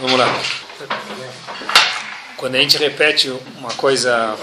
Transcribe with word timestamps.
Vamos 0.00 0.18
lá. 0.18 0.42
Quando 2.36 2.54
a 2.54 2.58
gente 2.58 2.78
repete 2.78 3.28
uma 3.58 3.70
coisa 3.74 4.34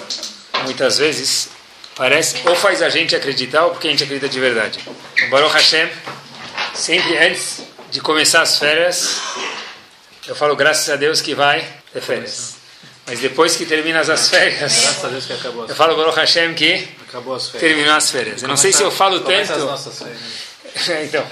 muitas 0.63 0.99
vezes, 0.99 1.49
parece 1.95 2.47
ou 2.47 2.55
faz 2.55 2.81
a 2.81 2.89
gente 2.89 3.15
acreditar 3.15 3.65
ou 3.65 3.71
porque 3.71 3.87
a 3.87 3.91
gente 3.91 4.03
acredita 4.03 4.29
de 4.29 4.39
verdade. 4.39 4.79
O 5.25 5.29
Baruch 5.31 5.53
Hashem, 5.53 5.89
sempre 6.75 7.17
antes 7.17 7.63
de 7.89 7.99
começar 7.99 8.41
as 8.43 8.59
férias, 8.59 9.19
eu 10.27 10.35
falo 10.35 10.55
graças 10.55 10.87
a 10.89 10.95
Deus 10.95 11.21
que 11.21 11.33
vai 11.33 11.67
ter 11.91 12.01
férias. 12.01 12.57
Mas 13.07 13.19
depois 13.19 13.55
que 13.55 13.65
termina 13.65 14.01
as 14.01 14.29
férias, 14.29 14.59
Graças 14.59 15.05
a 15.05 15.07
Deus 15.07 15.25
que 15.25 15.33
acabou 15.33 15.65
eu 15.65 15.73
falo 15.75 15.95
Baruch 15.95 16.17
Hashem 16.19 16.53
que 16.53 16.87
Acabou 17.07 17.33
as 17.35 17.49
férias. 17.49 17.61
terminou 17.61 17.95
as 17.95 18.11
férias. 18.11 18.43
Eu 18.43 18.49
não 18.49 18.57
sei 18.57 18.71
se 18.73 18.83
eu 18.83 18.91
falo 18.91 19.21
tanto. 19.21 19.53
Férias. 20.85 21.07
então, 21.13 21.25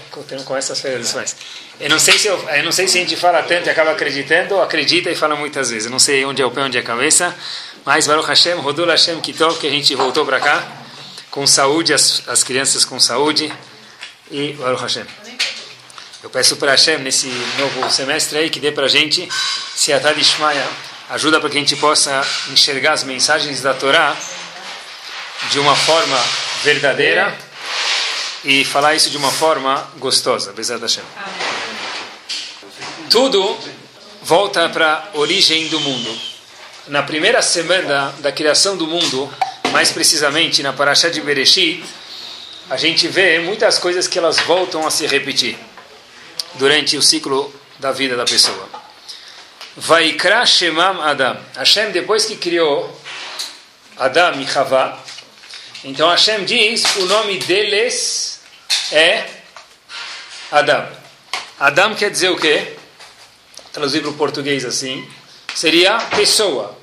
com 0.44 0.56
essas 0.56 0.82
mais. 1.14 1.36
Eu 1.80 1.90
não 1.90 2.00
sei 2.00 2.18
se 2.18 2.28
eu, 2.28 2.38
eu 2.50 2.64
não 2.64 2.72
sei 2.72 2.88
se 2.88 2.98
a 2.98 3.02
gente 3.02 3.16
fala 3.16 3.44
tanto 3.44 3.68
e 3.68 3.70
acaba 3.70 3.92
acreditando 3.92 4.56
ou 4.56 4.62
acredita 4.62 5.10
e 5.10 5.16
fala 5.16 5.36
muitas 5.36 5.70
vezes. 5.70 5.86
Eu 5.86 5.92
não 5.92 6.00
sei 6.00 6.26
onde 6.26 6.42
é 6.42 6.46
o 6.46 6.52
pé, 6.52 6.62
onde 6.62 6.78
é 6.78 6.82
a 6.82 6.84
cabeça. 6.84 7.36
Mas 7.86 8.08
Baruch 8.08 8.28
Hashem, 8.28 8.56
Rodul 8.56 8.88
Hashem 8.88 9.20
Kitov, 9.22 9.60
que 9.60 9.68
a 9.68 9.70
gente 9.70 9.94
voltou 9.96 10.26
para 10.26 10.40
cá 10.40 10.68
com 11.30 11.46
saúde, 11.46 11.94
as, 11.94 12.24
as 12.28 12.44
crianças 12.44 12.86
com 12.86 13.00
saúde 13.00 13.52
e 14.32 14.54
Baruch 14.54 14.82
Hashem. 14.82 15.06
Eu 16.24 16.30
peço 16.30 16.56
para 16.56 16.72
Hashem 16.72 16.98
nesse 17.00 17.28
novo 17.60 17.88
semestre 17.92 18.38
aí 18.40 18.50
que 18.50 18.60
dê 18.60 18.72
para 18.72 18.86
a 18.86 18.90
gente 18.90 19.30
se 19.76 19.94
a 19.94 20.12
Ishmael 20.14 20.68
ajuda 21.10 21.40
para 21.40 21.50
que 21.50 21.58
a 21.58 21.60
gente 21.60 21.76
possa 21.76 22.26
enxergar 22.52 22.94
as 22.94 23.04
mensagens 23.04 23.62
da 23.62 23.74
Torá 23.74 24.16
de 25.52 25.60
uma 25.60 25.76
forma 25.76 26.18
verdadeira 26.64 27.38
e 28.46 28.64
falar 28.64 28.94
isso 28.94 29.10
de 29.10 29.18
uma 29.18 29.32
forma 29.32 29.90
gostosa. 29.98 30.54
Bezat 30.54 30.80
Hashem. 30.80 31.04
Tudo 33.10 33.58
volta 34.22 34.70
para 34.70 35.10
a 35.14 35.18
origem 35.18 35.68
do 35.68 35.80
mundo. 35.80 36.20
Na 36.88 37.02
primeira 37.02 37.42
semana 37.42 38.14
da 38.20 38.32
criação 38.32 38.78
do 38.78 38.86
mundo, 38.86 39.34
mais 39.72 39.92
precisamente 39.92 40.62
na 40.62 40.72
Parashá 40.72 41.10
de 41.10 41.20
Bereshit, 41.22 41.84
a 42.70 42.78
gente 42.78 43.08
vê 43.08 43.40
muitas 43.40 43.80
coisas 43.80 44.08
que 44.08 44.20
elas 44.20 44.40
voltam 44.40 44.86
a 44.86 44.92
se 44.92 45.08
repetir 45.08 45.58
durante 46.56 46.98
o 46.98 47.02
ciclo 47.02 47.54
da 47.80 47.92
vida 47.92 48.16
da 48.16 48.26
pessoa. 48.26 48.70
Vaikra 49.76 50.46
Shemam 50.46 51.02
Adam. 51.02 51.38
Hashem, 51.56 51.92
depois 51.92 52.26
que 52.26 52.36
criou 52.36 52.96
Adam 53.98 54.40
e 54.40 54.58
Havá, 54.58 55.00
então 55.84 56.10
Hashem 56.10 56.46
diz, 56.46 56.84
o 56.98 57.06
nome 57.06 57.38
deles 57.40 58.35
é 58.92 59.26
Adam. 60.52 60.88
Adam 61.60 61.96
quer 61.96 62.12
dizer 62.12 62.30
o 62.30 62.38
quê? 62.38 62.74
Traduzir 63.72 64.02
para 64.02 64.10
o 64.10 64.14
português 64.14 64.64
assim, 64.66 65.08
seria 65.54 65.98
pessoa. 66.16 66.78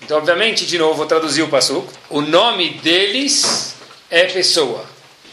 Então, 0.00 0.18
obviamente, 0.18 0.64
de 0.64 0.78
novo, 0.78 0.94
vou 0.94 1.06
traduzir 1.06 1.42
o 1.42 1.48
passo. 1.48 1.84
O 2.08 2.20
nome 2.20 2.70
deles 2.78 3.74
é 4.10 4.24
pessoa. 4.26 4.84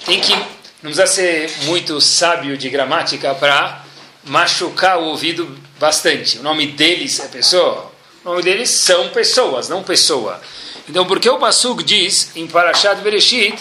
Tem 0.06 0.20
que, 0.20 0.34
não 0.82 0.92
precisa 0.92 1.08
ser 1.08 1.52
muito 1.64 2.02
sábio 2.02 2.58
de 2.58 2.70
gramática 2.70 3.34
para 3.36 3.84
machucar 4.24 4.98
o 4.98 5.06
ouvido 5.06 5.58
bastante. 5.80 6.40
O 6.40 6.44
nome 6.44 6.68
deles 6.68 7.20
é 7.20 7.28
pessoa. 7.28 7.92
O 8.24 8.30
nome 8.30 8.42
deles 8.42 8.72
são 8.72 9.10
pessoas, 9.10 9.70
não 9.70 9.84
pessoa. 9.84 10.42
Então, 10.90 11.06
porque 11.06 11.30
o 11.30 11.38
Pasuk 11.38 11.84
diz 11.84 12.32
em 12.36 12.48
Parashat 12.48 13.02
Bereshit, 13.02 13.56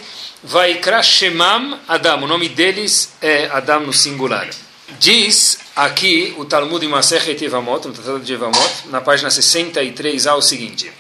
Vaikra 0.47 1.03
Shemam 1.03 1.81
Adam, 1.89 2.25
o 2.25 2.27
nome 2.27 2.51
deles 2.51 3.15
é 3.23 3.47
Adam 3.51 3.81
no 3.81 3.95
singular. 3.95 4.47
Diz 5.01 5.59
aqui 5.75 6.35
o 6.37 6.45
Talmud 6.45 6.85
em 6.85 6.89
Masechet 6.89 7.43
Evamot, 7.43 7.89
no 7.89 7.95
Tratado 7.95 8.21
de 8.21 8.35
Evamot, 8.35 8.89
na 8.91 9.01
página 9.01 9.31
63a, 9.31 10.37
o 10.37 10.43
seguinte, 10.43 10.93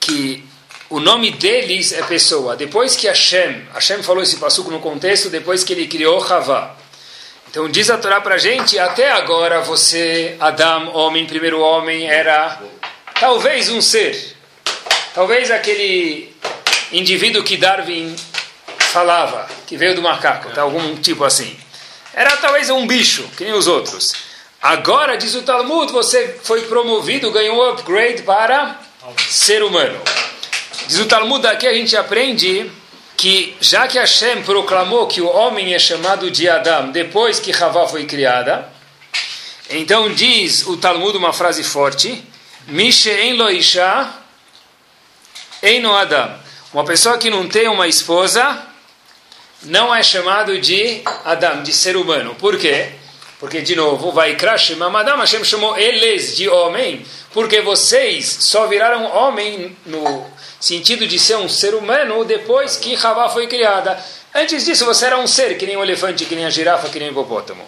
que 0.00 0.42
o 0.88 0.98
nome 0.98 1.30
deles 1.32 1.92
é 1.92 2.02
pessoa. 2.04 2.56
Depois 2.56 2.96
que 2.96 3.06
Hashem, 3.06 3.66
Hashem 3.74 4.02
falou 4.02 4.22
esse 4.22 4.38
Pasuk 4.38 4.70
no 4.70 4.80
contexto, 4.80 5.28
depois 5.28 5.62
que 5.62 5.74
ele 5.74 5.86
criou 5.86 6.24
Havá. 6.24 6.74
Então 7.50 7.68
diz 7.68 7.90
a 7.90 7.98
Torá 7.98 8.22
para 8.22 8.38
gente, 8.38 8.78
até 8.78 9.12
agora 9.12 9.60
você, 9.60 10.36
Adam, 10.40 10.88
homem, 10.94 11.26
primeiro 11.26 11.60
homem, 11.60 12.08
era 12.08 12.58
talvez 13.20 13.68
um 13.68 13.82
ser. 13.82 14.36
Talvez 15.12 15.50
aquele 15.50 16.34
indivíduo 16.90 17.44
que 17.44 17.58
Darwin 17.58 18.16
falava, 18.90 19.48
que 19.66 19.76
veio 19.76 19.94
do 19.94 20.02
macaco, 20.02 20.50
tá? 20.50 20.62
algum 20.62 20.96
tipo 20.96 21.24
assim. 21.24 21.56
Era 22.12 22.36
talvez 22.36 22.68
um 22.70 22.86
bicho, 22.86 23.28
que 23.36 23.44
nem 23.44 23.52
os 23.52 23.66
outros. 23.66 24.14
Agora, 24.60 25.16
diz 25.16 25.34
o 25.34 25.42
Talmud, 25.42 25.90
você 25.92 26.38
foi 26.42 26.62
promovido, 26.62 27.30
ganhou 27.30 27.56
um 27.56 27.70
upgrade 27.70 28.22
para 28.22 28.78
ser 29.28 29.62
humano. 29.62 29.98
Diz 30.86 30.98
o 30.98 31.06
Talmud, 31.06 31.46
aqui 31.46 31.66
a 31.66 31.72
gente 31.72 31.96
aprende 31.96 32.70
que 33.16 33.56
já 33.60 33.86
que 33.86 33.98
Hashem 33.98 34.42
proclamou 34.42 35.06
que 35.06 35.20
o 35.20 35.28
homem 35.28 35.72
é 35.72 35.78
chamado 35.78 36.30
de 36.30 36.48
Adam 36.48 36.90
depois 36.90 37.38
que 37.38 37.52
Havá 37.52 37.86
foi 37.86 38.04
criada, 38.06 38.68
então 39.68 40.12
diz 40.12 40.66
o 40.66 40.76
Talmud 40.76 41.16
uma 41.16 41.32
frase 41.32 41.62
forte, 41.62 42.24
Mishe 42.66 43.10
en 43.26 43.36
lo 43.36 43.50
isha, 43.50 44.08
en 45.62 45.82
no 45.82 45.96
Adam. 45.96 46.38
Uma 46.72 46.84
pessoa 46.84 47.18
que 47.18 47.30
não 47.30 47.48
tem 47.48 47.68
uma 47.68 47.88
esposa 47.88 48.69
não 49.62 49.94
é 49.94 50.02
chamado 50.02 50.58
de 50.58 51.02
Adam, 51.24 51.62
de 51.62 51.72
ser 51.72 51.96
humano. 51.96 52.34
Por 52.36 52.58
quê? 52.58 52.88
Porque, 53.38 53.60
de 53.60 53.74
novo, 53.74 54.12
vai 54.12 54.36
Adam, 54.36 55.18
Hashem 55.18 55.44
chamou 55.44 55.76
eles 55.76 56.36
de 56.36 56.48
homem, 56.48 57.04
porque 57.32 57.60
vocês 57.60 58.26
só 58.40 58.66
viraram 58.66 59.04
homem 59.04 59.76
no 59.86 60.26
sentido 60.60 61.06
de 61.06 61.18
ser 61.18 61.36
um 61.36 61.48
ser 61.48 61.74
humano 61.74 62.24
depois 62.24 62.76
que 62.76 62.94
Havá 62.94 63.28
foi 63.30 63.46
criada. 63.46 63.98
Antes 64.34 64.64
disso, 64.64 64.84
você 64.84 65.06
era 65.06 65.18
um 65.18 65.26
ser, 65.26 65.56
que 65.56 65.66
nem 65.66 65.76
um 65.76 65.82
elefante, 65.82 66.24
que 66.26 66.36
nem 66.36 66.44
a 66.44 66.50
girafa, 66.50 66.88
que 66.88 66.98
nem 66.98 67.08
o 67.08 67.12
hipopótamo. 67.12 67.64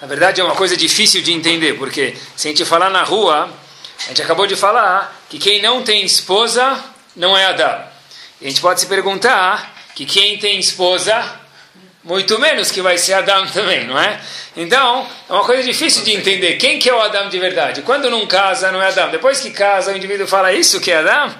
Na 0.00 0.08
verdade, 0.08 0.40
é 0.40 0.44
uma 0.44 0.56
coisa 0.56 0.76
difícil 0.76 1.22
de 1.22 1.32
entender, 1.32 1.74
porque 1.74 2.16
se 2.34 2.48
a 2.48 2.50
gente 2.50 2.64
falar 2.64 2.90
na 2.90 3.04
rua, 3.04 3.48
a 4.04 4.08
gente 4.08 4.20
acabou 4.20 4.46
de 4.46 4.56
falar 4.56 5.22
que 5.30 5.38
quem 5.38 5.62
não 5.62 5.82
tem 5.82 6.04
esposa 6.04 6.82
não 7.14 7.38
é 7.38 7.46
Adão. 7.46 7.84
A 8.40 8.44
gente 8.44 8.60
pode 8.60 8.80
se 8.80 8.86
perguntar 8.86 9.71
que 9.94 10.06
quem 10.06 10.38
tem 10.38 10.58
esposa, 10.58 11.40
muito 12.04 12.38
menos 12.38 12.70
que 12.70 12.82
vai 12.82 12.98
ser 12.98 13.14
Adão 13.14 13.46
também, 13.52 13.86
não 13.86 13.98
é? 13.98 14.20
Então, 14.56 15.06
é 15.28 15.32
uma 15.32 15.44
coisa 15.44 15.62
difícil 15.62 16.04
de 16.04 16.12
entender. 16.12 16.56
Quem 16.56 16.78
que 16.78 16.88
é 16.88 16.94
o 16.94 17.00
Adão 17.00 17.28
de 17.28 17.38
verdade? 17.38 17.82
Quando 17.82 18.10
não 18.10 18.26
casa, 18.26 18.70
não 18.70 18.82
é 18.82 18.88
Adão. 18.88 19.10
Depois 19.10 19.40
que 19.40 19.50
casa, 19.50 19.92
o 19.92 19.96
indivíduo 19.96 20.26
fala 20.26 20.52
isso 20.52 20.80
que 20.80 20.90
é 20.90 20.98
Adão. 20.98 21.34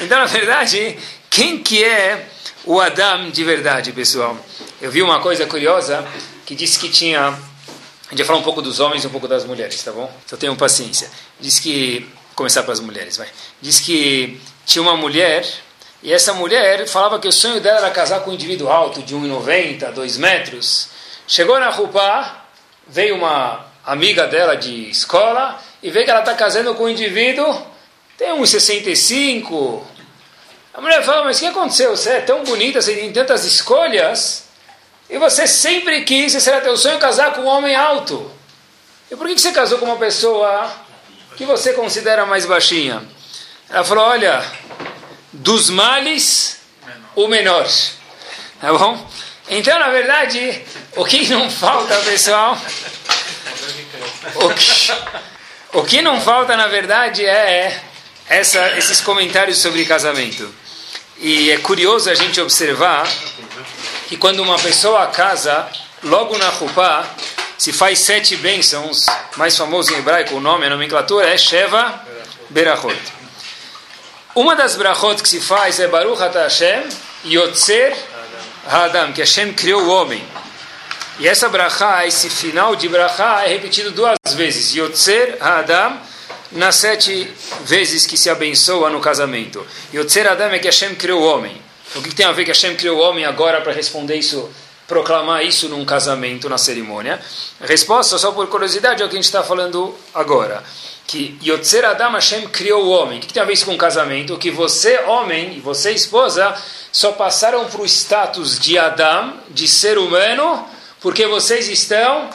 Então, 0.00 0.18
na 0.18 0.26
verdade, 0.26 0.98
quem 1.30 1.58
que 1.58 1.84
é 1.84 2.26
o 2.64 2.80
Adão 2.80 3.30
de 3.30 3.44
verdade, 3.44 3.92
pessoal? 3.92 4.36
Eu 4.80 4.90
vi 4.90 5.02
uma 5.02 5.20
coisa 5.20 5.46
curiosa 5.46 6.06
que 6.44 6.54
disse 6.54 6.78
que 6.78 6.88
tinha... 6.88 7.28
A 7.28 8.10
gente 8.10 8.18
vai 8.18 8.26
falar 8.26 8.38
um 8.38 8.42
pouco 8.42 8.62
dos 8.62 8.78
homens 8.78 9.04
e 9.04 9.06
um 9.06 9.10
pouco 9.10 9.26
das 9.26 9.44
mulheres, 9.44 9.82
tá 9.82 9.92
bom? 9.92 10.12
Então 10.24 10.38
tenham 10.38 10.56
paciência. 10.56 11.10
Diz 11.40 11.58
que... 11.58 12.08
Começar 12.34 12.64
pelas 12.64 12.80
mulheres, 12.80 13.16
vai. 13.16 13.28
Diz 13.62 13.80
que 13.80 14.38
tinha 14.66 14.82
uma 14.82 14.94
mulher 14.94 15.46
e 16.02 16.12
essa 16.12 16.32
mulher 16.32 16.86
falava 16.86 17.18
que 17.18 17.28
o 17.28 17.32
sonho 17.32 17.60
dela 17.60 17.78
era 17.78 17.90
casar 17.90 18.20
com 18.20 18.30
um 18.30 18.34
indivíduo 18.34 18.68
alto, 18.68 19.02
de 19.02 19.14
1,90, 19.14 19.92
2 19.92 20.16
metros. 20.18 20.88
Chegou 21.26 21.58
na 21.58 21.70
Rupá, 21.70 22.44
veio 22.86 23.16
uma 23.16 23.66
amiga 23.84 24.26
dela 24.26 24.56
de 24.56 24.90
escola 24.90 25.60
e 25.82 25.90
vê 25.90 26.04
que 26.04 26.10
ela 26.10 26.20
está 26.20 26.34
casando 26.34 26.74
com 26.74 26.84
um 26.84 26.88
indivíduo, 26.88 27.60
tem 28.16 28.28
1,65. 28.28 29.82
A 30.74 30.80
mulher 30.80 31.02
fala, 31.04 31.24
mas 31.24 31.38
o 31.38 31.40
que 31.40 31.46
aconteceu? 31.46 31.96
Você 31.96 32.10
é 32.10 32.20
tão 32.20 32.44
bonita, 32.44 32.82
você 32.82 32.94
tem 32.94 33.12
tantas 33.12 33.44
escolhas, 33.44 34.44
e 35.08 35.18
você 35.18 35.46
sempre 35.46 36.02
quis, 36.02 36.34
esse 36.34 36.50
era 36.50 36.60
teu 36.60 36.76
sonho, 36.76 36.98
casar 36.98 37.32
com 37.32 37.42
um 37.42 37.46
homem 37.46 37.74
alto. 37.74 38.30
E 39.10 39.14
por 39.14 39.26
que 39.26 39.38
você 39.38 39.52
casou 39.52 39.78
com 39.78 39.86
uma 39.86 39.96
pessoa 39.96 40.70
que 41.36 41.44
você 41.44 41.72
considera 41.72 42.26
mais 42.26 42.44
baixinha? 42.44 43.02
Ela 43.70 43.84
falou, 43.84 44.04
olha, 44.04 44.44
dos 45.36 45.70
males, 45.70 46.58
o 47.14 47.28
menor. 47.28 47.66
Tá 48.60 48.72
bom? 48.72 49.10
Então, 49.48 49.78
na 49.78 49.90
verdade, 49.90 50.62
o 50.96 51.04
que 51.04 51.28
não 51.28 51.50
falta, 51.50 51.94
pessoal, 51.98 52.58
o 54.34 54.48
que, 54.50 54.92
o 55.72 55.82
que 55.84 56.02
não 56.02 56.20
falta, 56.20 56.56
na 56.56 56.66
verdade, 56.66 57.24
é 57.24 57.80
essa, 58.28 58.76
esses 58.76 59.00
comentários 59.00 59.58
sobre 59.58 59.84
casamento. 59.84 60.52
E 61.18 61.50
é 61.50 61.58
curioso 61.58 62.10
a 62.10 62.14
gente 62.14 62.40
observar 62.40 63.06
que 64.08 64.16
quando 64.16 64.40
uma 64.40 64.58
pessoa 64.58 65.06
casa, 65.08 65.68
logo 66.02 66.36
na 66.38 66.48
Rupá, 66.48 67.04
se 67.56 67.72
faz 67.72 68.00
sete 68.00 68.36
bênçãos, 68.36 69.06
mais 69.36 69.56
famoso 69.56 69.92
em 69.92 69.98
hebraico, 69.98 70.34
o 70.34 70.40
nome, 70.40 70.66
a 70.66 70.70
nomenclatura 70.70 71.28
é 71.28 71.38
Sheva 71.38 72.02
Berachot. 72.50 73.15
Uma 74.36 74.54
das 74.54 74.76
brachot 74.76 75.22
que 75.22 75.28
se 75.30 75.40
faz 75.40 75.80
é 75.80 75.88
Baruch 75.88 76.22
Ata 76.22 76.42
Hashem 76.42 76.86
Yotzer 77.24 77.96
Hadam, 78.68 79.10
que 79.14 79.22
Hashem 79.22 79.54
criou 79.54 79.84
o 79.84 79.88
homem. 79.88 80.22
E 81.18 81.26
essa 81.26 81.48
brachá, 81.48 82.06
esse 82.06 82.28
final 82.28 82.76
de 82.76 82.86
brachá, 82.86 83.44
é 83.46 83.48
repetido 83.48 83.92
duas 83.92 84.18
vezes. 84.34 84.74
Yotzer 84.74 85.38
Hadam 85.40 85.98
nas 86.52 86.76
sete 86.76 87.32
vezes 87.62 88.04
que 88.04 88.18
se 88.18 88.28
abençoa 88.28 88.90
no 88.90 89.00
casamento. 89.00 89.66
Yotzer 89.94 90.30
Adam 90.30 90.50
é 90.50 90.58
que 90.58 90.66
Hashem 90.66 90.94
criou 90.96 91.22
o 91.22 91.24
homem. 91.24 91.58
O 91.94 92.02
que 92.02 92.14
tem 92.14 92.26
a 92.26 92.32
ver 92.32 92.44
que 92.44 92.50
Hashem 92.50 92.76
criou 92.76 92.98
o 92.98 93.00
homem 93.00 93.24
agora 93.24 93.62
para 93.62 93.72
responder 93.72 94.16
isso, 94.16 94.50
proclamar 94.86 95.46
isso 95.46 95.66
num 95.66 95.82
casamento, 95.86 96.46
na 96.46 96.58
cerimônia? 96.58 97.18
Resposta, 97.62 98.18
só 98.18 98.32
por 98.32 98.46
curiosidade, 98.48 99.02
é 99.02 99.06
o 99.06 99.08
que 99.08 99.14
a 99.14 99.18
gente 99.18 99.24
está 99.24 99.42
falando 99.42 99.94
agora. 100.12 100.62
Que 101.06 101.38
Yotzer 101.42 101.84
Adam 101.84 102.12
Hashem 102.12 102.48
criou 102.48 102.84
o 102.84 102.90
homem. 102.90 103.18
O 103.18 103.20
que 103.20 103.32
tem 103.32 103.42
a 103.42 103.46
ver 103.46 103.52
isso 103.52 103.66
com 103.66 103.74
o 103.74 103.78
casamento? 103.78 104.36
Que 104.36 104.50
você, 104.50 104.98
homem, 105.06 105.56
e 105.56 105.60
você, 105.60 105.92
esposa, 105.92 106.54
só 106.90 107.12
passaram 107.12 107.64
para 107.66 107.80
o 107.80 107.86
status 107.86 108.58
de 108.58 108.78
Adam, 108.78 109.34
de 109.50 109.68
ser 109.68 109.98
humano, 109.98 110.66
porque 111.00 111.26
vocês 111.26 111.68
estão 111.68 112.28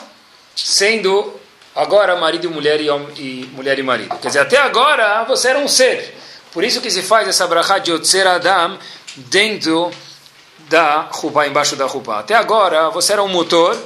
sendo 0.56 1.34
agora 1.74 2.16
marido 2.16 2.46
e 2.46 2.50
mulher 2.50 2.80
e, 2.80 2.86
e, 3.18 3.50
mulher 3.52 3.78
e 3.78 3.82
marido. 3.82 4.16
Quer 4.18 4.28
dizer, 4.28 4.40
até 4.40 4.58
agora 4.58 5.24
você 5.24 5.48
era 5.48 5.58
um 5.58 5.68
ser. 5.68 6.16
Por 6.52 6.64
isso 6.64 6.80
que 6.80 6.90
se 6.90 7.02
faz 7.02 7.28
essa 7.28 7.46
brachá 7.46 7.78
de 7.78 7.90
Yotzer 7.90 8.26
Adam 8.26 8.78
dentro 9.16 9.90
da 10.68 11.08
roupa, 11.10 11.46
embaixo 11.46 11.76
da 11.76 11.86
roupa. 11.86 12.20
Até 12.20 12.34
agora 12.34 12.88
você 12.90 13.12
era 13.12 13.22
um 13.22 13.28
motor 13.28 13.76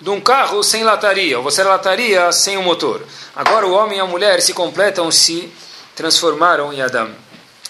de 0.00 0.10
um 0.10 0.20
carro 0.20 0.62
sem 0.62 0.84
lataria, 0.84 1.38
ou 1.38 1.44
você 1.44 1.62
lataria 1.62 2.30
sem 2.32 2.56
o 2.56 2.60
um 2.60 2.62
motor. 2.62 3.04
Agora 3.34 3.66
o 3.66 3.72
homem 3.72 3.98
e 3.98 4.00
a 4.00 4.06
mulher 4.06 4.40
se 4.42 4.52
completam, 4.52 5.10
se 5.10 5.52
transformaram 5.94 6.72
em 6.72 6.82
Adam. 6.82 7.10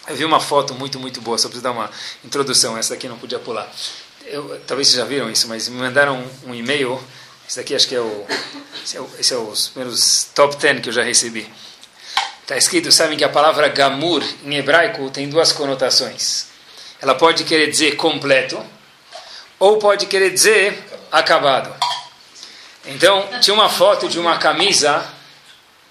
Eu 0.08 0.16
vi 0.16 0.24
uma 0.24 0.40
foto 0.40 0.74
muito, 0.74 0.98
muito 0.98 1.20
boa, 1.20 1.38
só 1.38 1.48
preciso 1.48 1.64
dar 1.64 1.72
uma 1.72 1.90
introdução, 2.24 2.76
essa 2.76 2.94
aqui 2.94 3.08
não 3.08 3.18
podia 3.18 3.38
pular. 3.38 3.70
Eu, 4.24 4.60
talvez 4.66 4.88
vocês 4.88 4.98
já 4.98 5.04
viram 5.04 5.30
isso, 5.30 5.48
mas 5.48 5.68
me 5.68 5.78
mandaram 5.78 6.16
um, 6.44 6.50
um 6.50 6.54
e-mail 6.54 7.00
esse 7.48 7.58
daqui 7.58 7.76
acho 7.76 7.86
que 7.86 7.94
é 7.94 8.00
o. 8.00 8.26
Esse 8.84 8.98
é, 8.98 9.04
esse 9.20 9.32
é 9.32 9.36
os 9.36 9.68
primeiros 9.68 10.24
top 10.34 10.56
10 10.56 10.80
que 10.80 10.88
eu 10.88 10.92
já 10.92 11.02
recebi. 11.02 11.48
Está 12.42 12.56
escrito, 12.56 12.90
sabem 12.90 13.16
que 13.16 13.24
a 13.24 13.28
palavra 13.28 13.68
gamur 13.68 14.22
em 14.44 14.56
hebraico 14.56 15.10
tem 15.10 15.28
duas 15.28 15.52
conotações. 15.52 16.46
Ela 17.00 17.14
pode 17.14 17.44
querer 17.44 17.68
dizer 17.70 17.96
completo, 17.96 18.60
ou 19.58 19.78
pode 19.78 20.06
querer 20.06 20.30
dizer 20.30 20.76
acabado. 21.10 21.72
Então, 22.86 23.28
tinha 23.40 23.54
uma 23.54 23.68
foto 23.68 24.08
de 24.08 24.18
uma 24.18 24.38
camisa, 24.38 25.04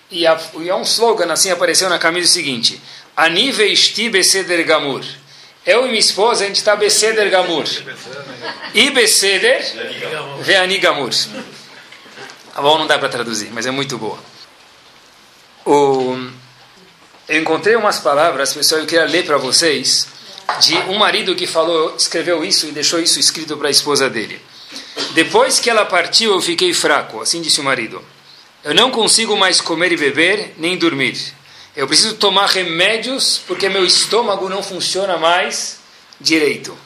e, 0.10 0.26
a, 0.26 0.40
e 0.56 0.72
um 0.72 0.82
slogan 0.82 1.32
assim 1.32 1.52
apareceu 1.52 1.90
na 1.90 2.00
camisa 2.00 2.30
o 2.30 2.34
seguinte: 2.34 2.82
Anive 3.16 3.72
esti 3.72 4.10
beseder 4.10 4.66
gamur. 4.66 5.04
Eu 5.66 5.86
e 5.86 5.88
minha 5.88 6.00
esposa, 6.00 6.44
a 6.44 6.48
gente 6.48 6.58
está 6.58 6.76
beseder 6.76 7.30
gamur. 7.30 7.66
E 8.74 8.92
beseder 8.92 9.64
veani 10.42 10.78
gamur. 10.78 11.12
A 12.54 12.62
bom 12.62 12.78
não 12.78 12.88
dá 12.88 12.98
para 13.00 13.10
traduzir, 13.10 13.50
mas 13.52 13.66
é 13.66 13.72
muito 13.72 13.98
boa. 13.98 14.20
O, 15.66 16.16
eu 17.28 17.42
encontrei 17.42 17.76
umas 17.76 18.00
palavras, 18.00 18.54
pessoal, 18.54 18.82
eu 18.82 18.88
queria 18.88 19.06
ler 19.06 19.26
para 19.26 19.38
vocês, 19.38 20.08
de 20.62 20.76
um 20.90 20.98
marido 20.98 21.36
que 21.36 21.48
falou, 21.48 21.96
escreveu 21.98 22.46
isso 22.46 22.68
e 22.68 22.72
deixou 22.72 23.00
isso 23.00 23.20
escrito 23.20 23.58
para 23.58 23.68
a 23.68 23.72
esposa 23.72 24.10
dele. 24.10 24.40
Depois 25.14 25.60
que 25.60 25.70
ela 25.70 25.86
partiu, 25.86 26.34
eu 26.34 26.42
fiquei 26.42 26.74
fraco, 26.74 27.22
assim 27.22 27.42
disse 27.42 27.60
o 27.60 27.64
marido. 27.64 28.04
Eu 28.64 28.74
não 28.74 28.92
consigo 28.92 29.38
mais 29.38 29.62
comer 29.62 29.92
e 29.92 29.98
beber, 29.98 30.56
nem 30.58 30.78
dormir. 30.78 31.34
Eu 31.76 31.88
preciso 31.88 32.16
tomar 32.16 32.48
remédios 32.48 33.42
porque 33.46 33.70
meu 33.70 33.86
estômago 33.86 34.50
não 34.50 34.64
funciona 34.64 35.18
mais 35.18 35.80
direito. 36.20 36.78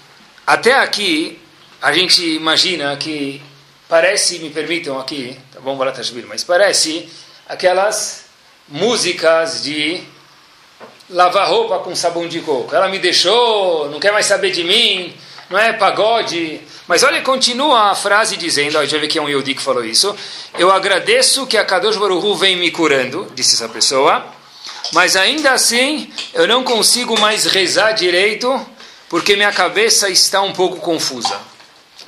Até 0.45 0.73
aqui, 0.73 1.39
a 1.81 1.93
gente 1.93 2.23
imagina 2.23 2.97
que 2.97 3.41
parece, 3.87 4.39
me 4.39 4.49
permitam 4.49 4.99
aqui, 4.99 5.37
tá 5.53 5.59
bom, 5.59 5.77
Baratashvir, 5.77 6.25
mas 6.27 6.43
parece 6.43 7.07
aquelas 7.47 8.25
músicas 8.67 9.63
de 9.63 10.03
lavar 11.09 11.49
roupa 11.49 11.79
com 11.79 11.95
sabão 11.95 12.27
de 12.27 12.41
coco. 12.41 12.75
Ela 12.75 12.87
me 12.87 12.99
deixou, 12.99 13.89
não 13.89 13.99
quer 13.99 14.11
mais 14.11 14.25
saber 14.25 14.51
de 14.51 14.63
mim, 14.63 15.13
não 15.49 15.57
é 15.59 15.73
pagode. 15.73 16.61
Mas 16.87 17.03
olha, 17.03 17.21
continua 17.21 17.91
a 17.91 17.95
frase 17.95 18.37
dizendo, 18.37 18.77
ó, 18.77 18.85
já 18.85 18.97
vê 18.97 19.07
que 19.07 19.17
é 19.17 19.21
um 19.21 19.29
Yodi 19.29 19.55
que 19.55 19.61
falou 19.61 19.83
isso, 19.83 20.15
eu 20.57 20.71
agradeço 20.71 21.45
que 21.47 21.57
a 21.57 21.65
Kadosh 21.65 21.97
Baruch 21.97 22.39
vem 22.39 22.55
me 22.55 22.71
curando, 22.71 23.31
disse 23.35 23.55
essa 23.55 23.69
pessoa, 23.69 24.25
mas 24.93 25.15
ainda 25.15 25.51
assim 25.51 26.11
eu 26.33 26.47
não 26.47 26.63
consigo 26.63 27.19
mais 27.19 27.45
rezar 27.45 27.91
direito 27.91 28.65
porque 29.07 29.35
minha 29.35 29.51
cabeça 29.51 30.09
está 30.09 30.41
um 30.41 30.53
pouco 30.53 30.77
confusa. 30.77 31.39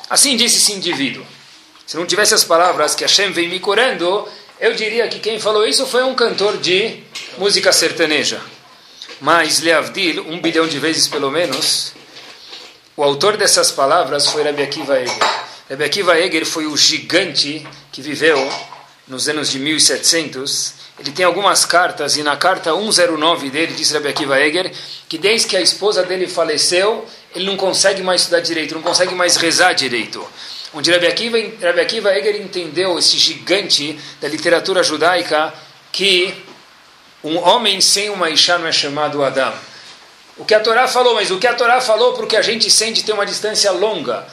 Assim 0.09 0.35
disse 0.35 0.57
esse 0.57 0.73
indivíduo. 0.73 1.25
Se 1.85 1.97
não 1.97 2.05
tivesse 2.05 2.33
as 2.33 2.43
palavras 2.43 2.95
que 2.95 3.03
Hashem 3.03 3.31
vem 3.31 3.49
me 3.49 3.59
curando, 3.59 4.27
eu 4.59 4.73
diria 4.73 5.07
que 5.07 5.19
quem 5.19 5.39
falou 5.39 5.67
isso 5.67 5.85
foi 5.87 6.03
um 6.03 6.13
cantor 6.13 6.57
de 6.57 6.99
música 7.37 7.71
sertaneja. 7.71 8.39
Mas 9.19 9.59
Leavdil, 9.59 10.25
um 10.27 10.39
bilhão 10.39 10.67
de 10.67 10.79
vezes 10.79 11.07
pelo 11.07 11.31
menos, 11.31 11.93
o 12.97 13.03
autor 13.03 13.37
dessas 13.37 13.71
palavras 13.71 14.27
foi 14.27 14.43
Rabbi 14.43 14.63
Akiva 14.63 14.99
Eger. 14.99 15.17
Rabbi 15.69 15.83
Akiva 15.83 16.19
Eger 16.19 16.45
foi 16.45 16.67
o 16.67 16.75
gigante 16.75 17.65
que 17.91 18.01
viveu 18.01 18.37
nos 19.07 19.27
anos 19.27 19.49
de 19.49 19.59
1700 19.59 20.81
ele 21.01 21.11
tem 21.11 21.25
algumas 21.25 21.65
cartas, 21.65 22.15
e 22.15 22.21
na 22.21 22.37
carta 22.37 22.71
109 22.75 23.49
dele, 23.49 23.73
diz 23.73 23.89
Rabbi 23.89 24.09
Akiva 24.09 24.39
Eger, 24.39 24.71
que 25.09 25.17
desde 25.17 25.47
que 25.47 25.57
a 25.57 25.61
esposa 25.61 26.03
dele 26.03 26.27
faleceu, 26.27 27.07
ele 27.33 27.45
não 27.45 27.57
consegue 27.57 28.03
mais 28.03 28.21
estudar 28.21 28.39
direito, 28.41 28.75
não 28.75 28.83
consegue 28.83 29.15
mais 29.15 29.35
rezar 29.35 29.73
direito. 29.73 30.23
Onde 30.71 30.91
Rabbi 30.91 31.07
Akiva, 31.07 31.37
Rabbi 31.59 31.79
Akiva 31.81 32.15
Eger 32.15 32.39
entendeu, 32.39 32.99
esse 32.99 33.17
gigante 33.17 33.99
da 34.21 34.27
literatura 34.27 34.83
judaica, 34.83 35.51
que 35.91 36.35
um 37.23 37.37
homem 37.39 37.81
sem 37.81 38.11
uma 38.11 38.29
Isha 38.29 38.59
não 38.59 38.67
é 38.67 38.71
chamado 38.71 39.23
Adam. 39.23 39.53
O 40.37 40.45
que 40.45 40.53
a 40.53 40.59
Torá 40.59 40.87
falou, 40.87 41.13
mas 41.13 41.29
o 41.29 41.37
que 41.37 41.47
a 41.47 41.53
Torá 41.53 41.81
falou 41.81 42.13
porque 42.13 42.37
a 42.37 42.41
gente 42.41 42.69
sente 42.71 43.03
ter 43.03 43.11
uma 43.11 43.25
distância 43.25 43.71
longa. 43.71 44.25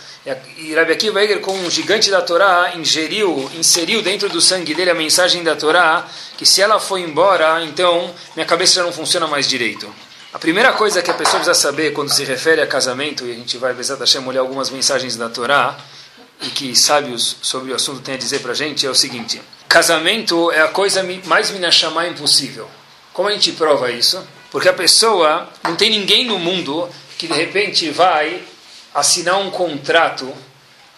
E 0.59 0.75
Rabbi 0.75 0.93
Akiva 0.93 1.23
Eger, 1.23 1.41
como 1.41 1.59
um 1.59 1.71
gigante 1.71 2.11
da 2.11 2.21
Torá, 2.21 2.73
ingeriu, 2.77 3.51
inseriu 3.55 4.03
dentro 4.03 4.29
do 4.29 4.41
sangue 4.41 4.75
dele 4.75 4.91
a 4.91 4.95
mensagem 4.95 5.43
da 5.43 5.57
Torá, 5.57 6.07
que 6.37 6.45
se 6.45 6.61
ela 6.61 6.79
for 6.79 6.99
embora, 6.99 7.63
então 7.65 8.15
minha 8.37 8.47
cabeça 8.47 8.75
já 8.75 8.83
não 8.83 8.93
funciona 8.93 9.27
mais 9.27 9.49
direito. 9.49 9.93
A 10.33 10.39
primeira 10.39 10.73
coisa 10.73 11.03
que 11.03 11.11
a 11.11 11.15
pessoa 11.15 11.41
precisa 11.43 11.55
saber 11.55 11.93
quando 11.93 12.13
se 12.13 12.23
refere 12.25 12.61
a 12.61 12.67
casamento, 12.67 13.27
e 13.27 13.33
a 13.33 13.35
gente 13.35 13.57
vai, 13.57 13.73
Bezat 13.73 13.99
Hashem, 13.99 14.27
olhar 14.27 14.41
algumas 14.41 14.69
mensagens 14.71 15.17
da 15.17 15.29
Torá, 15.29 15.77
e 16.43 16.51
que 16.51 16.77
sábios 16.77 17.37
sobre 17.41 17.73
o 17.73 17.75
assunto 17.75 18.01
têm 18.01 18.15
a 18.15 18.19
dizer 18.19 18.41
para 18.41 18.53
a 18.53 18.55
gente, 18.55 18.87
é 18.87 18.91
o 18.91 18.95
seguinte. 18.95 19.41
Casamento 19.69 20.53
é 20.53 20.61
a 20.61 20.69
coisa 20.69 21.03
mais 21.25 21.51
minachamá 21.51 22.07
impossível. 22.07 22.69
Como 23.13 23.29
a 23.29 23.33
gente 23.33 23.53
prova 23.53 23.91
isso? 23.91 24.23
Porque 24.51 24.69
a 24.69 24.73
pessoa, 24.73 25.49
não 25.65 25.77
tem 25.77 25.91
ninguém 25.91 26.25
no 26.25 26.39
mundo 26.39 26.89
que 27.19 27.27
de 27.27 27.35
repente 27.35 27.91
vai 27.91 28.43
assinar 28.95 29.39
um 29.39 29.51
contrato 29.51 30.33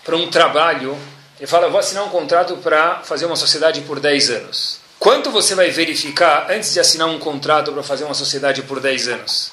para 0.04 0.16
um 0.16 0.28
trabalho, 0.30 0.97
ele 1.38 1.47
fala, 1.47 1.66
eu 1.66 1.71
vou 1.71 1.80
assinar 1.80 2.04
um 2.04 2.11
contrato 2.11 2.57
para 2.59 3.00
fazer 3.02 3.26
uma 3.26 3.37
sociedade 3.37 3.80
por 3.83 3.99
10 3.99 4.30
anos. 4.30 4.80
Quanto 4.99 5.30
você 5.30 5.54
vai 5.54 5.71
verificar 5.71 6.50
antes 6.50 6.75
de 6.75 6.80
assinar 6.80 7.09
um 7.09 7.19
contrato 7.19 7.73
para 7.73 7.83
fazer 7.83 8.04
uma 8.04 8.14
sociedade 8.14 8.62
por 8.62 8.80
10 8.80 9.09
anos? 9.09 9.52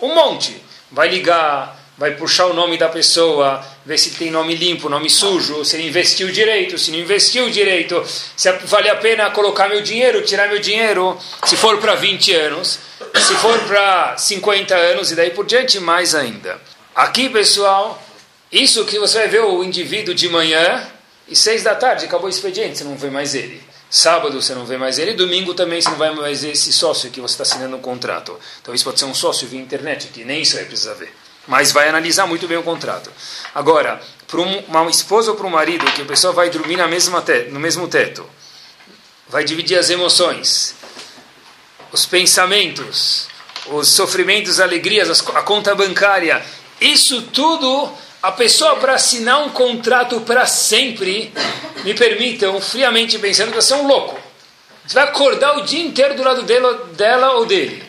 Um 0.00 0.14
monte. 0.14 0.62
Vai 0.90 1.08
ligar, 1.08 1.75
vai 1.98 2.14
puxar 2.14 2.46
o 2.46 2.52
nome 2.52 2.76
da 2.76 2.88
pessoa, 2.88 3.64
ver 3.84 3.98
se 3.98 4.10
tem 4.10 4.30
nome 4.30 4.54
limpo, 4.54 4.88
nome 4.88 5.08
sujo, 5.08 5.64
se 5.64 5.76
ele 5.76 5.88
investiu 5.88 6.30
direito, 6.30 6.76
se 6.76 6.90
não 6.90 6.98
investiu 6.98 7.48
direito, 7.50 8.04
se 8.36 8.52
vale 8.64 8.90
a 8.90 8.96
pena 8.96 9.30
colocar 9.30 9.68
meu 9.68 9.80
dinheiro, 9.80 10.22
tirar 10.22 10.48
meu 10.48 10.58
dinheiro, 10.58 11.18
se 11.46 11.56
for 11.56 11.78
para 11.78 11.94
20 11.94 12.34
anos, 12.34 12.78
se 13.14 13.34
for 13.36 13.58
para 13.60 14.16
50 14.18 14.74
anos 14.74 15.10
e 15.10 15.14
daí 15.14 15.30
por 15.30 15.46
diante, 15.46 15.80
mais 15.80 16.14
ainda. 16.14 16.60
Aqui, 16.94 17.30
pessoal, 17.30 18.02
isso 18.52 18.84
que 18.84 18.98
você 18.98 19.18
vai 19.18 19.28
ver 19.28 19.42
o 19.42 19.64
indivíduo 19.64 20.14
de 20.14 20.28
manhã 20.28 20.86
e 21.26 21.34
seis 21.34 21.62
da 21.62 21.74
tarde, 21.74 22.04
acabou 22.04 22.26
o 22.26 22.30
expediente, 22.30 22.78
você 22.78 22.84
não 22.84 22.96
vê 22.96 23.08
mais 23.08 23.34
ele. 23.34 23.62
Sábado 23.88 24.40
você 24.40 24.54
não 24.54 24.66
vê 24.66 24.76
mais 24.76 24.98
ele, 24.98 25.14
domingo 25.14 25.54
também 25.54 25.80
você 25.80 25.88
não 25.88 25.96
vai 25.96 26.14
mais 26.14 26.42
ver 26.42 26.50
esse 26.50 26.72
sócio 26.72 27.10
que 27.10 27.20
você 27.20 27.34
está 27.34 27.42
assinando 27.44 27.76
um 27.76 27.80
contrato. 27.80 28.38
Então 28.60 28.74
isso 28.74 28.84
pode 28.84 28.98
ser 28.98 29.06
um 29.06 29.14
sócio 29.14 29.46
via 29.48 29.60
internet, 29.60 30.08
que 30.08 30.24
nem 30.24 30.42
isso 30.42 30.58
aí 30.58 30.64
precisa 30.64 30.94
ver. 30.94 31.12
Mas 31.46 31.72
vai 31.72 31.88
analisar 31.88 32.26
muito 32.26 32.48
bem 32.48 32.56
o 32.56 32.62
contrato. 32.62 33.10
Agora, 33.54 34.00
para 34.26 34.40
uma 34.40 34.90
esposa 34.90 35.30
ou 35.30 35.36
para 35.36 35.46
um 35.46 35.50
marido, 35.50 35.84
que 35.92 36.02
a 36.02 36.04
pessoa 36.06 36.32
vai 36.32 36.50
dormir 36.50 36.76
na 36.76 36.88
mesma 36.88 37.24
no 37.50 37.60
mesmo 37.60 37.86
teto, 37.88 38.28
vai 39.28 39.44
dividir 39.44 39.78
as 39.78 39.90
emoções, 39.90 40.74
os 41.92 42.04
pensamentos, 42.04 43.28
os 43.66 43.88
sofrimentos, 43.88 44.60
alegrias, 44.60 45.26
a 45.28 45.42
conta 45.42 45.74
bancária, 45.74 46.44
isso 46.80 47.22
tudo, 47.22 47.92
a 48.22 48.32
pessoa 48.32 48.76
para 48.76 48.94
assinar 48.94 49.44
um 49.44 49.50
contrato 49.50 50.20
para 50.22 50.46
sempre, 50.46 51.32
me 51.84 51.94
permitam, 51.94 52.60
friamente 52.60 53.18
pensando 53.18 53.50
que 53.50 53.56
você 53.56 53.72
é 53.72 53.76
um 53.76 53.86
louco. 53.86 54.18
Você 54.86 54.94
vai 54.94 55.04
acordar 55.04 55.56
o 55.58 55.62
dia 55.62 55.84
inteiro 55.84 56.14
do 56.14 56.22
lado 56.22 56.42
dele, 56.42 56.66
dela 56.92 57.32
ou 57.34 57.46
dele. 57.46 57.85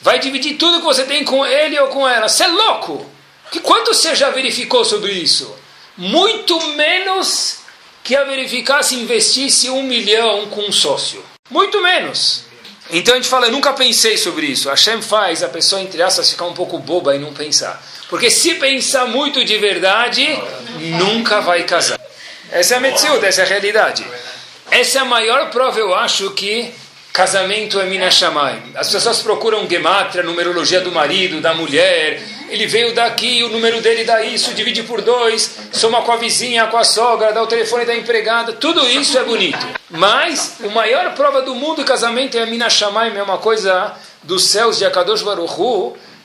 Vai 0.00 0.18
dividir 0.18 0.56
tudo 0.56 0.78
que 0.78 0.84
você 0.84 1.04
tem 1.04 1.24
com 1.24 1.44
ele 1.44 1.78
ou 1.80 1.88
com 1.88 2.08
ela. 2.08 2.28
Você 2.28 2.44
é 2.44 2.48
louco! 2.48 3.04
Que 3.50 3.60
quanto 3.60 3.94
você 3.94 4.14
já 4.14 4.30
verificou 4.30 4.84
sobre 4.84 5.12
isso? 5.12 5.54
Muito 5.96 6.60
menos 6.74 7.58
que 8.04 8.14
a 8.14 8.24
verificar 8.24 8.82
se 8.82 8.94
investisse 8.94 9.68
um 9.70 9.82
milhão 9.82 10.46
com 10.46 10.62
um 10.62 10.72
sócio. 10.72 11.24
Muito 11.50 11.80
menos. 11.82 12.44
Então 12.90 13.14
a 13.14 13.16
gente 13.16 13.28
fala, 13.28 13.46
eu 13.46 13.52
nunca 13.52 13.72
pensei 13.72 14.16
sobre 14.16 14.46
isso. 14.46 14.68
Hashem 14.68 15.02
faz 15.02 15.42
a 15.42 15.48
pessoa, 15.48 15.82
entre 15.82 16.02
aspas, 16.02 16.30
ficar 16.30 16.46
um 16.46 16.54
pouco 16.54 16.78
boba 16.78 17.14
e 17.14 17.18
não 17.18 17.34
pensar. 17.34 17.82
Porque 18.08 18.30
se 18.30 18.54
pensar 18.54 19.06
muito 19.06 19.44
de 19.44 19.58
verdade, 19.58 20.26
nunca 20.98 21.40
vai 21.40 21.64
casar. 21.64 22.00
Essa 22.50 22.74
é 22.74 22.76
a 22.78 22.80
Metziut, 22.80 23.22
essa 23.24 23.42
é 23.42 23.44
a 23.44 23.48
realidade. 23.48 24.06
Essa 24.70 24.98
é 24.98 25.00
a 25.02 25.04
maior 25.04 25.50
prova, 25.50 25.78
eu 25.78 25.94
acho, 25.94 26.30
que 26.30 26.72
casamento 27.18 27.80
é 27.80 27.84
Mina 27.84 28.12
Shammai. 28.12 28.62
As 28.76 28.92
pessoas 28.92 29.20
procuram 29.20 29.68
Gematria, 29.68 30.22
numerologia 30.22 30.80
do 30.80 30.92
marido, 30.92 31.40
da 31.40 31.52
mulher. 31.52 32.22
Ele 32.48 32.64
veio 32.64 32.94
daqui, 32.94 33.42
o 33.42 33.48
número 33.48 33.80
dele 33.80 34.04
dá 34.04 34.22
isso, 34.22 34.54
divide 34.54 34.84
por 34.84 35.02
dois, 35.02 35.58
soma 35.72 36.02
com 36.02 36.12
a 36.12 36.16
vizinha, 36.16 36.68
com 36.68 36.76
a 36.76 36.84
sogra, 36.84 37.32
dá 37.32 37.42
o 37.42 37.46
telefone 37.48 37.84
da 37.84 37.96
empregada. 37.96 38.52
Tudo 38.52 38.88
isso 38.88 39.18
é 39.18 39.24
bonito. 39.24 39.58
Mas 39.90 40.58
a 40.64 40.68
maior 40.68 41.12
prova 41.16 41.42
do 41.42 41.56
mundo 41.56 41.84
casamento 41.84 42.38
é 42.38 42.46
Mina 42.46 42.70
Shammai, 42.70 43.12
é 43.18 43.22
uma 43.24 43.38
coisa 43.38 43.96
dos 44.22 44.44
céus 44.44 44.78
de 44.78 44.84
Akadosh 44.84 45.22
Baruch 45.22 45.52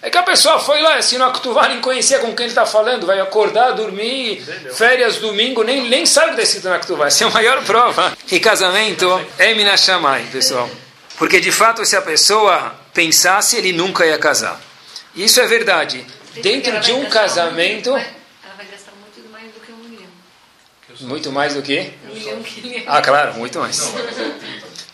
é 0.04 0.10
que 0.10 0.18
a 0.18 0.24
pessoa 0.24 0.60
foi 0.60 0.82
lá, 0.82 0.96
assinou 0.98 1.30
a 1.30 1.32
Ketuvá, 1.32 1.70
nem 1.70 1.80
conhecia 1.80 2.20
com 2.20 2.36
quem 2.36 2.44
ele 2.46 2.52
está 2.52 2.66
falando, 2.66 3.08
vai 3.08 3.22
acordar, 3.22 3.72
dormir, 3.72 4.42
Entendeu? 4.42 4.76
férias, 4.76 5.16
domingo, 5.16 5.64
nem, 5.64 5.88
nem 5.88 6.06
sabe 6.06 6.34
o 6.34 6.36
que 6.36 6.42
está 6.42 6.44
escrito 6.44 6.70
na 6.70 6.78
Ketuvá. 6.78 7.08
Essa 7.08 7.24
é 7.24 7.28
a 7.28 7.30
maior 7.32 7.64
prova 7.64 8.16
que 8.28 8.38
casamento 8.42 9.08
é 9.40 9.54
Minashamai, 9.54 10.28
pessoal. 10.30 10.70
Porque 11.18 11.40
de 11.40 11.54
fato, 11.54 11.86
se 11.86 11.96
a 11.96 12.02
pessoa 12.02 12.76
pensasse, 12.94 13.56
ele 13.56 13.72
nunca 13.72 14.06
ia 14.06 14.18
casar. 14.18 14.60
E 15.16 15.24
isso 15.24 15.40
é 15.40 15.48
verdade. 15.48 16.06
Dentro 16.36 16.78
de 16.82 16.92
um 16.92 17.06
casamento. 17.06 17.92
Ela 17.92 18.04
vai 18.58 18.66
gastar 18.66 18.92
muito 19.00 19.32
mais 19.32 19.46
do 19.54 19.60
que 19.62 19.72
um 19.72 19.78
milhão. 19.90 20.10
Muito 21.02 21.32
mais 21.32 21.54
do 21.54 21.62
que? 21.62 21.94
Um 22.10 22.14
milhão 22.14 22.44
que 22.44 22.84
Ah, 22.86 23.02
claro, 23.02 23.36
muito 23.36 23.58
mais. 23.58 23.80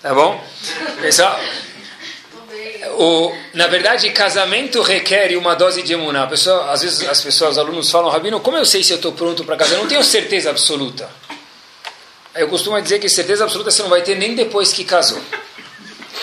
Tá 0.02 0.14
bom? 0.14 0.42
Pessoal, 1.02 1.38
o, 2.98 3.34
na 3.54 3.68
verdade, 3.68 4.10
casamento 4.12 4.82
requer 4.82 5.36
uma 5.38 5.56
dose 5.56 5.82
de 5.82 5.94
emuná. 5.94 6.28
Pessoa, 6.28 6.72
às 6.72 6.82
vezes 6.82 7.08
as 7.08 7.22
pessoas, 7.22 7.52
os 7.52 7.58
alunos 7.58 7.90
falam, 7.90 8.10
Rabino, 8.10 8.40
como 8.40 8.58
eu 8.58 8.66
sei 8.66 8.84
se 8.84 8.92
eu 8.92 8.98
estou 8.98 9.12
pronto 9.12 9.44
para 9.44 9.56
casar? 9.56 9.76
Eu 9.76 9.82
não 9.82 9.88
tenho 9.88 10.04
certeza 10.04 10.50
absoluta. 10.50 11.10
Eu 12.36 12.48
costumo 12.48 12.80
dizer 12.82 13.00
que 13.00 13.10
certeza 13.10 13.44
absoluta 13.44 13.72
você 13.72 13.82
não 13.82 13.90
vai 13.90 14.02
ter 14.02 14.16
nem 14.16 14.36
depois 14.36 14.72
que 14.72 14.84
casou. 14.84 15.22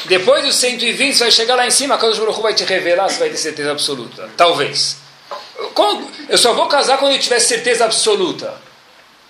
Depois 0.06 0.44
dos 0.44 0.54
120, 0.56 1.14
você 1.14 1.24
vai 1.24 1.30
chegar 1.30 1.56
lá 1.56 1.66
em 1.66 1.70
cima, 1.70 1.94
a 1.94 1.98
Kadosh 1.98 2.18
Baruch 2.18 2.40
vai 2.40 2.54
te 2.54 2.64
revelar, 2.64 3.08
você 3.08 3.18
vai 3.18 3.30
ter 3.30 3.36
certeza 3.36 3.72
absoluta. 3.72 4.28
Talvez. 4.36 4.98
Eu 6.28 6.38
só 6.38 6.52
vou 6.52 6.66
casar 6.66 6.98
quando 6.98 7.12
eu 7.12 7.18
tiver 7.18 7.40
certeza 7.40 7.84
absoluta. 7.84 8.65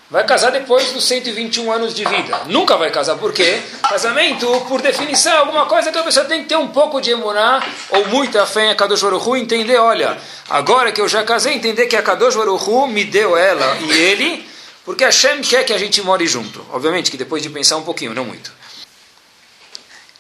Vai 0.09 0.25
casar 0.25 0.51
depois 0.53 0.93
dos 0.93 1.05
121 1.05 1.73
anos 1.73 1.93
de 1.93 2.05
vida. 2.05 2.43
Nunca 2.47 2.77
vai 2.77 2.93
casar. 2.93 3.17
Por 3.17 3.33
quê? 3.33 3.61
Casamento, 3.89 4.47
por 4.69 4.81
definição, 4.81 5.33
é 5.33 5.37
alguma 5.39 5.67
coisa 5.67 5.91
que 5.91 5.99
a 5.99 6.03
pessoa 6.05 6.25
tem 6.25 6.43
que 6.43 6.49
ter 6.49 6.57
um 6.57 6.69
pouco 6.69 7.01
de 7.01 7.11
emuná 7.11 7.61
ou 7.91 8.07
muita 8.07 8.47
fé 8.47 8.71
em 8.71 8.77
Kadosh 8.77 9.03
Baruch 9.03 9.29
Hu, 9.29 9.37
entender, 9.37 9.79
olha, 9.79 10.17
agora 10.49 10.93
que 10.93 11.01
eu 11.01 11.09
já 11.09 11.25
casei, 11.25 11.55
entender 11.55 11.87
que 11.87 11.97
a 11.97 12.03
Kadosh 12.03 12.37
Baruch 12.37 12.71
Hu 12.71 12.87
me 12.87 13.03
deu 13.03 13.37
ela 13.37 13.79
e 13.81 13.91
ele, 13.91 14.49
porque 14.85 15.03
a 15.03 15.09
Hashem 15.09 15.43
quer 15.43 15.65
que 15.65 15.73
a 15.73 15.79
gente 15.79 16.01
more 16.03 16.25
junto. 16.25 16.65
Obviamente 16.73 17.11
que 17.11 17.17
depois 17.17 17.43
de 17.43 17.51
pensar 17.51 17.77
um 17.77 17.83
pouquinho, 17.83 18.15
não 18.15 18.25
muito. 18.25 18.53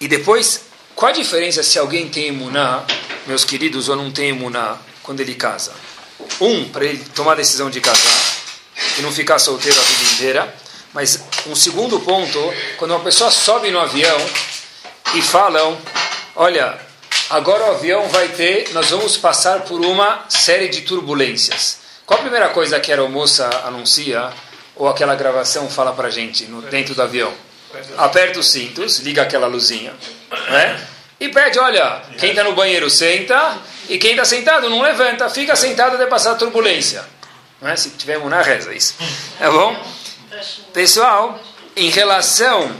E 0.00 0.08
depois, 0.08 0.62
qual 0.96 1.12
a 1.12 1.14
diferença 1.14 1.62
se 1.62 1.78
alguém 1.78 2.08
tem 2.08 2.26
emuná, 2.26 2.82
meus 3.24 3.44
queridos, 3.44 3.88
ou 3.88 3.94
não 3.94 4.10
tem 4.10 4.30
emuná, 4.30 4.78
quando 5.04 5.20
ele 5.20 5.36
casa? 5.36 5.72
Um, 6.40 6.68
para 6.70 6.84
ele 6.84 7.04
tomar 7.14 7.32
a 7.32 7.36
decisão 7.36 7.70
de 7.70 7.80
casar 7.80 8.25
e 8.98 9.02
não 9.02 9.12
ficar 9.12 9.38
solteiro 9.38 9.78
a 9.78 9.84
vida 9.84 10.12
inteira. 10.14 10.54
Mas 10.92 11.22
um 11.46 11.54
segundo 11.54 12.00
ponto, 12.00 12.54
quando 12.78 12.92
uma 12.92 13.00
pessoa 13.00 13.30
sobe 13.30 13.70
no 13.70 13.78
avião 13.78 14.18
e 15.14 15.22
falam, 15.22 15.76
olha, 16.34 16.78
agora 17.28 17.64
o 17.64 17.70
avião 17.72 18.08
vai 18.08 18.28
ter, 18.28 18.72
nós 18.72 18.90
vamos 18.90 19.16
passar 19.16 19.60
por 19.60 19.80
uma 19.80 20.24
série 20.28 20.68
de 20.68 20.82
turbulências. 20.82 21.78
Qual 22.06 22.18
a 22.18 22.22
primeira 22.22 22.48
coisa 22.50 22.80
que 22.80 22.90
a 22.90 22.94
aeromoça 22.94 23.48
anuncia 23.64 24.30
ou 24.74 24.88
aquela 24.88 25.14
gravação 25.14 25.68
fala 25.68 25.92
para 25.92 26.08
gente 26.08 26.44
no, 26.44 26.62
dentro 26.62 26.94
do 26.94 27.02
avião? 27.02 27.32
Aperta 27.98 28.38
os 28.38 28.50
cintos, 28.50 29.00
liga 29.00 29.22
aquela 29.22 29.46
luzinha, 29.46 29.92
né? 30.48 30.86
E 31.18 31.28
pede, 31.28 31.58
olha, 31.58 32.02
quem 32.18 32.30
está 32.30 32.44
no 32.44 32.52
banheiro 32.54 32.88
senta 32.88 33.58
e 33.88 33.98
quem 33.98 34.12
está 34.12 34.24
sentado 34.24 34.68
não 34.70 34.80
levanta, 34.80 35.28
fica 35.28 35.56
sentado 35.56 35.96
até 35.96 36.06
passar 36.06 36.32
a 36.32 36.34
turbulência. 36.36 37.04
Não 37.60 37.68
é? 37.68 37.76
Se 37.76 37.90
tiver 37.90 38.18
na 38.18 38.42
reza 38.42 38.74
isso. 38.74 38.94
Tá 39.38 39.50
bom? 39.50 39.76
Pessoal, 40.72 41.40
em 41.74 41.90
relação. 41.90 42.74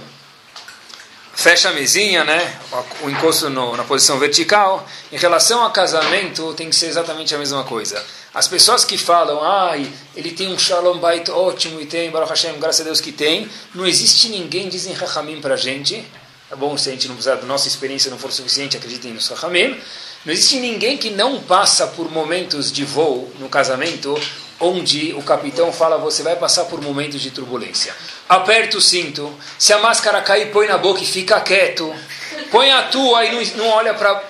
Fecha 1.35 1.69
a 1.69 1.73
mesinha, 1.73 2.25
né? 2.25 2.59
O 3.03 3.11
encosto 3.11 3.51
no, 3.51 3.77
na 3.77 3.85
posição 3.85 4.19
vertical. 4.19 4.87
Em 5.13 5.19
relação 5.19 5.65
a 5.65 5.71
casamento, 5.71 6.55
tem 6.55 6.71
que 6.71 6.77
ser 6.77 6.87
exatamente 6.87 7.35
a 7.35 7.39
mesma 7.39 7.63
coisa. 7.63 8.03
As 8.33 8.49
pessoas 8.49 8.85
que 8.85 8.97
falam, 8.97 9.43
ai, 9.43 9.91
ele 10.15 10.33
tem 10.33 10.49
um 10.49 10.59
shalom 10.59 10.99
bait 10.99 11.31
ótimo 11.31 11.81
e 11.81 11.87
tem, 11.87 12.11
Baruch 12.11 12.31
Hashem, 12.31 12.59
graças 12.59 12.81
a 12.81 12.85
Deus 12.85 13.03
que 13.03 13.13
tem. 13.13 13.51
Não 13.75 13.87
existe 13.87 14.31
ninguém, 14.31 14.69
dizem 14.69 14.95
Rahamim 14.95 15.41
pra 15.41 15.57
gente. 15.57 16.03
É 16.51 16.57
bom 16.57 16.77
se 16.77 16.89
a 16.89 16.93
gente 16.93 17.09
não 17.09 17.17
precisar 17.17 17.37
nossa 17.43 17.69
experiência 17.69 18.11
não 18.11 18.19
for 18.19 18.33
suficiente, 18.33 18.77
acreditem 18.77 19.13
nos 19.13 19.29
Rahamim. 19.29 19.79
Não 20.25 20.33
existe 20.33 20.57
ninguém 20.57 20.97
que 20.97 21.11
não 21.11 21.41
passa 21.41 21.87
por 21.87 22.11
momentos 22.11 22.73
de 22.73 22.85
voo 22.85 23.31
no 23.39 23.49
casamento 23.49 24.19
onde 24.61 25.13
o 25.15 25.23
capitão 25.23 25.73
fala: 25.73 25.99
você 25.99 26.23
vai 26.23 26.37
passar 26.37 26.65
por 26.65 26.81
momentos 26.81 27.21
de 27.21 27.31
turbulência. 27.31 27.95
Aperta 28.29 28.79
o 28.79 28.81
cinto, 28.81 29.33
se 29.59 29.73
a 29.73 29.79
máscara 29.79 30.21
cair, 30.23 30.51
põe 30.51 30.67
na 30.67 30.79
boca 30.79 31.03
e 31.03 31.07
fica 31.07 31.41
quieto. 31.41 31.95
Põe 32.51 32.71
a 32.71 32.83
tua 32.85 33.25
e 33.25 33.33
não, 33.33 33.65
não 33.65 33.71
olha 33.71 33.95
para 33.95 34.23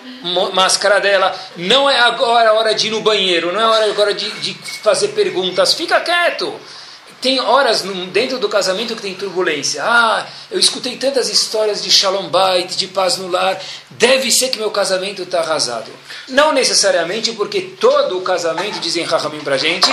máscara 0.52 1.00
dela. 1.00 1.35
Não 1.56 1.88
é 1.88 1.99
agora 2.00 2.50
a 2.50 2.52
hora 2.54 2.75
de 2.75 2.88
ir 2.88 2.90
no 2.90 3.00
banheiro, 3.00 3.52
não 3.52 3.61
é 3.61 3.66
hora 3.66 3.85
agora 3.87 4.14
de, 4.14 4.30
de 4.40 4.54
fazer 4.83 5.09
perguntas. 5.09 5.75
Fica 5.75 6.00
quieto. 6.00 6.54
Tem 7.20 7.40
horas 7.40 7.82
dentro 8.12 8.38
do 8.38 8.49
casamento 8.49 8.94
que 8.94 9.02
tem 9.02 9.14
turbulência. 9.14 9.82
Ah, 9.82 10.26
eu 10.50 10.58
escutei 10.58 10.96
tantas 10.96 11.28
histórias 11.28 11.82
de 11.82 11.90
shalom 11.90 12.28
bait, 12.28 12.76
de 12.76 12.87
paz 12.88 13.16
no 13.16 13.28
lar. 13.28 13.61
Deve 13.90 14.30
ser 14.30 14.50
que 14.50 14.58
meu 14.58 14.70
casamento 14.70 15.23
está 15.23 15.40
arrasado. 15.40 15.90
Não 16.28 16.52
necessariamente, 16.52 17.32
porque 17.32 17.61
todo 17.61 18.18
o 18.18 18.23
casamento, 18.23 18.78
dizem 18.80 19.04
Rahamim 19.04 19.40
para 19.40 19.56
gente, 19.56 19.90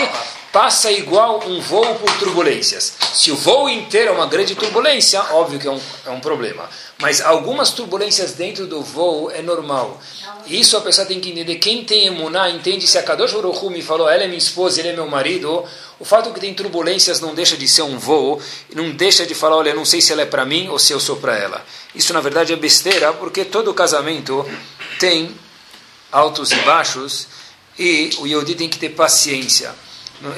passa 0.54 0.92
igual 0.92 1.44
um 1.48 1.60
voo 1.60 1.96
por 1.96 2.16
turbulências. 2.20 2.94
Se 3.16 3.32
o 3.32 3.36
voo 3.36 3.68
inteiro 3.68 4.12
é 4.12 4.14
uma 4.14 4.28
grande 4.28 4.54
turbulência, 4.54 5.20
óbvio 5.32 5.60
que 5.60 5.68
é 5.68 5.72
um, 5.72 5.82
é 6.06 6.12
um 6.12 6.20
problema. 6.20 6.70
Mas 7.00 7.20
algumas 7.22 7.72
turbulências 7.72 8.34
dentro 8.34 8.68
do 8.68 8.84
voo 8.84 9.32
é 9.32 9.42
normal. 9.42 10.00
Isso 10.46 10.78
a 10.78 10.82
pessoa 10.82 11.08
tem 11.08 11.20
que 11.20 11.32
entender. 11.32 11.56
Quem 11.56 11.84
tem 11.84 12.06
emuná 12.06 12.52
entende 12.52 12.86
se 12.86 13.00
a 13.00 13.04
Kadosh 13.04 13.34
Baruch 13.34 13.66
me 13.70 13.82
falou, 13.82 14.08
ela 14.08 14.24
é 14.24 14.28
minha 14.28 14.38
esposa, 14.38 14.80
ele 14.80 14.90
é 14.90 14.94
meu 14.94 15.08
marido. 15.08 15.66
O 16.00 16.06
fato 16.06 16.32
que 16.32 16.40
tem 16.40 16.54
turbulências 16.54 17.20
não 17.20 17.34
deixa 17.34 17.58
de 17.58 17.68
ser 17.68 17.82
um 17.82 17.98
voo, 17.98 18.40
não 18.76 18.92
deixa 18.92 19.26
de 19.26 19.34
falar, 19.34 19.56
olha, 19.56 19.74
não 19.74 19.86
sei 19.86 20.02
se 20.02 20.14
ela 20.14 20.22
é 20.22 20.26
para 20.28 20.46
mim 20.46 20.70
ou 20.70 20.78
se 20.78 20.94
eu 20.94 21.00
sou 21.00 21.16
para 21.16 21.36
ela. 21.36 21.66
Isso 21.96 22.14
na 22.14 22.22
verdade 22.22 22.54
é 22.54 22.56
besteira, 22.56 23.12
porque 23.12 23.44
todo 23.44 23.74
casamento 23.74 24.48
tem 25.00 25.36
altos 26.12 26.52
e 26.52 26.56
baixos 26.58 27.28
e 27.80 28.12
o 28.20 28.28
Yehudi 28.28 28.54
tem 28.54 28.70
que 28.70 28.78
ter 28.78 28.90
paciência. 28.90 29.74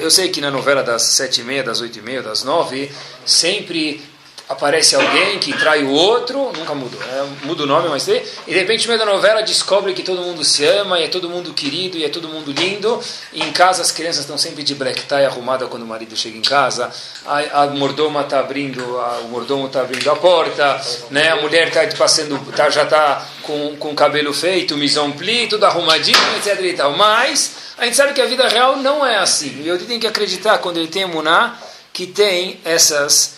Eu 0.00 0.10
sei 0.10 0.28
que 0.30 0.40
na 0.40 0.50
novela 0.50 0.82
das 0.82 1.02
sete 1.02 1.42
e 1.42 1.44
meia, 1.44 1.62
das 1.62 1.80
oito 1.80 1.98
e 1.98 2.02
meia, 2.02 2.22
das 2.22 2.42
nove, 2.42 2.90
sempre 3.24 4.02
aparece 4.48 4.94
alguém 4.94 5.38
que 5.40 5.52
trai 5.52 5.82
o 5.82 5.90
outro, 5.90 6.52
nunca 6.56 6.72
mudou, 6.72 7.00
né? 7.00 7.36
muda 7.42 7.64
o 7.64 7.66
nome, 7.66 7.88
mas 7.88 8.04
tem, 8.04 8.22
e 8.46 8.52
de 8.52 8.58
repente 8.58 8.86
no 8.86 8.94
meio 8.94 9.04
da 9.04 9.12
novela 9.12 9.42
descobre 9.42 9.92
que 9.92 10.04
todo 10.04 10.22
mundo 10.22 10.44
se 10.44 10.64
ama, 10.64 11.00
e 11.00 11.04
é 11.04 11.08
todo 11.08 11.28
mundo 11.28 11.52
querido, 11.52 11.98
e 11.98 12.04
é 12.04 12.08
todo 12.08 12.28
mundo 12.28 12.52
lindo, 12.52 13.00
e 13.32 13.42
em 13.42 13.52
casa 13.52 13.82
as 13.82 13.90
crianças 13.90 14.20
estão 14.20 14.38
sempre 14.38 14.62
de 14.62 14.74
black 14.74 15.02
tie 15.02 15.24
arrumada 15.24 15.66
quando 15.66 15.82
o 15.82 15.86
marido 15.86 16.16
chega 16.16 16.38
em 16.38 16.42
casa, 16.42 16.92
a, 17.24 17.62
a 17.62 17.66
mordoma 17.66 18.20
está 18.20 18.38
abrindo, 18.38 18.82
a, 19.00 19.18
o 19.24 19.28
mordomo 19.28 19.66
está 19.66 19.80
abrindo 19.80 20.08
a 20.08 20.14
porta, 20.14 20.80
né? 21.10 21.30
a 21.30 21.36
mulher 21.36 21.68
está 21.68 21.84
passando, 21.96 22.38
tá, 22.52 22.70
já 22.70 22.84
está 22.84 23.26
com, 23.42 23.76
com 23.76 23.90
o 23.90 23.94
cabelo 23.96 24.32
feito, 24.32 24.76
mise 24.76 25.00
pli, 25.18 25.48
tudo 25.48 25.66
arrumadinho, 25.66 26.18
etc 26.36 26.60
e 26.60 26.72
tal, 26.72 26.96
mas 26.96 27.74
a 27.76 27.84
gente 27.84 27.96
sabe 27.96 28.12
que 28.12 28.22
a 28.22 28.26
vida 28.26 28.46
real 28.46 28.76
não 28.76 29.04
é 29.04 29.16
assim, 29.16 29.60
e 29.60 29.66
eu 29.66 29.76
tenho 29.84 29.98
que 29.98 30.06
acreditar 30.06 30.58
quando 30.58 30.76
ele 30.76 30.88
tem 30.88 31.02
emuná, 31.02 31.58
que 31.92 32.06
tem 32.06 32.60
essas 32.64 33.35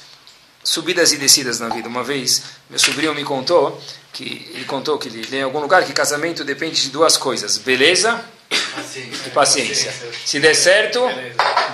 subidas 0.68 1.12
e 1.12 1.16
descidas 1.16 1.58
na 1.58 1.68
vida. 1.70 1.88
Uma 1.88 2.04
vez, 2.04 2.42
meu 2.68 2.78
sobrinho 2.78 3.14
me 3.14 3.24
contou 3.24 3.80
que 4.12 4.50
ele 4.54 4.64
contou 4.66 4.98
que 4.98 5.08
ele 5.08 5.36
em 5.36 5.42
algum 5.42 5.60
lugar 5.60 5.84
que 5.84 5.92
casamento 5.92 6.44
depende 6.44 6.82
de 6.82 6.90
duas 6.90 7.16
coisas: 7.16 7.56
beleza 7.56 8.22
paciência. 8.48 9.26
e 9.26 9.30
paciência. 9.30 9.94
Se 10.26 10.38
der 10.38 10.54
certo, 10.54 11.00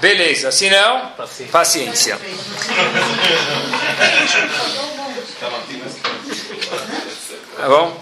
beleza. 0.00 0.52
Se 0.52 0.70
não, 0.70 1.12
paciência. 1.50 2.18
Tá 7.56 7.68
bom? 7.68 8.00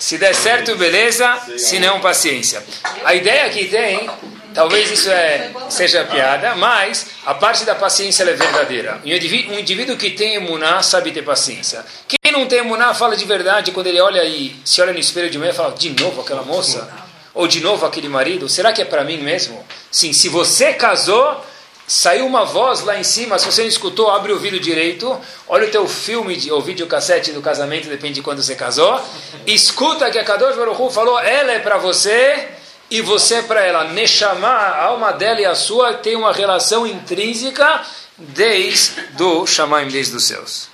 Se 0.00 0.18
der 0.18 0.34
certo, 0.34 0.76
beleza. 0.76 1.40
Se 1.58 1.78
não, 1.78 2.00
paciência. 2.00 2.64
A 3.04 3.14
ideia 3.14 3.48
que 3.50 3.66
tem 3.66 4.10
Talvez 4.54 4.90
isso 4.90 5.10
é, 5.10 5.50
seja 5.68 6.04
piada, 6.04 6.56
mas 6.56 7.06
a 7.24 7.34
parte 7.34 7.64
da 7.64 7.74
paciência 7.74 8.24
é 8.24 8.32
verdadeira. 8.32 9.00
Um 9.04 9.08
indivíduo, 9.08 9.54
um 9.54 9.58
indivíduo 9.58 9.96
que 9.96 10.10
tem 10.10 10.34
emuná 10.34 10.82
sabe 10.82 11.12
ter 11.12 11.22
paciência. 11.22 11.84
Quem 12.08 12.32
não 12.32 12.46
tem 12.46 12.58
emuná 12.58 12.92
fala 12.92 13.16
de 13.16 13.24
verdade 13.24 13.70
quando 13.70 13.86
ele 13.86 14.00
olha 14.00 14.24
e 14.24 14.56
se 14.64 14.82
olha 14.82 14.92
no 14.92 14.98
espelho 14.98 15.30
de 15.30 15.38
manhã 15.38 15.52
e 15.52 15.54
fala, 15.54 15.72
de 15.72 15.90
novo 15.90 16.20
aquela 16.20 16.42
moça? 16.42 16.88
Ou 17.32 17.46
de 17.46 17.60
novo 17.60 17.86
aquele 17.86 18.08
marido? 18.08 18.48
Será 18.48 18.72
que 18.72 18.82
é 18.82 18.84
para 18.84 19.04
mim 19.04 19.18
mesmo? 19.18 19.64
Sim, 19.90 20.12
se 20.12 20.28
você 20.28 20.72
casou, 20.72 21.44
saiu 21.86 22.26
uma 22.26 22.44
voz 22.44 22.82
lá 22.82 22.98
em 22.98 23.04
cima, 23.04 23.38
se 23.38 23.46
você 23.46 23.62
não 23.62 23.68
escutou, 23.68 24.10
abre 24.10 24.32
o 24.32 24.34
ouvido 24.34 24.58
direito, 24.58 25.18
olha 25.48 25.68
o 25.68 25.70
teu 25.70 25.86
filme 25.88 26.36
de, 26.36 26.50
ou 26.50 26.60
videocassete 26.60 27.30
do 27.30 27.40
casamento, 27.40 27.88
depende 27.88 28.14
de 28.14 28.22
quando 28.22 28.42
você 28.42 28.56
casou, 28.56 29.00
escuta 29.46 30.10
que 30.10 30.18
a 30.18 30.24
Kadosh 30.24 30.56
Baruch 30.56 30.92
falou, 30.92 31.18
ela 31.20 31.52
é 31.52 31.60
para 31.60 31.78
você 31.78 32.48
e 32.90 33.00
você 33.00 33.42
para 33.42 33.64
ela. 33.64 33.84
Neshama, 33.84 34.48
a 34.48 34.84
alma 34.84 35.12
dela 35.12 35.40
e 35.40 35.44
a 35.44 35.54
sua 35.54 35.94
tem 35.94 36.16
uma 36.16 36.32
relação 36.32 36.86
intrínseca 36.86 37.84
desde 38.18 39.00
do 39.12 39.46
Shamaim, 39.46 39.88
desde 39.88 40.16
os 40.16 40.24
céus. 40.24 40.68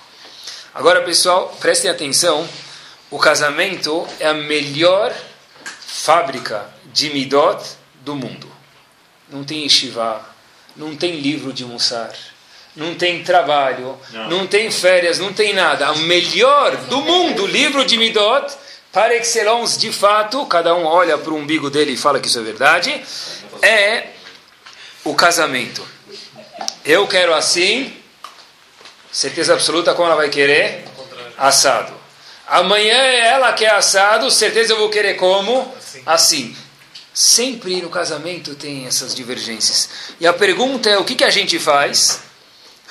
Agora, 0.73 1.01
pessoal, 1.01 1.55
prestem 1.59 1.89
atenção, 1.89 2.47
o 3.09 3.17
casamento 3.17 4.07
é 4.19 4.27
a 4.27 4.33
melhor 4.33 5.13
fábrica 5.63 6.69
de 6.93 7.09
midot 7.09 7.63
do 8.01 8.15
mundo. 8.15 8.51
Não 9.29 9.43
tem 9.43 9.63
yeshiva, 9.63 10.23
não 10.75 10.95
tem 10.95 11.19
livro 11.19 11.51
de 11.51 11.65
Mussar, 11.65 12.13
não 12.75 12.95
tem 12.95 13.23
trabalho, 13.23 13.97
não. 14.11 14.29
não 14.29 14.47
tem 14.47 14.69
férias, 14.69 15.19
não 15.19 15.33
tem 15.33 15.53
nada. 15.53 15.91
O 15.91 15.99
melhor 15.99 16.75
do 16.85 17.01
mundo, 17.01 17.47
livro 17.47 17.83
de 17.83 17.97
midot, 17.97 18.53
par 18.97 19.11
excellence, 19.11 19.77
de 19.77 19.91
fato, 19.91 20.43
cada 20.47 20.73
um 20.73 20.83
olha 20.83 21.19
para 21.19 21.31
o 21.31 21.37
umbigo 21.37 21.69
dele 21.69 21.91
e 21.91 21.97
fala 21.97 22.19
que 22.19 22.27
isso 22.27 22.39
é 22.39 22.41
verdade, 22.41 23.05
é 23.61 24.07
o 25.03 25.13
casamento. 25.13 25.87
Eu 26.83 27.05
quero 27.05 27.31
assim, 27.35 27.95
certeza 29.11 29.53
absoluta 29.53 29.93
como 29.93 30.07
ela 30.07 30.15
vai 30.15 30.29
querer? 30.29 30.83
Assado. 31.37 31.93
Amanhã 32.47 32.95
é 32.95 33.27
ela 33.27 33.53
quer 33.53 33.69
assado, 33.69 34.31
certeza 34.31 34.73
eu 34.73 34.79
vou 34.79 34.89
querer 34.89 35.13
como? 35.13 35.71
Assim. 36.03 36.57
Sempre 37.13 37.79
no 37.83 37.91
casamento 37.91 38.55
tem 38.55 38.87
essas 38.87 39.13
divergências. 39.13 39.89
E 40.19 40.25
a 40.25 40.33
pergunta 40.33 40.89
é: 40.89 40.97
o 40.97 41.05
que, 41.05 41.13
que 41.13 41.23
a 41.23 41.29
gente 41.29 41.59
faz? 41.59 42.21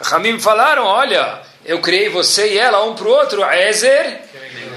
Ramim 0.00 0.38
falaram: 0.38 0.84
olha, 0.84 1.42
eu 1.64 1.80
criei 1.80 2.08
você 2.08 2.52
e 2.52 2.58
ela 2.58 2.84
um 2.84 2.94
para 2.94 3.08
o 3.08 3.10
outro, 3.10 3.44
Ezer 3.44 4.25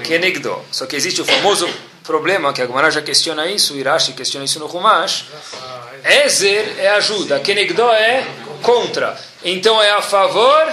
Kenegdo. 0.04 0.64
Só 0.70 0.86
que 0.86 0.96
existe 0.96 1.20
o 1.20 1.24
famoso 1.24 1.68
problema, 2.02 2.52
que 2.52 2.62
a 2.62 2.66
Gemara 2.66 2.90
já 2.90 3.02
questiona 3.02 3.46
isso, 3.46 3.76
Irashi 3.76 4.12
questiona 4.12 4.44
isso 4.44 4.58
no 4.58 4.66
Humash. 4.66 5.26
Ezer 6.24 6.76
é 6.78 6.88
ajuda, 6.90 7.40
Kenegdo 7.40 7.88
é 7.90 8.26
contra. 8.62 9.18
Então 9.44 9.82
é 9.82 9.90
a 9.90 10.02
favor 10.02 10.72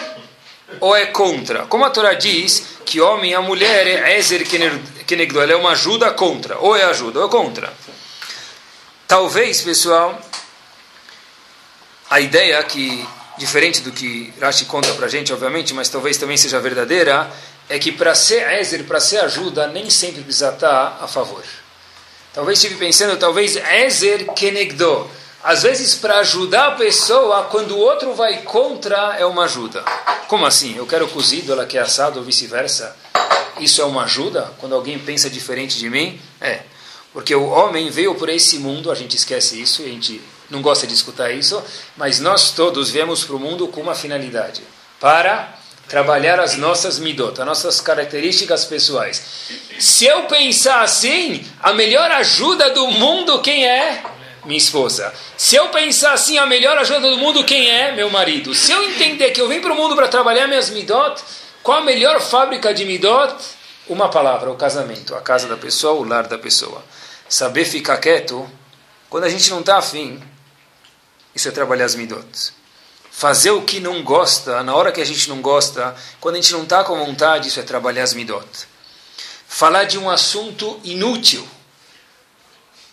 ou 0.79 0.95
é 0.95 1.07
contra? 1.07 1.65
Como 1.65 1.85
a 1.85 1.89
Torá 1.89 2.13
diz 2.13 2.77
que 2.85 3.01
homem 3.01 3.31
e 3.31 3.35
a 3.35 3.41
mulher 3.41 3.87
é 3.87 4.17
Ezer 4.17 4.45
Kenegdo, 5.05 5.41
ela 5.41 5.51
é 5.51 5.55
uma 5.55 5.71
ajuda 5.71 6.11
contra. 6.11 6.57
Ou 6.59 6.75
é 6.75 6.83
ajuda 6.83 7.19
ou 7.19 7.27
é 7.27 7.29
contra. 7.29 7.73
Talvez, 9.07 9.61
pessoal, 9.61 10.19
a 12.09 12.19
ideia 12.19 12.61
que, 12.63 13.07
diferente 13.37 13.81
do 13.81 13.91
que 13.91 14.33
Rashi 14.39 14.65
conta 14.65 14.93
para 14.93 15.05
a 15.05 15.09
gente, 15.09 15.31
obviamente, 15.31 15.73
mas 15.73 15.87
talvez 15.87 16.17
também 16.17 16.35
seja 16.35 16.59
verdadeira, 16.59 17.29
é 17.69 17.77
que 17.77 17.91
para 17.91 18.15
ser 18.15 18.59
Ezer, 18.59 18.83
para 18.85 18.99
ser 18.99 19.17
ajuda, 19.19 19.67
nem 19.67 19.89
sempre 19.89 20.21
precisa 20.21 20.49
estar 20.49 20.99
a 21.01 21.07
favor. 21.07 21.43
Talvez 22.33 22.59
estive 22.59 22.79
pensando, 22.79 23.17
talvez 23.17 23.55
Ezer 23.55 24.25
Kenegdo. 24.33 25.09
Às 25.43 25.63
vezes, 25.63 25.95
para 25.95 26.19
ajudar 26.19 26.67
a 26.67 26.71
pessoa, 26.71 27.43
quando 27.45 27.71
o 27.71 27.79
outro 27.79 28.13
vai 28.13 28.41
contra, 28.41 29.15
é 29.17 29.25
uma 29.25 29.45
ajuda. 29.45 29.83
Como 30.27 30.45
assim? 30.45 30.75
Eu 30.75 30.85
quero 30.85 31.07
cozido, 31.07 31.51
ela 31.51 31.65
quer 31.65 31.79
assado, 31.79 32.19
ou 32.19 32.25
vice-versa. 32.25 32.95
Isso 33.59 33.81
é 33.81 33.85
uma 33.85 34.03
ajuda? 34.03 34.51
Quando 34.59 34.75
alguém 34.75 34.99
pensa 34.99 35.29
diferente 35.29 35.77
de 35.77 35.89
mim? 35.89 36.19
É. 36.39 36.61
Porque 37.13 37.33
o 37.33 37.47
homem 37.47 37.89
veio 37.89 38.13
por 38.15 38.29
esse 38.29 38.59
mundo, 38.59 38.91
a 38.91 38.95
gente 38.95 39.15
esquece 39.15 39.59
isso, 39.59 39.81
a 39.81 39.85
gente 39.85 40.21
não 40.49 40.61
gosta 40.61 40.85
de 40.85 40.93
escutar 40.93 41.31
isso, 41.31 41.61
mas 41.95 42.19
nós 42.19 42.51
todos 42.51 42.89
viemos 42.89 43.23
para 43.23 43.35
o 43.35 43.39
mundo 43.39 43.67
com 43.67 43.81
uma 43.81 43.95
finalidade: 43.95 44.61
para 44.99 45.56
trabalhar 45.87 46.39
as 46.39 46.57
nossas 46.57 46.99
midot, 46.99 47.39
as 47.39 47.45
nossas 47.45 47.81
características 47.81 48.65
pessoais. 48.65 49.23
Se 49.79 50.05
eu 50.05 50.23
pensar 50.23 50.81
assim, 50.81 51.45
a 51.61 51.73
melhor 51.73 52.11
ajuda 52.11 52.71
do 52.71 52.87
mundo 52.91 53.41
quem 53.41 53.65
é? 53.65 54.03
Minha 54.45 54.57
esposa. 54.57 55.13
Se 55.35 55.55
eu 55.55 55.69
pensar 55.69 56.13
assim, 56.13 56.37
a 56.37 56.45
melhor 56.45 56.77
ajuda 56.77 57.09
do 57.09 57.17
mundo 57.17 57.43
quem 57.43 57.69
é? 57.69 57.91
Meu 57.93 58.09
marido. 58.09 58.53
Se 58.53 58.71
eu 58.71 58.83
entender 58.83 59.31
que 59.31 59.41
eu 59.41 59.49
vim 59.49 59.59
para 59.59 59.73
o 59.73 59.75
mundo 59.75 59.95
para 59.95 60.07
trabalhar 60.07 60.47
minhas 60.47 60.69
midot, 60.69 61.21
qual 61.63 61.79
a 61.79 61.81
melhor 61.81 62.21
fábrica 62.21 62.73
de 62.73 62.85
midot? 62.85 63.35
Uma 63.87 64.09
palavra, 64.09 64.51
o 64.51 64.55
casamento, 64.55 65.15
a 65.15 65.21
casa 65.21 65.47
da 65.47 65.57
pessoa, 65.57 65.93
o 65.93 66.03
lar 66.03 66.27
da 66.27 66.37
pessoa. 66.37 66.83
Saber 67.29 67.65
ficar 67.65 67.97
quieto, 67.97 68.49
quando 69.09 69.25
a 69.25 69.29
gente 69.29 69.49
não 69.49 69.61
está 69.61 69.77
afim, 69.77 70.21
isso 71.33 71.47
é 71.47 71.51
trabalhar 71.51 71.85
as 71.85 71.95
midot. 71.95 72.56
Fazer 73.17 73.49
o 73.49 73.63
que 73.63 73.79
não 73.79 74.03
gosta, 74.03 74.61
na 74.61 74.75
hora 74.75 74.91
que 74.91 75.01
a 75.01 75.03
gente 75.03 75.27
não 75.27 75.41
gosta, 75.41 75.95
quando 76.21 76.35
a 76.35 76.37
gente 76.37 76.53
não 76.53 76.61
está 76.61 76.83
com 76.83 77.03
vontade, 77.03 77.47
isso 77.47 77.59
é 77.59 77.63
trabalhar 77.63 78.03
as 78.03 78.13
midot. 78.13 78.47
Falar 79.47 79.85
de 79.85 79.97
um 79.97 80.07
assunto 80.07 80.79
inútil, 80.83 81.43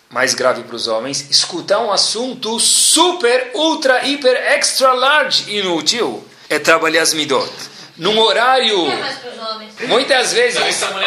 mais 0.09 0.33
grave 0.33 0.63
para 0.63 0.75
os 0.75 0.87
homens, 0.87 1.29
escutar 1.29 1.77
um 1.77 1.91
assunto 1.91 2.59
super, 2.59 3.51
ultra, 3.53 4.03
hiper, 4.03 4.35
extra 4.35 4.93
large 4.93 5.47
inútil, 5.47 6.27
é 6.49 6.57
trabalhar 6.57 7.03
as 7.03 7.13
midot 7.13 7.53
num 7.95 8.17
horário. 8.17 8.87
Muitas 9.87 10.33
vezes. 10.33 10.59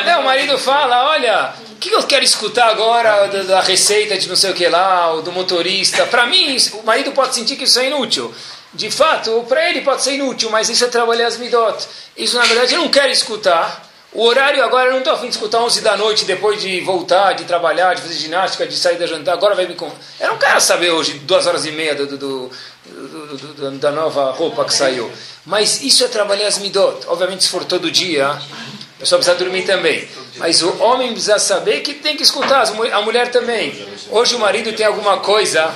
Não, 0.07 0.21
o 0.21 0.25
marido 0.27 0.57
fala: 0.59 1.11
olha, 1.11 1.55
o 1.73 1.75
que 1.75 1.91
eu 1.91 2.05
quero 2.05 2.25
escutar 2.25 2.69
agora 2.69 3.27
da, 3.27 3.43
da, 3.43 3.61
receita 3.63 4.17
de 4.17 4.29
não 4.29 4.37
sei 4.37 4.53
o 4.53 4.55
que 4.55 4.69
lá, 4.69 5.11
ou 5.11 5.23
do 5.23 5.33
motorista? 5.33 6.07
Para 6.07 6.25
mim, 6.25 6.57
o 6.75 6.83
marido 6.85 7.11
pode 7.11 7.35
sentir 7.35 7.57
que 7.57 7.65
isso 7.65 7.81
é 7.81 7.89
inútil. 7.89 8.33
De 8.73 8.91
fato, 8.91 9.45
para 9.49 9.71
ele 9.71 9.81
pode 9.81 10.03
ser 10.03 10.13
inútil, 10.13 10.51
mas 10.51 10.69
isso 10.69 10.85
é 10.85 10.89
trabalhar 10.89 11.27
as 11.27 11.39
midot. 11.39 11.87
Isso, 12.17 12.37
na 12.37 12.45
verdade, 12.45 12.75
eu 12.75 12.81
não 12.81 12.89
quero 12.89 13.11
escutar. 13.11 13.87
O 14.13 14.25
horário 14.25 14.63
agora, 14.65 14.87
eu 14.87 14.93
não 14.93 14.99
estou 14.99 15.13
afim 15.13 15.29
de 15.29 15.35
escutar 15.35 15.61
11 15.61 15.81
da 15.81 15.97
noite, 15.97 16.25
depois 16.25 16.61
de 16.61 16.81
voltar, 16.81 17.35
de 17.35 17.45
trabalhar, 17.45 17.95
de 17.95 18.03
fazer 18.03 18.15
ginástica, 18.15 18.67
de 18.67 18.75
sair 18.77 18.99
da 18.99 19.07
jantar. 19.07 19.35
Agora 19.35 19.55
vai 19.55 19.67
me. 19.67 19.77
Eu 20.21 20.29
não 20.29 20.39
quero 20.39 20.61
saber 20.61 20.91
hoje, 20.91 21.15
duas 21.21 21.47
horas 21.47 21.67
e 21.67 21.73
meia 21.73 21.95
do, 21.95 22.07
do, 22.07 22.17
do 22.17 23.71
da 23.79 23.91
nova 23.91 24.31
roupa 24.33 24.65
que 24.65 24.73
saiu. 24.73 25.11
Mas 25.45 25.83
isso 25.83 26.05
é 26.05 26.09
trabalhar 26.09 26.47
as 26.47 26.59
midot. 26.59 27.07
Obviamente, 27.07 27.45
se 27.45 27.51
for 27.51 27.65
todo 27.65 27.91
dia, 27.91 28.29
a 28.29 29.01
pessoa 29.01 29.19
precisa 29.19 29.37
dormir 29.37 29.63
também. 29.63 30.09
Mas 30.37 30.63
o 30.63 30.83
homem 30.83 31.13
precisa 31.13 31.39
saber 31.39 31.81
que 31.81 31.95
tem 31.95 32.17
que 32.17 32.23
escutar, 32.23 32.65
a 32.67 33.03
mulher 33.03 33.31
também. 33.31 33.87
Hoje 34.11 34.35
o 34.35 34.39
marido 34.39 34.73
tem 34.73 34.87
alguma 34.87 35.19
coisa. 35.19 35.73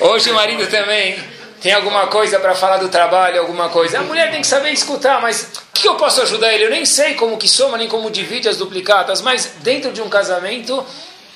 Hoje 0.00 0.30
o 0.30 0.34
marido 0.34 0.66
também 0.68 1.37
tem 1.60 1.72
alguma 1.72 2.06
coisa 2.06 2.38
para 2.38 2.54
falar 2.54 2.76
do 2.76 2.88
trabalho, 2.88 3.40
alguma 3.40 3.68
coisa. 3.68 3.98
A 3.98 4.02
mulher 4.02 4.30
tem 4.30 4.40
que 4.40 4.46
saber 4.46 4.70
escutar, 4.70 5.20
mas 5.20 5.42
o 5.42 5.72
que 5.72 5.88
eu 5.88 5.96
posso 5.96 6.22
ajudar 6.22 6.52
ele? 6.52 6.64
Eu 6.64 6.70
nem 6.70 6.84
sei 6.84 7.14
como 7.14 7.36
que 7.36 7.48
soma, 7.48 7.76
nem 7.76 7.88
como 7.88 8.10
divide 8.10 8.48
as 8.48 8.56
duplicadas, 8.56 9.20
mas 9.20 9.52
dentro 9.60 9.92
de 9.92 10.00
um 10.00 10.08
casamento 10.08 10.84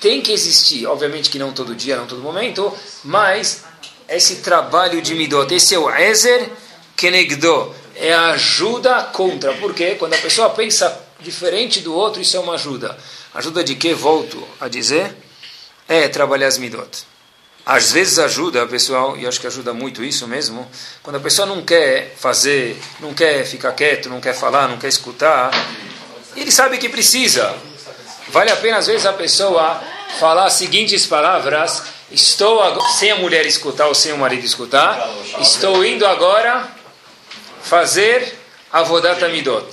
tem 0.01 0.21
que 0.21 0.33
existir. 0.33 0.87
Obviamente 0.87 1.29
que 1.29 1.39
não 1.39 1.53
todo 1.53 1.75
dia, 1.75 1.97
não 1.97 2.07
todo 2.07 2.21
momento, 2.21 2.73
mas 3.03 3.65
esse 4.09 4.37
trabalho 4.37 5.03
de 5.03 5.15
midot, 5.15 5.53
esse 5.53 5.75
é 5.75 5.79
o 5.79 5.91
Ezer 5.91 6.51
kenegdo, 6.97 7.75
é 7.97 8.13
a 8.13 8.31
ajuda 8.31 9.03
contra. 9.13 9.53
Porque 9.55 9.97
quando 9.97 10.15
a 10.15 10.19
pessoa 10.19 10.51
pensa 10.51 11.01
diferente 11.19 11.81
do 11.81 11.95
outro, 11.95 12.23
isso 12.23 12.37
é 12.37 12.41
uma 12.41 12.55
ajuda. 12.55 12.97
Ajuda 13.35 13.65
de 13.65 13.75
que? 13.75 13.93
Volto 13.93 14.47
a 14.61 14.69
dizer. 14.69 15.17
É 15.89 16.07
trabalhar 16.09 16.47
as 16.47 16.59
midot. 16.59 17.12
Às 17.65 17.93
vezes 17.93 18.19
ajuda, 18.19 18.67
pessoal, 18.67 19.17
e 19.17 19.25
acho 19.27 19.41
que 19.41 19.47
ajuda 19.47 19.73
muito 19.73 20.03
isso 20.03 20.27
mesmo, 20.27 20.69
quando 21.01 21.17
a 21.17 21.21
pessoa 21.21 21.47
não 21.47 21.63
quer 21.63 22.13
fazer, 22.19 22.77
não 22.99 23.15
quer 23.15 23.47
ficar 23.47 23.71
quieto, 23.73 24.09
não 24.09 24.21
quer 24.21 24.35
falar, 24.35 24.67
não 24.67 24.79
quer 24.79 24.89
escutar, 24.89 25.53
ele 26.35 26.51
sabe 26.51 26.77
que 26.79 26.89
precisa. 26.89 27.55
Vale 28.29 28.51
a 28.51 28.57
pena, 28.57 28.79
às 28.79 28.89
vezes, 28.89 29.07
a 29.07 29.13
pessoa 29.13 29.81
falar 30.19 30.47
as 30.47 30.55
seguintes 30.55 31.07
palavras: 31.07 31.85
Estou, 32.11 32.61
sem 32.99 33.13
a 33.13 33.17
mulher 33.17 33.47
escutar 33.47 33.87
ou 33.87 33.95
sem 33.95 34.13
o 34.13 34.19
marido 34.19 34.45
escutar, 34.45 35.09
estou 35.41 35.85
indo 35.85 36.05
agora 36.05 36.69
fazer 37.63 38.39
Avodat 38.73 39.23
Amidot. 39.25 39.67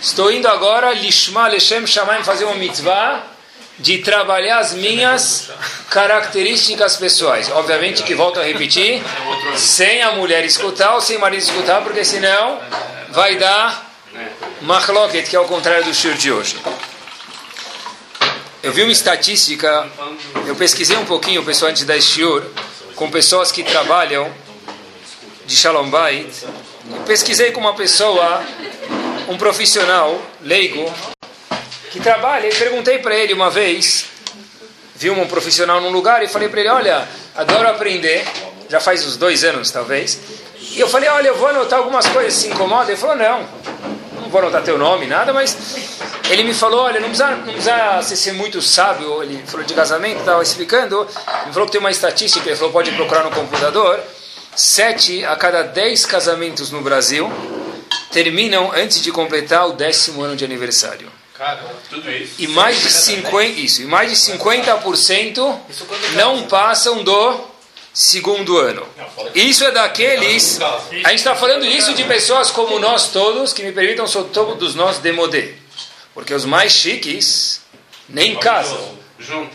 Estou 0.00 0.30
indo 0.30 0.46
agora, 0.46 0.92
Lishma 0.92 1.48
Leshem 1.48 1.86
Shamayim, 1.86 2.22
fazer 2.22 2.44
uma 2.44 2.54
mitzvah 2.54 3.33
de 3.78 3.98
trabalhar 3.98 4.58
as 4.58 4.72
minhas 4.72 5.50
características 5.90 6.96
pessoais. 6.96 7.50
Obviamente 7.50 8.02
que 8.02 8.14
volto 8.14 8.38
a 8.38 8.44
repetir, 8.44 9.02
sem 9.56 10.02
a 10.02 10.12
mulher 10.12 10.44
escutar 10.44 10.94
ou 10.94 11.00
sem 11.00 11.16
o 11.16 11.20
marido 11.20 11.42
escutar, 11.42 11.82
porque 11.82 12.04
senão 12.04 12.60
vai 13.10 13.36
dar 13.36 13.92
machloket, 14.62 15.28
que 15.28 15.36
é 15.36 15.40
o 15.40 15.44
contrário 15.44 15.84
do 15.84 15.94
shur 15.94 16.14
de 16.14 16.30
hoje. 16.30 16.56
Eu 18.62 18.72
vi 18.72 18.82
uma 18.82 18.92
estatística, 18.92 19.88
eu 20.46 20.56
pesquisei 20.56 20.96
um 20.96 21.04
pouquinho, 21.04 21.44
pessoal, 21.44 21.70
antes 21.70 21.84
da 21.84 22.00
shiur, 22.00 22.42
com 22.94 23.10
pessoas 23.10 23.52
que 23.52 23.62
trabalham 23.62 24.32
de 25.44 25.54
Shalom 25.54 25.90
Bait, 25.90 26.32
pesquisei 27.06 27.52
com 27.52 27.60
uma 27.60 27.74
pessoa 27.74 28.42
um 29.28 29.36
profissional 29.36 30.20
leigo 30.40 30.90
que 31.94 32.00
trabalha. 32.00 32.48
E 32.48 32.54
perguntei 32.56 32.98
para 32.98 33.14
ele 33.14 33.32
uma 33.32 33.48
vez, 33.48 34.06
vi 34.96 35.10
um 35.10 35.26
profissional 35.28 35.80
num 35.80 35.90
lugar 35.90 36.24
e 36.24 36.28
falei 36.28 36.48
para 36.48 36.60
ele: 36.60 36.68
Olha, 36.68 37.08
adoro 37.36 37.68
aprender, 37.68 38.26
já 38.68 38.80
faz 38.80 39.06
uns 39.06 39.16
dois 39.16 39.44
anos 39.44 39.70
talvez. 39.70 40.18
E 40.72 40.80
eu 40.80 40.88
falei: 40.88 41.08
Olha, 41.08 41.28
eu 41.28 41.36
vou 41.36 41.46
anotar 41.46 41.78
algumas 41.78 42.06
coisas, 42.08 42.34
se 42.34 42.48
incomoda? 42.48 42.90
Ele 42.90 43.00
falou: 43.00 43.14
Não, 43.14 43.46
não 44.20 44.28
vou 44.28 44.40
anotar 44.40 44.62
teu 44.64 44.76
nome, 44.76 45.06
nada, 45.06 45.32
mas 45.32 45.56
ele 46.28 46.42
me 46.42 46.52
falou: 46.52 46.80
Olha, 46.80 46.98
não 46.98 47.08
precisa, 47.08 47.30
não 47.30 47.52
precisa 47.52 48.02
ser 48.02 48.32
muito 48.32 48.60
sábio. 48.60 49.22
Ele 49.22 49.40
falou 49.46 49.64
de 49.64 49.72
casamento, 49.72 50.18
estava 50.18 50.42
explicando. 50.42 51.08
Ele 51.44 51.52
falou 51.52 51.66
que 51.66 51.72
tem 51.72 51.80
uma 51.80 51.92
estatística, 51.92 52.44
ele 52.48 52.56
falou: 52.56 52.72
Pode 52.72 52.90
procurar 52.90 53.22
no 53.22 53.30
computador. 53.30 54.00
Sete 54.56 55.24
a 55.24 55.34
cada 55.36 55.62
dez 55.62 56.04
casamentos 56.04 56.70
no 56.72 56.80
Brasil 56.80 57.30
terminam 58.12 58.72
antes 58.72 59.00
de 59.00 59.10
completar 59.10 59.68
o 59.68 59.72
décimo 59.72 60.22
ano 60.22 60.36
de 60.36 60.44
aniversário. 60.44 61.08
Tudo 61.90 62.10
isso. 62.10 62.34
E 62.38 62.46
mais 62.48 62.80
de 62.80 62.90
50, 62.90 63.60
isso, 63.60 63.82
e 63.82 63.86
mais 63.86 64.10
de 64.10 64.16
50% 64.16 65.58
não 66.14 66.42
passam 66.44 67.02
do 67.02 67.40
segundo 67.92 68.58
ano. 68.58 68.86
Isso 69.34 69.64
é 69.64 69.70
daqueles. 69.70 70.60
A 70.60 71.10
gente 71.10 71.14
está 71.14 71.34
falando 71.34 71.64
isso 71.64 71.94
de 71.94 72.04
pessoas 72.04 72.50
como 72.50 72.78
nós 72.78 73.10
todos, 73.10 73.52
que 73.52 73.62
me 73.62 73.72
permitam, 73.72 74.06
sou 74.06 74.24
todos 74.24 74.74
nós 74.74 74.98
demodê. 74.98 75.54
Porque 76.12 76.34
os 76.34 76.44
mais 76.44 76.72
chiques 76.72 77.60
nem 78.08 78.36
casam. 78.36 78.98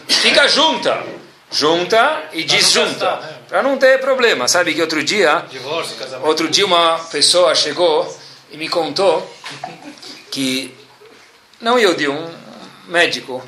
Fica 0.07 0.47
junta. 0.47 1.03
Junta 1.51 2.29
e 2.31 2.43
desjunta. 2.43 3.39
Para 3.47 3.63
não 3.63 3.77
ter 3.77 3.99
problema. 3.99 4.47
Sabe 4.47 4.73
que 4.73 4.81
outro 4.81 5.03
dia. 5.03 5.45
Outro 6.23 6.47
dia 6.47 6.65
uma 6.65 6.99
pessoa 7.11 7.53
chegou 7.55 8.17
e 8.51 8.57
me 8.57 8.69
contou 8.69 9.27
que. 10.31 10.78
Não 11.61 11.77
de 11.93 12.07
um 12.07 12.29
médico. 12.87 13.43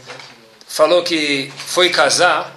Falou 0.67 1.02
que 1.02 1.52
foi 1.58 1.89
casar 1.89 2.54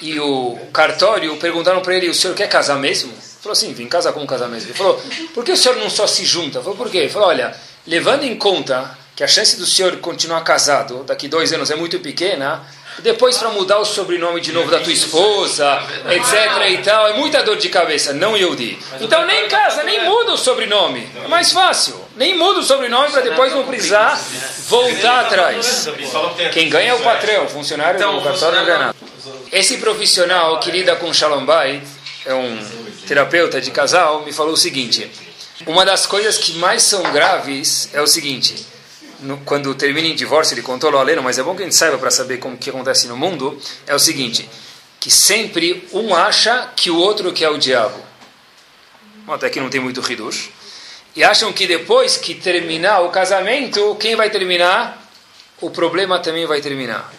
e 0.00 0.18
o 0.20 0.56
cartório 0.72 1.36
perguntaram 1.36 1.80
para 1.80 1.94
ele: 1.96 2.08
o 2.08 2.14
senhor 2.14 2.34
quer 2.34 2.48
casar 2.48 2.78
mesmo? 2.78 3.10
Ele 3.10 3.20
falou 3.42 3.52
assim: 3.52 3.72
vim 3.72 3.88
casar 3.88 4.12
como 4.12 4.26
casar 4.26 4.48
mesmo. 4.48 4.70
Ele 4.70 4.78
falou: 4.78 5.02
por 5.34 5.44
que 5.44 5.52
o 5.52 5.56
senhor 5.56 5.76
não 5.76 5.90
só 5.90 6.06
se 6.06 6.24
junta? 6.24 6.58
Ele 6.58 6.64
falou: 6.64 6.76
por 6.76 6.90
quê? 6.90 6.98
Ele 6.98 7.08
falou: 7.08 7.28
olha, 7.28 7.54
levando 7.86 8.22
em 8.24 8.36
conta 8.36 8.96
que 9.16 9.24
a 9.24 9.28
chance 9.28 9.56
do 9.56 9.66
senhor 9.66 9.96
continuar 9.96 10.42
casado 10.42 11.02
daqui 11.02 11.26
dois 11.26 11.52
anos 11.52 11.72
é 11.72 11.74
muito 11.74 11.98
pequena, 11.98 12.64
depois 13.02 13.36
para 13.38 13.50
mudar 13.50 13.78
o 13.78 13.84
sobrenome 13.84 14.40
de 14.40 14.52
novo 14.52 14.70
da 14.70 14.80
tua 14.80 14.92
esposa, 14.92 15.82
etc 16.10 16.70
e 16.70 16.78
tal, 16.78 17.08
é 17.08 17.12
muita 17.14 17.42
dor 17.42 17.56
de 17.56 17.68
cabeça, 17.68 18.12
não 18.12 18.36
Yehudi. 18.36 18.78
Então 19.00 19.26
nem 19.26 19.48
casa, 19.48 19.82
nem 19.82 20.04
muda 20.04 20.32
o 20.32 20.38
sobrenome, 20.38 21.08
é 21.24 21.28
mais 21.28 21.52
fácil. 21.52 22.04
Nem 22.16 22.36
muda 22.36 22.60
o 22.60 22.62
sobrenome 22.62 23.10
para 23.10 23.22
depois 23.22 23.52
não 23.52 23.64
precisar 23.64 24.20
voltar 24.66 25.26
atrás. 25.26 25.88
Quem 26.52 26.68
ganha 26.68 26.90
é 26.90 26.94
o 26.94 27.00
patrão, 27.00 27.44
o 27.44 27.48
funcionário 27.48 27.98
do 28.00 28.22
cartório 28.22 28.64
não. 28.66 28.94
Esse 29.52 29.78
profissional 29.78 30.58
que 30.60 30.70
lida 30.70 30.96
com 30.96 31.12
Shalom 31.12 31.44
Bait, 31.44 31.82
é 32.26 32.34
um 32.34 32.58
terapeuta 33.06 33.60
de 33.60 33.70
casal, 33.70 34.22
me 34.24 34.32
falou 34.32 34.52
o 34.52 34.56
seguinte: 34.56 35.10
uma 35.66 35.84
das 35.84 36.06
coisas 36.06 36.36
que 36.36 36.52
mais 36.54 36.82
são 36.82 37.02
graves 37.12 37.88
é 37.92 38.00
o 38.00 38.06
seguinte. 38.06 38.66
No, 39.20 39.38
quando 39.38 39.74
termina 39.74 40.06
em 40.06 40.14
divórcio, 40.14 40.54
ele 40.54 40.62
contou 40.62 40.90
lá 40.90 41.00
aleno, 41.00 41.22
mas 41.22 41.38
é 41.38 41.42
bom 41.42 41.54
que 41.54 41.62
a 41.62 41.64
gente 41.64 41.74
saiba 41.74 41.98
para 41.98 42.10
saber 42.10 42.38
como 42.38 42.56
que 42.56 42.70
acontece 42.70 43.08
no 43.08 43.16
mundo, 43.16 43.60
é 43.86 43.94
o 43.94 43.98
seguinte, 43.98 44.48
que 45.00 45.10
sempre 45.10 45.88
um 45.92 46.14
acha 46.14 46.70
que 46.76 46.90
o 46.90 46.96
outro 46.96 47.32
que 47.32 47.44
é 47.44 47.50
o 47.50 47.58
diabo. 47.58 47.98
Bom, 49.26 49.32
até 49.32 49.50
que 49.50 49.60
não 49.60 49.68
tem 49.68 49.80
muito 49.80 50.00
ridush. 50.00 50.50
E 51.16 51.24
acham 51.24 51.52
que 51.52 51.66
depois 51.66 52.16
que 52.16 52.34
terminar 52.34 53.00
o 53.00 53.10
casamento, 53.10 53.96
quem 53.96 54.14
vai 54.14 54.30
terminar? 54.30 55.04
O 55.60 55.70
problema 55.70 56.20
também 56.20 56.46
vai 56.46 56.60
terminar. 56.60 57.12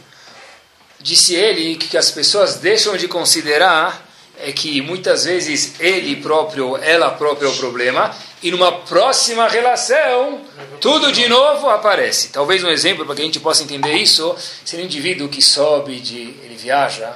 Disse 1.01 1.35
ele 1.35 1.75
que 1.75 1.97
as 1.97 2.12
pessoas 2.12 2.55
deixam 2.55 2.95
de 2.95 3.07
considerar 3.07 4.09
é 4.41 4.53
que 4.53 4.81
muitas 4.81 5.25
vezes 5.25 5.73
ele 5.79 6.15
próprio, 6.15 6.77
ela 6.77 7.12
própria 7.12 7.47
é 7.47 7.49
o 7.49 7.55
problema, 7.57 8.15
e 8.41 8.52
numa 8.52 8.71
próxima 8.71 9.47
relação, 9.47 10.41
tudo 10.80 11.12
de 11.12 11.28
novo 11.28 11.69
aparece. 11.69 12.30
Talvez 12.30 12.63
um 12.63 12.69
exemplo 12.69 13.06
para 13.06 13.15
que 13.15 13.21
a 13.21 13.25
gente 13.25 13.39
possa 13.39 13.63
entender 13.63 13.93
isso, 13.93 14.36
seria 14.63 14.84
um 14.84 14.88
indivíduo 14.88 15.28
que 15.28 15.41
sobe, 15.41 15.99
de, 15.99 16.21
ele 16.43 16.56
viaja, 16.56 17.13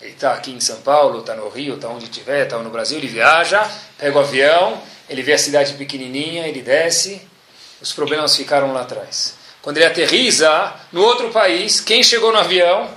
ele 0.00 0.12
está 0.12 0.32
aqui 0.32 0.50
em 0.50 0.60
São 0.60 0.80
Paulo, 0.80 1.20
está 1.20 1.34
no 1.34 1.48
Rio, 1.48 1.74
está 1.74 1.88
onde 1.88 2.04
estiver, 2.04 2.44
está 2.44 2.58
no 2.58 2.70
Brasil, 2.70 2.98
ele 2.98 3.06
viaja, 3.06 3.70
pega 3.98 4.16
o 4.16 4.20
avião, 4.20 4.80
ele 5.08 5.22
vê 5.22 5.34
a 5.34 5.38
cidade 5.38 5.74
pequenininha, 5.74 6.48
ele 6.48 6.62
desce, 6.62 7.20
os 7.80 7.92
problemas 7.92 8.34
ficaram 8.34 8.72
lá 8.72 8.80
atrás. 8.82 9.34
Quando 9.60 9.76
ele 9.76 9.86
aterriza 9.86 10.72
no 10.90 11.02
outro 11.02 11.30
país, 11.30 11.80
quem 11.80 12.02
chegou 12.02 12.32
no 12.32 12.38
avião? 12.38 12.90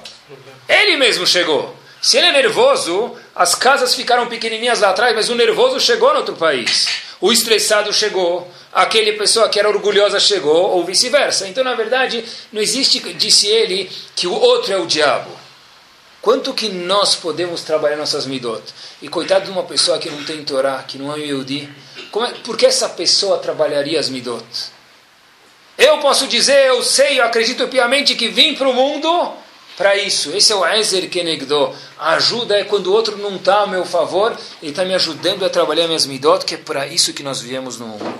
Ele 0.67 0.97
mesmo 0.97 1.27
chegou. 1.27 1.75
Se 2.01 2.17
ele 2.17 2.27
é 2.27 2.31
nervoso, 2.31 3.15
as 3.35 3.53
casas 3.53 3.93
ficaram 3.93 4.27
pequenininhas 4.27 4.79
lá 4.79 4.91
atrás, 4.91 5.13
mas 5.13 5.29
o 5.29 5.35
nervoso 5.35 5.79
chegou 5.79 6.11
no 6.13 6.19
outro 6.19 6.35
país. 6.35 6.87
O 7.19 7.31
estressado 7.31 7.91
chegou, 7.91 8.49
aquele 8.71 9.13
pessoa 9.13 9.49
que 9.49 9.59
era 9.59 9.67
orgulhosa 9.67 10.19
chegou, 10.19 10.71
ou 10.71 10.85
vice-versa. 10.85 11.47
Então, 11.47 11.63
na 11.63 11.73
verdade, 11.73 12.23
não 12.53 12.61
existe, 12.61 12.99
disse 13.13 13.47
ele, 13.47 13.91
que 14.15 14.25
o 14.25 14.33
outro 14.33 14.71
é 14.71 14.77
o 14.77 14.85
diabo. 14.85 15.29
Quanto 16.21 16.53
que 16.53 16.69
nós 16.69 17.13
podemos 17.13 17.61
trabalhar 17.61 17.97
nossas 17.97 18.25
midot? 18.25 18.63
E 19.01 19.07
coitado 19.07 19.45
de 19.45 19.51
uma 19.51 19.63
pessoa 19.63 19.99
que 19.99 20.09
não 20.09 20.23
tem 20.23 20.43
Torá, 20.43 20.81
que 20.81 20.97
não 20.97 21.13
é 21.13 21.19
Yehudi, 21.19 21.69
como 22.11 22.25
é, 22.25 22.31
por 22.43 22.57
que 22.57 22.65
essa 22.65 22.89
pessoa 22.89 23.37
trabalharia 23.37 23.99
as 23.99 24.09
midot? 24.09 24.43
Eu 25.77 25.99
posso 25.99 26.25
dizer, 26.25 26.67
eu 26.67 26.81
sei, 26.81 27.19
eu 27.19 27.25
acredito 27.25 27.67
piamente 27.67 28.15
que 28.15 28.29
vim 28.29 28.55
para 28.55 28.69
o 28.69 28.73
mundo 28.73 29.33
para 29.77 29.95
isso. 29.95 30.31
Esse 30.31 30.51
é 30.51 30.55
o 30.55 30.65
Ezer 30.65 31.09
Kenegdo. 31.09 31.73
A 31.97 32.13
ajuda 32.13 32.57
é 32.57 32.63
quando 32.63 32.87
o 32.87 32.93
outro 32.93 33.17
não 33.17 33.35
está 33.35 33.61
a 33.61 33.67
meu 33.67 33.85
favor, 33.85 34.37
ele 34.61 34.71
está 34.71 34.83
me 34.85 34.93
ajudando 34.93 35.45
a 35.45 35.49
trabalhar 35.49 35.87
minhas 35.87 36.05
midot, 36.05 36.45
que 36.45 36.55
é 36.55 36.57
para 36.57 36.87
isso 36.87 37.13
que 37.13 37.23
nós 37.23 37.39
viemos 37.41 37.77
no 37.77 37.87
mundo. 37.87 38.19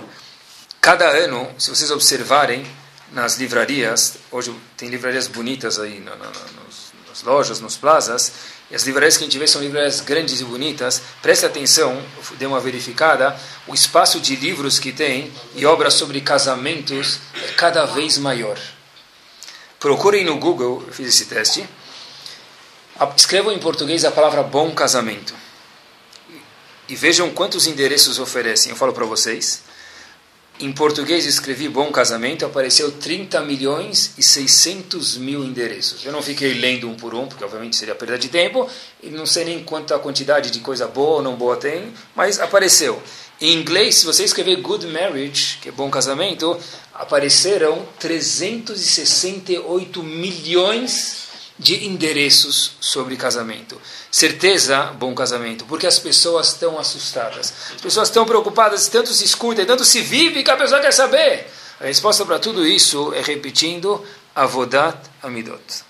Cada 0.80 1.08
ano, 1.08 1.48
se 1.58 1.70
vocês 1.70 1.90
observarem 1.90 2.64
nas 3.12 3.36
livrarias, 3.36 4.18
hoje 4.30 4.54
tem 4.76 4.88
livrarias 4.88 5.26
bonitas 5.26 5.78
aí 5.78 6.00
nas 6.00 7.22
lojas, 7.22 7.60
nos 7.60 7.76
plazas, 7.76 8.32
e 8.70 8.74
as 8.74 8.84
livrarias 8.84 9.16
que 9.16 9.24
a 9.24 9.26
gente 9.26 9.38
vê 9.38 9.46
são 9.46 9.60
livrarias 9.60 10.00
grandes 10.00 10.40
e 10.40 10.44
bonitas. 10.44 11.00
Preste 11.22 11.46
atenção, 11.46 12.02
dê 12.38 12.46
uma 12.46 12.60
verificada, 12.60 13.36
o 13.66 13.74
espaço 13.74 14.20
de 14.20 14.36
livros 14.36 14.78
que 14.78 14.92
tem 14.92 15.32
e 15.54 15.64
obras 15.64 15.94
sobre 15.94 16.20
casamentos 16.20 17.20
é 17.34 17.52
cada 17.52 17.86
vez 17.86 18.18
maior. 18.18 18.58
Procurem 19.86 20.24
no 20.24 20.36
Google, 20.36 20.82
eu 20.84 20.92
fiz 20.92 21.06
esse 21.06 21.26
teste. 21.26 21.64
Escrevam 23.16 23.52
em 23.52 23.58
português 23.60 24.04
a 24.04 24.10
palavra 24.10 24.42
bom 24.42 24.72
casamento. 24.72 25.32
E 26.88 26.96
vejam 26.96 27.30
quantos 27.30 27.68
endereços 27.68 28.18
oferecem. 28.18 28.70
Eu 28.70 28.76
falo 28.76 28.92
para 28.92 29.04
vocês. 29.04 29.62
Em 30.58 30.72
português 30.72 31.24
escrevi 31.24 31.68
bom 31.68 31.92
casamento, 31.92 32.44
apareceu 32.44 32.90
30 32.90 33.40
milhões 33.42 34.12
e 34.18 34.24
600 34.24 35.18
mil 35.18 35.44
endereços. 35.44 36.04
Eu 36.04 36.10
não 36.10 36.20
fiquei 36.20 36.54
lendo 36.54 36.90
um 36.90 36.96
por 36.96 37.14
um, 37.14 37.28
porque 37.28 37.44
obviamente 37.44 37.76
seria 37.76 37.94
perda 37.94 38.18
de 38.18 38.28
tempo, 38.28 38.68
e 39.00 39.08
não 39.08 39.24
sei 39.24 39.44
nem 39.44 39.62
quanta 39.62 39.96
quantidade 40.00 40.50
de 40.50 40.58
coisa 40.58 40.88
boa 40.88 41.18
ou 41.18 41.22
não 41.22 41.36
boa 41.36 41.56
tem, 41.56 41.92
mas 42.12 42.40
apareceu. 42.40 43.00
Em 43.38 43.52
inglês, 43.52 43.96
se 43.96 44.06
você 44.06 44.24
escrever 44.24 44.62
good 44.62 44.86
marriage, 44.86 45.58
que 45.60 45.68
é 45.68 45.72
bom 45.72 45.90
casamento, 45.90 46.58
apareceram 46.94 47.86
368 47.98 50.02
milhões 50.02 51.26
de 51.58 51.86
endereços 51.86 52.72
sobre 52.80 53.14
casamento. 53.14 53.78
Certeza, 54.10 54.84
bom 54.98 55.14
casamento, 55.14 55.66
porque 55.66 55.86
as 55.86 55.98
pessoas 55.98 56.48
estão 56.48 56.78
assustadas. 56.78 57.52
As 57.74 57.80
pessoas 57.82 58.08
estão 58.08 58.24
preocupadas, 58.24 58.88
tanto 58.88 59.12
se 59.12 59.24
escuta, 59.24 59.66
tanto 59.66 59.84
se 59.84 60.00
vive, 60.00 60.42
que 60.42 60.50
a 60.50 60.56
pessoa 60.56 60.80
quer 60.80 60.92
saber. 60.92 61.46
A 61.78 61.84
resposta 61.84 62.24
para 62.24 62.38
tudo 62.38 62.66
isso 62.66 63.12
é 63.12 63.20
repetindo 63.20 64.02
Avodat 64.34 64.98
Amidot. 65.22 65.84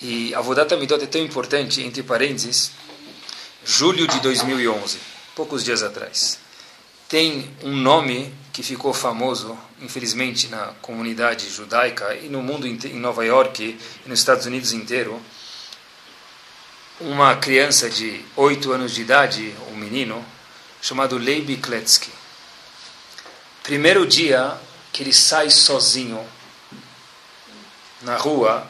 E 0.00 0.34
Avodat 0.34 0.74
Amidot 0.74 1.04
é 1.04 1.06
tão 1.06 1.20
importante, 1.20 1.82
entre 1.82 2.02
parênteses, 2.02 2.72
julho 3.64 4.08
de 4.08 4.18
2011 4.18 5.14
poucos 5.36 5.62
dias 5.62 5.82
atrás. 5.82 6.38
Tem 7.08 7.54
um 7.62 7.76
nome 7.76 8.34
que 8.52 8.62
ficou 8.62 8.92
famoso, 8.92 9.56
infelizmente, 9.80 10.48
na 10.48 10.72
comunidade 10.80 11.48
judaica 11.50 12.16
e 12.16 12.28
no 12.28 12.42
mundo 12.42 12.66
em 12.66 12.94
Nova 12.94 13.24
York 13.24 13.78
e 14.04 14.08
nos 14.08 14.18
Estados 14.18 14.46
Unidos 14.46 14.72
inteiro. 14.72 15.22
Uma 16.98 17.36
criança 17.36 17.90
de 17.90 18.24
oito 18.34 18.72
anos 18.72 18.92
de 18.92 19.02
idade, 19.02 19.54
um 19.70 19.76
menino, 19.76 20.24
chamado 20.80 21.18
Leiby 21.18 21.58
Kletsky. 21.58 22.10
Primeiro 23.62 24.06
dia 24.06 24.58
que 24.90 25.02
ele 25.02 25.12
sai 25.12 25.50
sozinho 25.50 26.26
na 28.00 28.16
rua, 28.16 28.66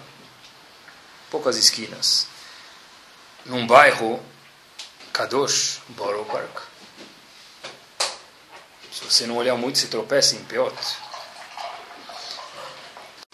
poucas 1.31 1.57
esquinas, 1.57 2.26
num 3.44 3.64
bairro 3.66 4.20
Kadosh 5.16 5.79
Park. 5.96 6.61
Se 8.92 9.02
você 9.02 9.26
não 9.26 9.38
olhar 9.38 9.57
muito, 9.57 9.79
se 9.79 9.87
tropeça 9.87 10.37
em 10.37 10.40
Peot. 10.40 10.74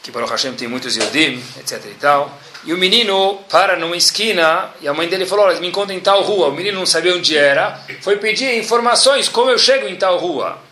Que 0.00 0.12
Baruch 0.12 0.30
Hashem 0.30 0.54
tem 0.54 0.68
muitos 0.68 0.96
Yodim, 0.96 1.42
etc 1.58 1.84
e 1.86 1.94
tal. 1.94 2.38
E 2.64 2.72
o 2.72 2.78
menino 2.78 3.42
para 3.50 3.76
numa 3.76 3.96
esquina 3.96 4.72
e 4.80 4.86
a 4.86 4.94
mãe 4.94 5.08
dele 5.08 5.26
falou: 5.26 5.46
Olha, 5.46 5.58
me 5.58 5.66
encontra 5.66 5.92
em 5.92 5.98
tal 5.98 6.22
rua. 6.22 6.50
O 6.50 6.52
menino 6.52 6.78
não 6.78 6.86
sabia 6.86 7.16
onde 7.16 7.36
era, 7.36 7.84
foi 8.00 8.16
pedir 8.16 8.56
informações 8.56 9.28
como 9.28 9.50
eu 9.50 9.58
chego 9.58 9.88
em 9.88 9.96
tal 9.96 10.18
rua. 10.18 10.62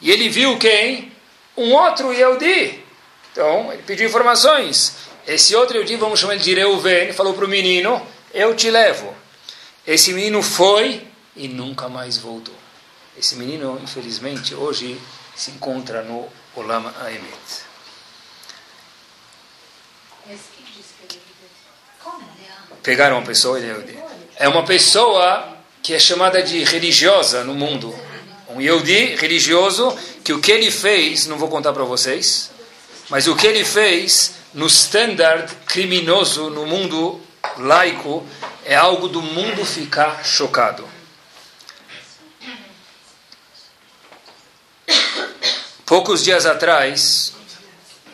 E 0.00 0.08
ele 0.08 0.28
viu 0.28 0.56
quem? 0.56 1.10
Um 1.56 1.74
outro 1.74 2.12
Yehudi. 2.12 2.84
Então, 3.32 3.72
ele 3.72 3.82
pediu 3.82 4.06
informações. 4.06 4.94
Esse 5.26 5.56
outro 5.56 5.76
Yehudi, 5.78 5.96
vamos 5.96 6.20
chamar 6.20 6.34
ele 6.34 6.44
de 6.44 6.54
Reuven, 6.54 7.12
falou 7.12 7.34
para 7.34 7.44
o 7.44 7.48
menino: 7.48 8.00
Eu 8.32 8.54
te 8.54 8.70
levo. 8.70 9.19
Esse 9.90 10.12
menino 10.12 10.40
foi 10.40 11.04
e 11.34 11.48
nunca 11.48 11.88
mais 11.88 12.16
voltou. 12.16 12.54
Esse 13.18 13.34
menino, 13.34 13.76
infelizmente, 13.82 14.54
hoje 14.54 14.96
se 15.34 15.50
encontra 15.50 16.00
no 16.02 16.28
Olam 16.54 16.94
Aemet. 17.00 17.64
Pegaram 22.84 23.16
uma 23.16 23.26
pessoa 23.26 23.58
e 23.58 23.98
é 24.36 24.48
uma 24.48 24.64
pessoa 24.64 25.56
que 25.82 25.92
é 25.92 25.98
chamada 25.98 26.40
de 26.40 26.62
religiosa 26.62 27.42
no 27.42 27.56
mundo. 27.56 27.92
Um 28.48 28.60
Yehudi 28.60 29.16
religioso 29.16 29.98
que 30.22 30.32
o 30.32 30.40
que 30.40 30.52
ele 30.52 30.70
fez, 30.70 31.26
não 31.26 31.36
vou 31.36 31.48
contar 31.48 31.72
para 31.72 31.82
vocês, 31.82 32.52
mas 33.08 33.26
o 33.26 33.34
que 33.34 33.44
ele 33.44 33.64
fez 33.64 34.34
no 34.54 34.68
standard 34.68 35.52
criminoso 35.66 36.48
no 36.48 36.64
mundo 36.64 37.20
laico 37.58 38.24
é 38.70 38.76
algo 38.76 39.08
do 39.08 39.20
mundo 39.20 39.64
ficar 39.64 40.24
chocado. 40.24 40.88
Poucos 45.84 46.22
dias 46.22 46.46
atrás, 46.46 47.34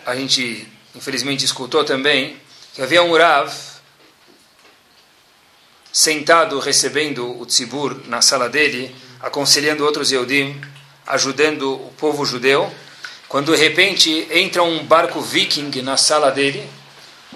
a 0.07 0.17
gente 0.17 0.67
infelizmente 0.95 1.45
escutou 1.45 1.85
também 1.85 2.41
que 2.73 2.81
havia 2.81 3.03
um 3.03 3.15
Rav 3.15 3.53
sentado 5.93 6.59
recebendo 6.59 7.39
o 7.39 7.45
tzibur 7.45 8.01
na 8.07 8.23
sala 8.23 8.49
dele, 8.49 8.97
aconselhando 9.21 9.85
outros 9.85 10.11
Yehudim, 10.11 10.59
ajudando 11.07 11.71
o 11.75 11.93
povo 11.99 12.25
judeu, 12.25 12.75
quando 13.29 13.55
de 13.55 13.59
repente 13.59 14.27
entra 14.31 14.63
um 14.63 14.83
barco 14.87 15.21
viking 15.21 15.83
na 15.83 15.99
sala 15.99 16.31
dele, 16.31 16.67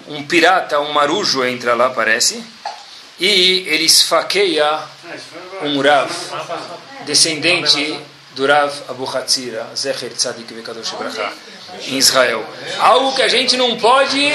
um 0.08 0.22
pirata, 0.26 0.80
um 0.80 0.94
marujo 0.94 1.44
entra 1.44 1.74
lá, 1.74 1.90
parece, 1.90 2.42
e 3.20 3.66
ele 3.68 3.84
esfaqueia 3.84 4.80
um 5.62 5.80
Rav, 5.82 6.10
descendente 7.04 8.00
do 8.34 8.46
Rav 8.46 8.72
Abu 8.88 9.04
Hatzira, 9.04 9.68
Zecher 9.76 10.10
Tzadik 10.10 10.52
Vekadosh 10.54 10.92
Bracha, 10.92 11.30
em 11.88 11.98
Israel. 11.98 12.42
Algo 12.78 13.14
que 13.14 13.22
a 13.22 13.28
gente 13.28 13.58
não 13.58 13.76
pode 13.76 14.32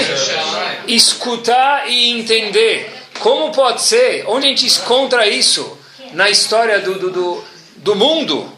escutar 0.87 1.89
e 1.89 2.11
entender. 2.11 2.93
Como 3.19 3.51
pode 3.51 3.81
ser? 3.81 4.25
Onde 4.27 4.45
a 4.45 4.49
gente 4.49 4.67
encontra 4.67 5.27
isso? 5.27 5.79
Na 6.13 6.29
história 6.29 6.79
do, 6.79 6.99
do, 6.99 7.09
do, 7.09 7.43
do 7.77 7.95
mundo. 7.95 8.53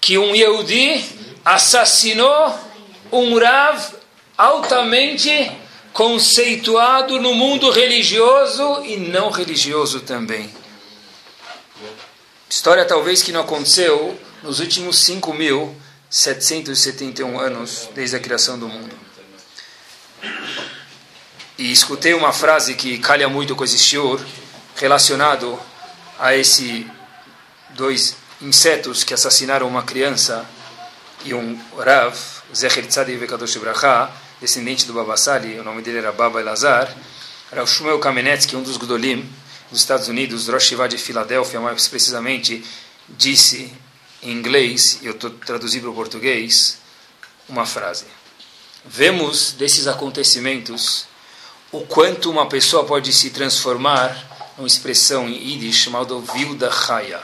Que 0.00 0.16
um 0.16 0.34
Yehudi 0.34 1.04
assassinou 1.44 2.58
um 3.12 3.38
Rav 3.38 3.94
altamente 4.36 5.50
conceituado 5.98 7.20
no 7.20 7.34
mundo 7.34 7.70
religioso 7.72 8.84
e 8.84 8.96
não 8.96 9.30
religioso 9.30 10.02
também. 10.02 10.48
História 12.48 12.84
talvez 12.84 13.20
que 13.20 13.32
não 13.32 13.40
aconteceu 13.40 14.16
nos 14.40 14.60
últimos 14.60 15.04
5.771 15.04 17.40
anos 17.40 17.88
desde 17.96 18.14
a 18.14 18.20
criação 18.20 18.56
do 18.56 18.68
mundo. 18.68 18.94
E 21.58 21.72
escutei 21.72 22.14
uma 22.14 22.32
frase 22.32 22.76
que 22.76 22.98
calha 22.98 23.28
muito 23.28 23.56
com 23.56 23.64
esse 23.64 23.80
shiur, 23.80 24.20
relacionado 24.76 25.58
a 26.16 26.36
esses 26.36 26.86
dois 27.70 28.14
insetos 28.40 29.02
que 29.02 29.14
assassinaram 29.14 29.66
uma 29.66 29.82
criança 29.82 30.48
e 31.24 31.34
um 31.34 31.60
Rav, 31.76 32.16
Zecher 32.54 32.86
Tzadik 32.86 33.18
Vekadosh 33.18 33.56
Bracha, 33.56 34.27
descendente 34.40 34.86
do 34.86 34.92
Baba 34.92 35.16
Sali, 35.16 35.58
o 35.58 35.64
nome 35.64 35.82
dele 35.82 35.98
era 35.98 36.12
Baba 36.12 36.40
Elazar, 36.40 36.94
Rav 37.52 37.66
Shmuel 37.66 37.98
Kamenetsky, 37.98 38.56
um 38.56 38.62
dos 38.62 38.76
Gdolim 38.76 39.28
dos 39.70 39.80
Estados 39.80 40.08
Unidos, 40.08 40.48
Rosh 40.48 40.64
Shiva 40.64 40.88
de 40.88 40.96
Filadélfia, 40.96 41.60
mais 41.60 41.88
precisamente, 41.88 42.64
disse 43.08 43.72
em 44.22 44.32
inglês, 44.32 44.98
e 45.02 45.06
eu 45.06 45.12
estou 45.12 45.30
traduzindo 45.30 45.82
para 45.82 45.90
o 45.90 45.94
português, 45.94 46.78
uma 47.48 47.66
frase. 47.66 48.04
Vemos 48.84 49.52
desses 49.52 49.86
acontecimentos 49.86 51.06
o 51.70 51.80
quanto 51.82 52.30
uma 52.30 52.48
pessoa 52.48 52.84
pode 52.84 53.12
se 53.12 53.30
transformar 53.30 54.16
numa 54.56 54.66
expressão 54.66 55.28
em 55.28 55.34
Yiddish 55.34 55.76
chamada 55.76 56.18
Vilda 56.18 56.70
Chaya, 56.70 57.20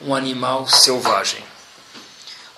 um 0.00 0.14
animal 0.14 0.66
selvagem. 0.66 1.51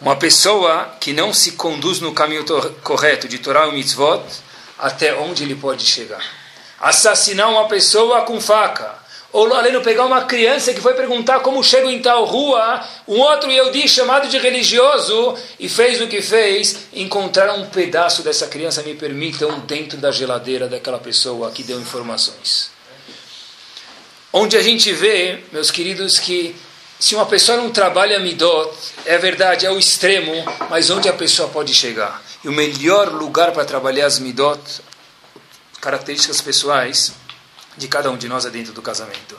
Uma 0.00 0.16
pessoa 0.16 0.96
que 1.00 1.12
não 1.12 1.32
se 1.32 1.52
conduz 1.52 2.00
no 2.00 2.12
caminho 2.12 2.44
correto 2.82 3.28
de 3.28 3.38
Torah 3.38 3.68
e 3.68 3.72
Mitzvot, 3.72 4.22
até 4.78 5.14
onde 5.14 5.44
ele 5.44 5.54
pode 5.54 5.86
chegar. 5.86 6.22
Assassinar 6.80 7.50
uma 7.50 7.68
pessoa 7.68 8.22
com 8.22 8.40
faca, 8.40 9.04
ou 9.32 9.52
além 9.52 9.72
de 9.72 9.80
pegar 9.80 10.04
uma 10.04 10.26
criança 10.26 10.72
que 10.72 10.80
foi 10.80 10.94
perguntar 10.94 11.40
como 11.40 11.62
chego 11.62 11.88
em 11.88 12.00
tal 12.00 12.24
rua, 12.24 12.80
um 13.06 13.18
outro 13.18 13.50
Yehudi 13.50 13.88
chamado 13.88 14.28
de 14.28 14.38
religioso, 14.38 15.36
e 15.58 15.68
fez 15.68 16.00
o 16.00 16.06
que 16.06 16.22
fez, 16.22 16.86
encontrar 16.92 17.52
um 17.54 17.66
pedaço 17.66 18.22
dessa 18.22 18.46
criança, 18.46 18.82
me 18.82 18.94
permitam, 18.94 19.60
dentro 19.60 19.98
da 19.98 20.12
geladeira 20.12 20.68
daquela 20.68 20.98
pessoa 20.98 21.50
que 21.50 21.62
deu 21.62 21.80
informações. 21.80 22.70
Onde 24.32 24.56
a 24.56 24.62
gente 24.62 24.92
vê, 24.92 25.40
meus 25.52 25.70
queridos, 25.70 26.18
que 26.18 26.54
se 26.98 27.14
uma 27.14 27.26
pessoa 27.26 27.58
não 27.58 27.70
trabalha 27.70 28.18
midot, 28.18 28.72
é 29.04 29.18
verdade, 29.18 29.66
é 29.66 29.70
o 29.70 29.78
extremo, 29.78 30.32
mas 30.70 30.90
onde 30.90 31.08
a 31.08 31.12
pessoa 31.12 31.48
pode 31.48 31.74
chegar? 31.74 32.22
E 32.42 32.48
o 32.48 32.52
melhor 32.52 33.08
lugar 33.12 33.52
para 33.52 33.64
trabalhar 33.64 34.06
as 34.06 34.18
midot, 34.18 34.60
características 35.80 36.40
pessoais, 36.40 37.12
de 37.76 37.88
cada 37.88 38.10
um 38.10 38.16
de 38.16 38.28
nós 38.28 38.46
é 38.46 38.50
dentro 38.50 38.72
do 38.72 38.80
casamento. 38.80 39.38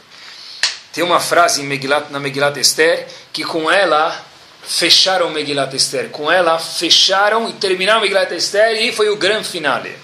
Tem 0.94 1.04
uma 1.04 1.20
frase 1.20 1.62
em 1.62 1.66
Megilat, 1.66 2.10
na 2.10 2.20
Megilat 2.20 2.58
Esther 2.58 3.08
que 3.34 3.44
com 3.44 3.70
ela 3.70 4.24
fecharam 4.64 5.30
Megilat 5.30 5.74
Esther. 5.76 6.10
Com 6.10 6.32
ela 6.32 6.58
fecharam 6.58 7.50
e 7.50 7.54
terminaram 7.54 8.02
Megilat 8.02 8.32
Esther 8.34 8.82
e 8.82 8.92
foi 8.92 9.10
o 9.10 9.18
grande 9.18 9.48
finale. 9.48 9.96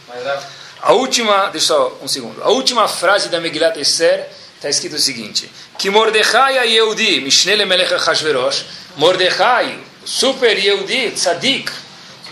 A 0.81 0.93
última, 0.93 1.47
deixa 1.47 1.67
só 1.67 1.97
um 2.01 2.07
segundo. 2.07 2.43
A 2.43 2.49
última 2.49 2.87
frase 2.87 3.29
da 3.29 3.39
Megilat 3.39 3.77
Esther 3.79 4.27
está 4.61 4.69
escrito 4.69 4.95
o 4.95 4.99
seguinte: 4.99 5.49
que 5.77 5.89
Mordechai 5.89 6.59
a 6.59 6.63
Yehudi, 6.63 7.19
Mishnele 7.21 7.65
Melech 7.65 7.95
Hashverosh, 7.95 8.65
Mordechai, 8.95 9.79
super 10.05 10.55
Yehudi, 10.55 11.11
Tzadik, 11.11 11.71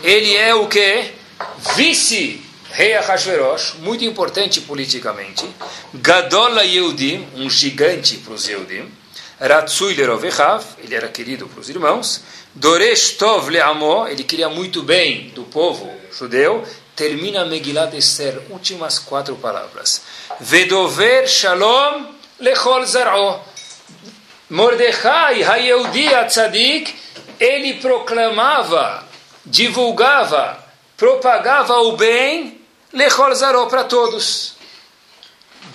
ele 0.03 0.35
é 0.35 0.53
o 0.53 0.67
que? 0.67 1.11
Vice 1.75 2.43
rei 2.71 2.95
Ahashverosh, 2.95 3.75
muito 3.79 4.05
importante 4.05 4.61
politicamente, 4.61 5.43
Gadola 5.95 6.63
Yehudim, 6.63 7.27
um 7.35 7.49
gigante 7.49 8.17
para 8.17 8.33
os 8.33 8.47
Yehudim, 8.47 8.87
Ratzui 9.39 9.95
Lerovechav, 9.95 10.63
ele 10.77 10.93
era 10.93 11.07
querido 11.07 11.47
para 11.47 11.59
os 11.59 11.69
irmãos, 11.69 12.21
Doresh 12.53 13.11
Tov 13.11 13.49
Leamo, 13.49 14.07
ele 14.07 14.23
queria 14.23 14.49
muito 14.49 14.83
bem 14.83 15.29
do 15.29 15.43
povo 15.45 15.91
judeu, 16.15 16.63
termina 16.95 17.43
Megilat 17.45 17.95
Esther, 17.95 18.39
últimas 18.49 18.99
quatro 18.99 19.35
palavras. 19.37 20.01
Vedover 20.39 21.27
Shalom 21.27 22.18
Lechol 22.39 22.85
Zar'o. 22.85 23.41
Mordechai, 24.49 25.43
Hayehudi 25.43 26.13
Atzadik, 26.13 26.95
ele 27.39 27.75
proclamava, 27.75 29.03
divulgava, 29.45 30.57
propagava 30.97 31.75
o 31.81 31.95
bem 31.95 32.59
Lechol 32.91 33.33
Zaró 33.35 33.67
para 33.67 33.83
todos. 33.83 34.55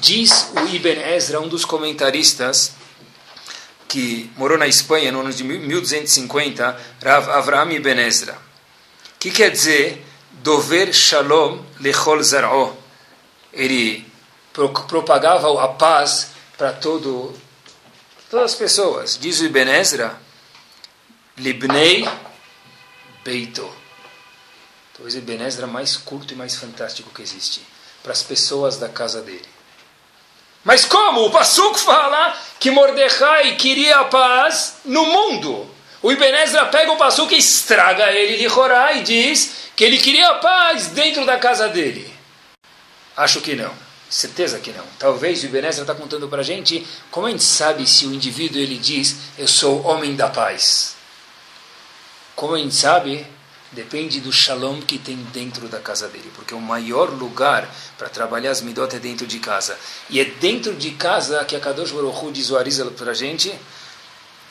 Diz 0.00 0.50
o 0.56 0.66
Ibn 0.74 1.00
Ezra, 1.14 1.40
um 1.40 1.48
dos 1.48 1.64
comentaristas 1.64 2.72
que 3.86 4.28
morou 4.36 4.58
na 4.58 4.66
Espanha 4.66 5.12
no 5.12 5.20
ano 5.20 5.32
de 5.32 5.44
1250, 5.44 6.76
Rav 7.00 7.30
Avraham 7.30 7.70
Ibn 7.70 8.00
Ezra. 8.00 8.32
O 8.32 9.18
que 9.20 9.30
quer 9.30 9.50
dizer 9.50 10.04
Dover 10.32 10.92
Shalom 10.92 11.60
Lechol 11.80 12.22
Zaró? 12.22 12.76
Ele 13.52 14.04
propagava 14.88 15.62
a 15.62 15.68
paz 15.68 16.33
para 16.56 16.72
todo, 16.72 17.34
todas 18.30 18.52
as 18.52 18.54
pessoas. 18.56 19.18
Diz 19.20 19.40
o 19.40 19.44
Ibn 19.44 19.68
Ezra, 19.68 20.18
Libnei 21.36 22.08
Beito 23.24 23.84
Talvez 24.94 25.16
o 25.16 25.18
Ebenezer 25.18 25.66
mais 25.66 25.96
curto 25.96 26.32
e 26.32 26.36
mais 26.36 26.54
fantástico 26.54 27.10
que 27.12 27.20
existe. 27.20 27.60
Para 28.02 28.12
as 28.12 28.22
pessoas 28.22 28.76
da 28.76 28.88
casa 28.88 29.20
dele. 29.20 29.44
Mas 30.62 30.84
como? 30.84 31.26
O 31.26 31.30
Passuco 31.30 31.78
fala 31.78 32.38
que 32.60 32.70
Mordecai 32.70 33.56
queria 33.56 33.98
a 33.98 34.04
paz 34.04 34.76
no 34.84 35.04
mundo. 35.04 35.68
O 36.00 36.12
Ibn 36.12 36.34
Ezra 36.36 36.66
pega 36.66 36.92
o 36.92 36.96
Passuca 36.96 37.34
e 37.34 37.38
estraga 37.38 38.12
ele 38.12 38.36
de 38.36 38.48
Jorá 38.48 38.92
e 38.92 39.02
diz 39.02 39.70
que 39.74 39.82
ele 39.82 39.98
queria 39.98 40.34
paz 40.34 40.86
dentro 40.88 41.26
da 41.26 41.38
casa 41.38 41.68
dele. 41.68 42.14
Acho 43.16 43.40
que 43.40 43.56
não. 43.56 43.83
Certeza 44.08 44.58
que 44.58 44.70
não. 44.72 44.84
Talvez 44.98 45.42
o 45.42 45.46
Ibn 45.46 45.66
Ezra 45.66 45.82
está 45.82 45.94
contando 45.94 46.28
para 46.28 46.40
a 46.40 46.44
gente 46.44 46.86
como 47.10 47.26
a 47.26 47.30
gente 47.30 47.42
sabe 47.42 47.86
se 47.86 48.06
o 48.06 48.14
indivíduo 48.14 48.60
ele 48.60 48.78
diz 48.78 49.16
eu 49.38 49.48
sou 49.48 49.82
homem 49.84 50.14
da 50.14 50.28
paz. 50.28 50.94
Como 52.36 52.54
a 52.54 52.58
gente 52.58 52.74
sabe 52.74 53.26
depende 53.74 54.20
do 54.20 54.32
shalom 54.32 54.80
que 54.80 54.98
tem 54.98 55.16
dentro 55.32 55.68
da 55.68 55.80
casa 55.80 56.08
dele, 56.08 56.30
porque 56.34 56.54
o 56.54 56.60
maior 56.60 57.10
lugar 57.10 57.68
para 57.98 58.08
trabalhar 58.08 58.52
as 58.52 58.60
midot 58.60 58.94
é 58.94 58.98
dentro 58.98 59.26
de 59.26 59.38
casa. 59.40 59.76
E 60.08 60.20
é 60.20 60.24
dentro 60.24 60.74
de 60.74 60.92
casa 60.92 61.44
que 61.44 61.56
a 61.56 61.60
Kadosh 61.60 61.90
Baruch 61.90 62.24
Hu 62.24 62.32
diz 62.32 62.50
para 62.96 63.10
a 63.10 63.14
gente 63.14 63.52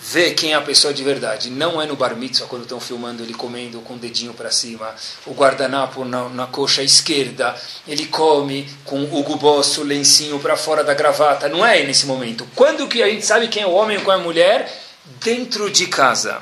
ver 0.03 0.33
quem 0.33 0.51
é 0.51 0.55
a 0.55 0.61
pessoa 0.61 0.93
de 0.93 1.01
verdade. 1.01 1.49
Não 1.49 1.81
é 1.81 1.85
no 1.85 1.95
bar 1.95 2.13
mitzvah, 2.15 2.45
quando 2.45 2.63
estão 2.63 2.79
filmando 2.79 3.23
ele 3.23 3.33
comendo 3.33 3.79
com 3.79 3.93
o 3.93 3.97
dedinho 3.97 4.33
para 4.33 4.51
cima, 4.51 4.93
o 5.25 5.31
guardanapo 5.31 6.03
na, 6.03 6.27
na, 6.27 6.45
coxa 6.45 6.83
esquerda, 6.83 7.55
ele 7.87 8.07
come 8.07 8.69
com 8.83 9.01
o 9.01 9.23
gubosso, 9.23 9.81
o 9.81 9.85
lencinho 9.85 10.39
para 10.39 10.57
fora 10.57 10.83
da 10.83 10.93
gravata. 10.93 11.47
Não 11.47 11.65
é 11.65 11.83
nesse 11.83 12.05
momento. 12.05 12.45
Quando 12.53 12.87
que 12.87 13.01
a 13.01 13.09
gente 13.09 13.25
sabe 13.25 13.47
quem 13.47 13.63
é 13.63 13.65
o 13.65 13.71
homem 13.71 13.97
ou 13.97 14.03
quem 14.03 14.11
é 14.11 14.15
a 14.15 14.19
mulher? 14.19 14.83
Dentro 15.21 15.69
de 15.69 15.87
casa 15.87 16.41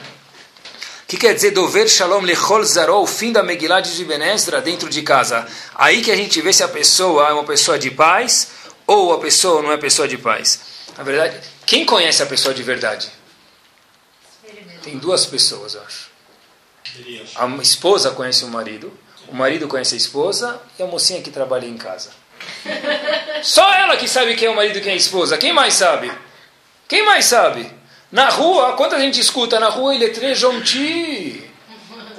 que 1.08 1.17
quer 1.17 1.34
dizer 1.34 1.52
dover 1.52 1.89
shalom 1.89 2.21
lechol 2.21 2.63
zaró, 2.63 3.02
o 3.02 3.06
fim 3.06 3.34
da 3.34 3.43
Megillah 3.43 3.82
de 3.82 4.06
Benestra 4.06 4.62
dentro 4.62 4.89
de 4.89 5.02
casa. 5.02 5.45
Aí 5.76 6.02
que 6.02 6.10
a 6.10 6.15
gente 6.15 6.39
vê 6.39 6.54
se 6.54 6.63
a 6.63 6.69
pessoa 6.69 7.28
é 7.28 7.34
uma 7.34 7.43
pessoa 7.43 7.78
de 7.78 7.91
paz 7.91 8.47
ou 8.88 9.12
a 9.12 9.19
pessoa 9.19 9.62
não 9.62 9.74
é 9.74 9.78
pessoa 9.78 10.08
de 10.08 10.17
paz. 10.17 10.62
Na 10.97 11.04
verdade, 11.04 11.36
quem 11.65 11.86
conhece 11.86 12.24
a 12.24 12.26
pessoa 12.26 12.54
de 12.54 12.63
verdade? 12.63 13.12
Tem 14.84 14.98
duas 14.98 15.26
pessoas, 15.26 15.76
eu 15.76 15.82
acho. 15.84 16.10
A 17.36 17.48
esposa 17.62 18.12
conhece 18.12 18.44
o 18.44 18.48
marido, 18.48 18.91
o 19.28 19.36
marido 19.36 19.67
conhece 19.67 19.94
a 19.94 19.98
esposa 19.98 20.62
e 20.78 20.84
a 20.84 20.88
mocinha 20.88 21.22
que 21.22 21.30
trabalha 21.30 21.65
em 21.65 21.78
casa. 21.78 22.10
Só 23.44 23.72
ela 23.74 23.96
que 23.98 24.08
sabe 24.08 24.36
quem 24.36 24.48
é 24.48 24.52
o 24.52 24.56
marido 24.56 24.78
e 24.78 24.82
quem 24.82 24.91
é 24.91 24.94
a 24.94 24.98
esposa. 24.98 25.38
Quem 25.38 25.54
mais 25.54 25.76
sabe? 25.76 26.12
Quem 26.88 27.06
mais 27.06 27.26
sabe? 27.26 27.72
Na 28.12 28.30
rua, 28.30 28.74
quanta 28.74 29.00
gente 29.00 29.20
escuta 29.20 29.60
na 29.60 29.70
rua, 29.70 29.96
ele 29.96 30.06
é 30.06 30.10
trejonti. 30.10 31.50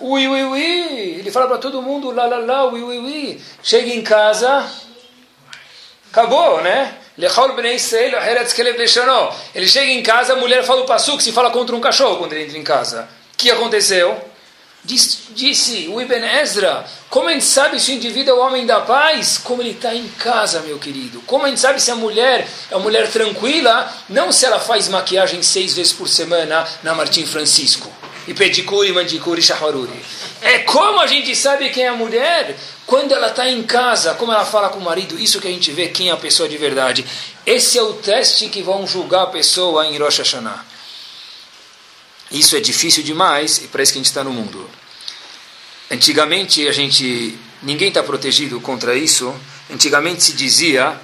Ui, 0.01 0.27
ui, 0.27 0.45
ui. 0.45 0.61
Ele 1.19 1.31
fala 1.31 1.47
para 1.47 1.59
todo 1.59 1.83
mundo, 1.83 2.11
lá, 2.11 2.27
lá, 2.27 2.39
lá, 2.39 2.65
ui, 2.65 2.83
ui, 2.83 2.99
ui. 2.99 3.41
Chega 3.63 3.93
em 3.93 4.03
casa, 4.03 4.69
acabou, 6.11 6.63
né? 6.63 6.97
Ele 9.55 9.69
chega 9.69 9.91
em 9.91 10.03
casa, 10.03 10.33
a 10.33 10.37
mulher 10.37 10.65
fala 10.65 10.83
o 10.83 10.87
passo 10.87 11.17
que 11.17 11.23
se 11.23 11.33
fala 11.33 11.51
contra 11.51 11.77
um 11.77 11.81
cachorro 11.81 12.17
quando 12.17 12.33
ele 12.33 12.45
entra 12.45 12.59
em 12.59 12.65
casa. 12.65 13.09
O 13.35 13.37
que 13.37 13.51
aconteceu? 13.51 14.19
Disse, 14.85 15.89
o 15.93 16.01
Ibn 16.01 16.25
Ezra, 16.41 16.85
como 17.09 17.29
a 17.29 17.33
gente 17.33 17.45
sabe 17.45 17.79
se 17.79 17.93
o 17.93 17.95
indivíduo 17.95 18.35
é 18.35 18.37
o 18.37 18.41
homem 18.41 18.67
da 18.67 18.81
paz? 18.81 19.39
Como 19.39 19.63
ele 19.63 19.71
está 19.71 19.95
em 19.95 20.09
casa, 20.09 20.59
meu 20.61 20.77
querido. 20.79 21.21
Como 21.21 21.45
a 21.45 21.49
gente 21.49 21.61
sabe 21.61 21.81
se 21.81 21.91
a 21.93 21.95
mulher 21.95 22.49
é 22.69 22.75
uma 22.75 22.83
mulher 22.83 23.09
tranquila? 23.09 23.93
Não 24.09 24.33
se 24.33 24.45
ela 24.45 24.59
faz 24.59 24.89
maquiagem 24.89 25.41
seis 25.41 25.75
vezes 25.75 25.93
por 25.93 26.09
semana 26.09 26.67
na 26.83 26.95
Martim 26.95 27.25
Francisco. 27.25 28.02
E 28.27 28.35
pedicure, 28.35 28.93
mandicure 28.93 29.41
e 29.41 29.45
shaharuri. 29.45 30.01
É 30.41 30.61
como 30.61 31.01
a 31.01 31.07
gente 31.07 31.35
sabe 31.35 31.71
quem 31.71 31.85
é 31.85 31.89
a 31.89 31.95
mulher? 31.95 32.57
Quando 32.87 33.13
ela 33.13 33.29
está 33.29 33.49
em 33.49 33.63
casa, 33.63 34.15
como 34.15 34.33
ela 34.33 34.45
fala 34.45 34.69
com 34.69 34.79
o 34.79 34.83
marido, 34.83 35.19
isso 35.19 35.41
que 35.41 35.49
a 35.49 35.51
gente 35.51 35.71
vê 35.71 35.89
quem 35.89 36.11
é 36.11 36.13
a 36.13 36.17
pessoa 36.17 36.49
de 36.49 36.57
verdade. 36.57 37.05
Esse 37.45 37.79
é 37.79 37.83
o 37.83 37.95
teste 37.95 38.49
que 38.49 38.63
vão 38.63 38.87
julgar 38.87 39.23
a 39.23 39.27
pessoa 39.27 39.87
em 39.87 39.99
Rosh 39.99 40.19
Hashanah. 40.19 40.65
Isso 42.31 42.57
é 42.57 42.61
difícil 42.61 43.03
demais 43.03 43.59
e 43.59 43.69
parece 43.69 43.93
que 43.93 43.99
a 43.99 44.01
gente 44.01 44.07
está 44.07 44.25
no 44.25 44.33
mundo. 44.33 44.69
Antigamente 45.91 46.67
a 46.67 46.73
gente 46.73 47.39
ninguém 47.63 47.89
está 47.89 48.03
protegido 48.03 48.61
contra 48.61 48.97
isso. 48.97 49.35
Antigamente 49.71 50.25
se 50.25 50.33
dizia 50.33 50.99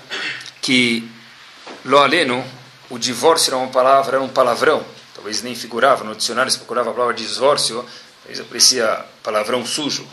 que 0.61 1.09
lo 1.85 1.99
aleno, 1.99 2.45
o 2.91 2.99
divórcio 2.99 3.51
era 3.51 3.57
uma 3.59 3.69
palavra, 3.69 4.17
era 4.17 4.25
um 4.25 4.29
palavrão. 4.29 4.85
Talvez 5.29 5.43
nem 5.43 5.55
figurava 5.55 6.05
no 6.05 6.15
dicionário, 6.15 6.51
se 6.51 6.57
procurava 6.57 6.89
a 6.89 6.93
palavra 6.95 7.13
divórcio, 7.13 7.85
talvez 8.23 8.41
aparecia 8.41 9.05
palavrão 9.23 9.63
sujo. 9.67 10.09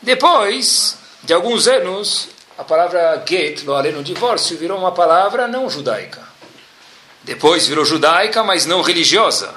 Depois 0.00 0.96
de 1.22 1.34
alguns 1.34 1.68
anos, 1.68 2.30
a 2.56 2.64
palavra 2.64 3.22
get, 3.28 3.62
lo 3.64 3.74
aleno, 3.74 4.02
divórcio, 4.02 4.56
virou 4.56 4.78
uma 4.78 4.90
palavra 4.90 5.46
não 5.46 5.68
judaica. 5.68 6.22
Depois 7.24 7.66
virou 7.66 7.84
judaica, 7.84 8.42
mas 8.42 8.64
não 8.64 8.80
religiosa. 8.80 9.54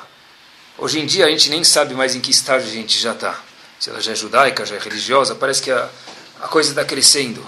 Hoje 0.78 1.00
em 1.00 1.06
dia 1.06 1.28
a 1.28 1.30
gente 1.30 1.50
nem 1.50 1.63
sabe 1.63 1.94
mais 1.94 2.15
em 2.15 2.20
que 2.20 2.32
estágio 2.32 2.68
a 2.68 2.74
gente 2.74 3.00
já 3.00 3.13
está. 3.13 3.39
Se 3.80 3.89
ela 3.89 4.02
já 4.02 4.12
é 4.12 4.15
judaica, 4.15 4.65
já 4.65 4.76
é 4.76 4.80
religiosa, 4.80 5.36
parece 5.36 5.62
que 5.62 5.72
a, 5.72 5.88
a 6.42 6.50
coisa 6.50 6.72
está 6.72 6.84
crescendo. 6.84 7.46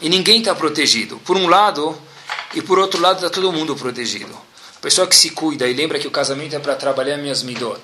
E 0.00 0.08
ninguém 0.08 0.38
está 0.38 0.54
protegido. 0.54 1.18
Por 1.24 1.36
um 1.36 1.48
lado, 1.48 2.00
e 2.54 2.62
por 2.62 2.78
outro 2.78 3.00
lado 3.00 3.16
está 3.16 3.30
todo 3.30 3.50
mundo 3.50 3.74
protegido. 3.74 4.51
Pessoa 4.82 5.06
que 5.06 5.14
se 5.14 5.30
cuida 5.30 5.68
e 5.68 5.72
lembra 5.72 5.96
que 6.00 6.08
o 6.08 6.10
casamento 6.10 6.56
é 6.56 6.58
para 6.58 6.74
trabalhar 6.74 7.16
minhas 7.16 7.44
midot. 7.44 7.80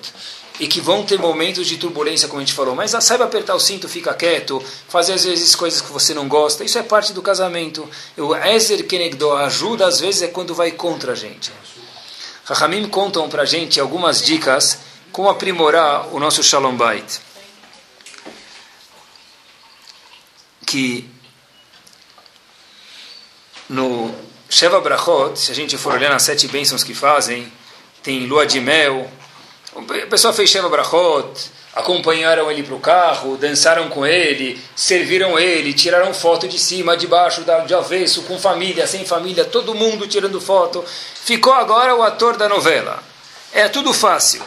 E 0.59 0.67
que 0.67 0.81
vão 0.81 1.05
ter 1.05 1.17
momentos 1.17 1.65
de 1.65 1.77
turbulência, 1.77 2.27
como 2.27 2.41
a 2.41 2.45
gente 2.45 2.53
falou. 2.53 2.75
Mas 2.75 2.91
saiba 2.91 3.23
apertar 3.23 3.55
o 3.55 3.59
cinto, 3.59 3.87
fica 3.87 4.13
quieto, 4.13 4.61
fazer 4.89 5.13
às 5.13 5.23
vezes 5.23 5.55
coisas 5.55 5.79
que 5.79 5.89
você 5.93 6.13
não 6.13 6.27
gosta. 6.27 6.61
Isso 6.61 6.77
é 6.77 6.83
parte 6.83 7.13
do 7.13 7.21
casamento. 7.21 7.89
O 8.17 8.35
Ezer 8.35 8.85
Kenegdo, 8.85 9.31
ajuda 9.31 9.87
às 9.87 10.01
vezes 10.01 10.23
é 10.23 10.27
quando 10.27 10.53
vai 10.53 10.71
contra 10.71 11.13
a 11.13 11.15
gente. 11.15 11.49
Rahamim 12.43 12.89
contam 12.89 13.29
para 13.29 13.43
a 13.43 13.45
gente 13.45 13.79
algumas 13.79 14.21
dicas 14.21 14.79
como 15.13 15.29
aprimorar 15.29 16.13
o 16.13 16.19
nosso 16.19 16.43
Shalom 16.43 16.75
Bait. 16.75 17.21
Que 20.65 21.09
no 23.69 24.13
Sheva 24.49 24.81
Brachot, 24.81 25.39
se 25.39 25.51
a 25.51 25.55
gente 25.55 25.77
for 25.77 25.93
olhar 25.93 26.09
nas 26.09 26.23
sete 26.23 26.47
bênçãos 26.47 26.83
que 26.83 26.95
fazem, 26.95 27.53
tem 28.01 28.25
lua 28.25 28.47
de 28.47 28.59
mel. 28.59 29.07
A 29.77 30.07
pessoa 30.07 30.33
fez 30.33 30.49
Sheva 30.49 30.67
Brachot, 30.67 31.51
acompanharam 31.75 32.49
ele 32.49 32.63
para 32.63 32.73
o 32.73 32.79
carro, 32.79 33.37
dançaram 33.37 33.89
com 33.89 34.07
ele, 34.07 34.59
serviram 34.75 35.37
ele, 35.37 35.71
tiraram 35.71 36.11
foto 36.15 36.47
de 36.47 36.57
cima, 36.57 36.97
de 36.97 37.05
baixo, 37.05 37.43
de 37.67 37.73
avesso, 37.75 38.23
com 38.23 38.39
família, 38.39 38.87
sem 38.87 39.05
família, 39.05 39.45
todo 39.45 39.75
mundo 39.75 40.07
tirando 40.07 40.41
foto. 40.41 40.83
Ficou 41.23 41.53
agora 41.53 41.95
o 41.95 42.01
ator 42.01 42.35
da 42.35 42.49
novela. 42.49 43.03
É 43.53 43.67
tudo 43.67 43.93
fácil. 43.93 44.41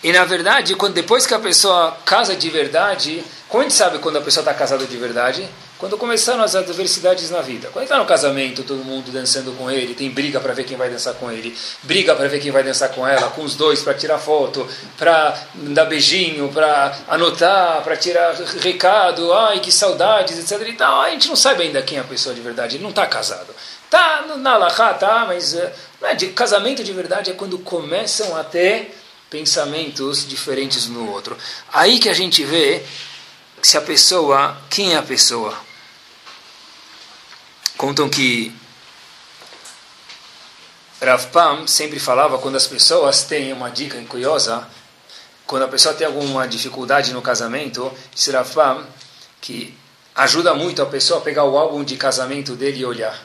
E 0.00 0.12
na 0.12 0.24
verdade, 0.24 0.76
quando 0.76 0.94
depois 0.94 1.26
que 1.26 1.34
a 1.34 1.40
pessoa 1.40 1.96
casa 2.04 2.36
de 2.36 2.48
verdade, 2.50 3.24
como 3.48 3.62
a 3.62 3.64
gente 3.64 3.76
sabe 3.76 3.98
quando 3.98 4.18
a 4.18 4.20
pessoa 4.20 4.42
está 4.42 4.54
casada 4.54 4.84
de 4.84 4.96
verdade? 4.96 5.48
Quando 5.82 5.98
começaram 5.98 6.44
as 6.44 6.54
adversidades 6.54 7.28
na 7.28 7.40
vida. 7.40 7.68
Quando 7.72 7.82
está 7.82 7.98
no 7.98 8.06
casamento, 8.06 8.62
todo 8.62 8.84
mundo 8.84 9.10
dançando 9.10 9.50
com 9.58 9.68
ele, 9.68 9.96
tem 9.96 10.08
briga 10.08 10.38
para 10.38 10.52
ver 10.52 10.62
quem 10.62 10.76
vai 10.76 10.88
dançar 10.88 11.12
com 11.14 11.28
ele, 11.28 11.58
briga 11.82 12.14
para 12.14 12.28
ver 12.28 12.38
quem 12.38 12.52
vai 12.52 12.62
dançar 12.62 12.90
com 12.90 13.04
ela, 13.04 13.30
com 13.30 13.42
os 13.42 13.56
dois 13.56 13.82
para 13.82 13.92
tirar 13.92 14.20
foto, 14.20 14.64
para 14.96 15.36
dar 15.54 15.86
beijinho, 15.86 16.48
para 16.50 16.96
anotar, 17.08 17.82
para 17.82 17.96
tirar 17.96 18.32
recado, 18.60 19.32
ai 19.32 19.58
que 19.58 19.72
saudades, 19.72 20.38
etc. 20.38 20.68
E 20.68 20.72
tal. 20.74 21.00
A 21.00 21.10
gente 21.10 21.26
não 21.26 21.34
sabe 21.34 21.64
ainda 21.64 21.82
quem 21.82 21.98
é 21.98 22.00
a 22.00 22.04
pessoa 22.04 22.32
de 22.32 22.40
verdade, 22.40 22.76
ele 22.76 22.84
não 22.84 22.90
está 22.90 23.04
casado. 23.04 23.52
Tá 23.90 24.24
na 24.38 24.52
Alahá, 24.52 24.94
tá, 24.94 25.24
mas 25.26 25.52
uh, 25.52 25.68
é 26.02 26.14
de, 26.14 26.28
casamento 26.28 26.84
de 26.84 26.92
verdade 26.92 27.32
é 27.32 27.34
quando 27.34 27.58
começam 27.58 28.36
a 28.36 28.44
ter 28.44 28.96
pensamentos 29.28 30.24
diferentes 30.28 30.86
no 30.86 31.10
outro. 31.10 31.36
Aí 31.72 31.98
que 31.98 32.08
a 32.08 32.14
gente 32.14 32.44
vê 32.44 32.84
se 33.60 33.76
a 33.76 33.80
pessoa, 33.80 34.56
quem 34.70 34.94
é 34.94 34.96
a 34.96 35.02
pessoa? 35.02 35.71
Contam 37.82 38.08
que 38.08 38.54
Rav 41.00 41.26
Pam 41.32 41.66
sempre 41.66 41.98
falava 41.98 42.38
quando 42.38 42.54
as 42.54 42.64
pessoas 42.64 43.24
têm 43.24 43.52
uma 43.52 43.70
dica 43.70 44.00
curiosa, 44.02 44.68
quando 45.44 45.64
a 45.64 45.68
pessoa 45.68 45.92
tem 45.92 46.06
alguma 46.06 46.46
dificuldade 46.46 47.12
no 47.12 47.20
casamento, 47.20 47.92
disse 48.14 48.30
Rav 48.30 48.48
Pam 48.54 48.86
que 49.40 49.76
ajuda 50.14 50.54
muito 50.54 50.80
a 50.80 50.86
pessoa 50.86 51.18
a 51.18 51.22
pegar 51.24 51.42
o 51.42 51.58
álbum 51.58 51.82
de 51.82 51.96
casamento 51.96 52.54
dele 52.54 52.78
e 52.78 52.84
olhar. 52.84 53.20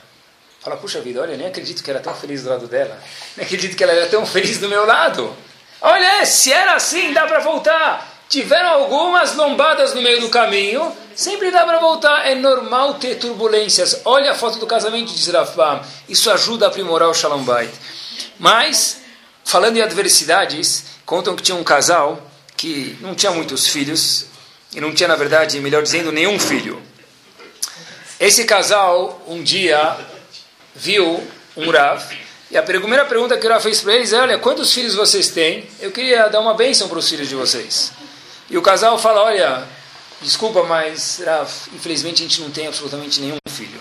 Fala, 0.59 0.75
puxa 0.75 1.01
vida, 1.01 1.21
olha, 1.21 1.37
nem 1.37 1.45
acredito 1.45 1.83
que 1.83 1.91
era 1.91 1.99
tão 1.99 2.15
feliz 2.15 2.41
do 2.41 2.49
lado 2.49 2.65
dela. 2.65 2.99
Nem 3.35 3.45
acredito 3.45 3.77
que 3.77 3.83
ela 3.83 3.93
era 3.93 4.07
tão 4.07 4.25
feliz 4.25 4.57
do 4.57 4.67
meu 4.67 4.87
lado. 4.87 5.37
Olha, 5.79 6.25
se 6.25 6.51
era 6.51 6.73
assim, 6.73 7.13
dá 7.13 7.27
para 7.27 7.41
voltar. 7.41 8.16
Tiveram 8.29 8.69
algumas 8.69 9.35
lombadas 9.35 9.93
no 9.93 10.01
meio 10.01 10.19
do 10.19 10.29
caminho, 10.29 10.91
sempre 11.15 11.49
dá 11.49 11.65
para 11.65 11.79
voltar. 11.79 12.27
É 12.27 12.35
normal 12.35 12.95
ter 12.95 13.15
turbulências. 13.15 14.01
Olha 14.03 14.31
a 14.31 14.35
foto 14.35 14.59
do 14.59 14.67
casamento 14.67 15.13
de 15.13 15.23
Zerafam. 15.23 15.81
Isso 16.09 16.29
ajuda 16.29 16.65
a 16.65 16.69
aprimorar 16.69 17.09
o 17.09 17.13
Shalom 17.13 17.43
Bait. 17.43 17.71
Mas, 18.37 19.01
falando 19.45 19.77
em 19.77 19.81
adversidades, 19.81 20.83
contam 21.05 21.35
que 21.35 21.43
tinha 21.43 21.57
um 21.57 21.63
casal 21.63 22.21
que 22.57 22.97
não 23.01 23.13
tinha 23.13 23.31
muitos 23.31 23.67
filhos, 23.67 24.25
e 24.75 24.81
não 24.81 24.93
tinha, 24.93 25.07
na 25.07 25.15
verdade, 25.15 25.59
melhor 25.59 25.83
dizendo, 25.83 26.11
nenhum 26.11 26.39
filho. 26.39 26.81
Esse 28.19 28.45
casal, 28.45 29.23
um 29.27 29.41
dia, 29.43 29.95
viu 30.75 31.23
um 31.55 31.69
Rav 31.69 32.03
E 32.49 32.57
a 32.57 32.63
primeira 32.63 33.05
pergunta 33.05 33.37
que 33.37 33.45
ela 33.45 33.59
fez 33.59 33.81
para 33.81 33.93
eles 33.93 34.11
é: 34.11 34.19
Olha, 34.19 34.39
quantos 34.39 34.73
filhos 34.73 34.95
vocês 34.95 35.29
têm? 35.29 35.67
Eu 35.79 35.91
queria 35.91 36.27
dar 36.27 36.39
uma 36.39 36.53
bênção 36.53 36.87
para 36.89 36.97
os 36.97 37.07
filhos 37.07 37.29
de 37.29 37.35
vocês. 37.35 37.91
E 38.49 38.57
o 38.57 38.61
casal 38.61 38.97
fala: 38.97 39.23
Olha, 39.23 39.67
desculpa, 40.21 40.63
mas 40.63 41.21
Rav, 41.25 41.49
infelizmente 41.73 42.23
a 42.23 42.27
gente 42.27 42.41
não 42.41 42.49
tem 42.49 42.67
absolutamente 42.67 43.19
nenhum 43.19 43.37
filho. 43.49 43.79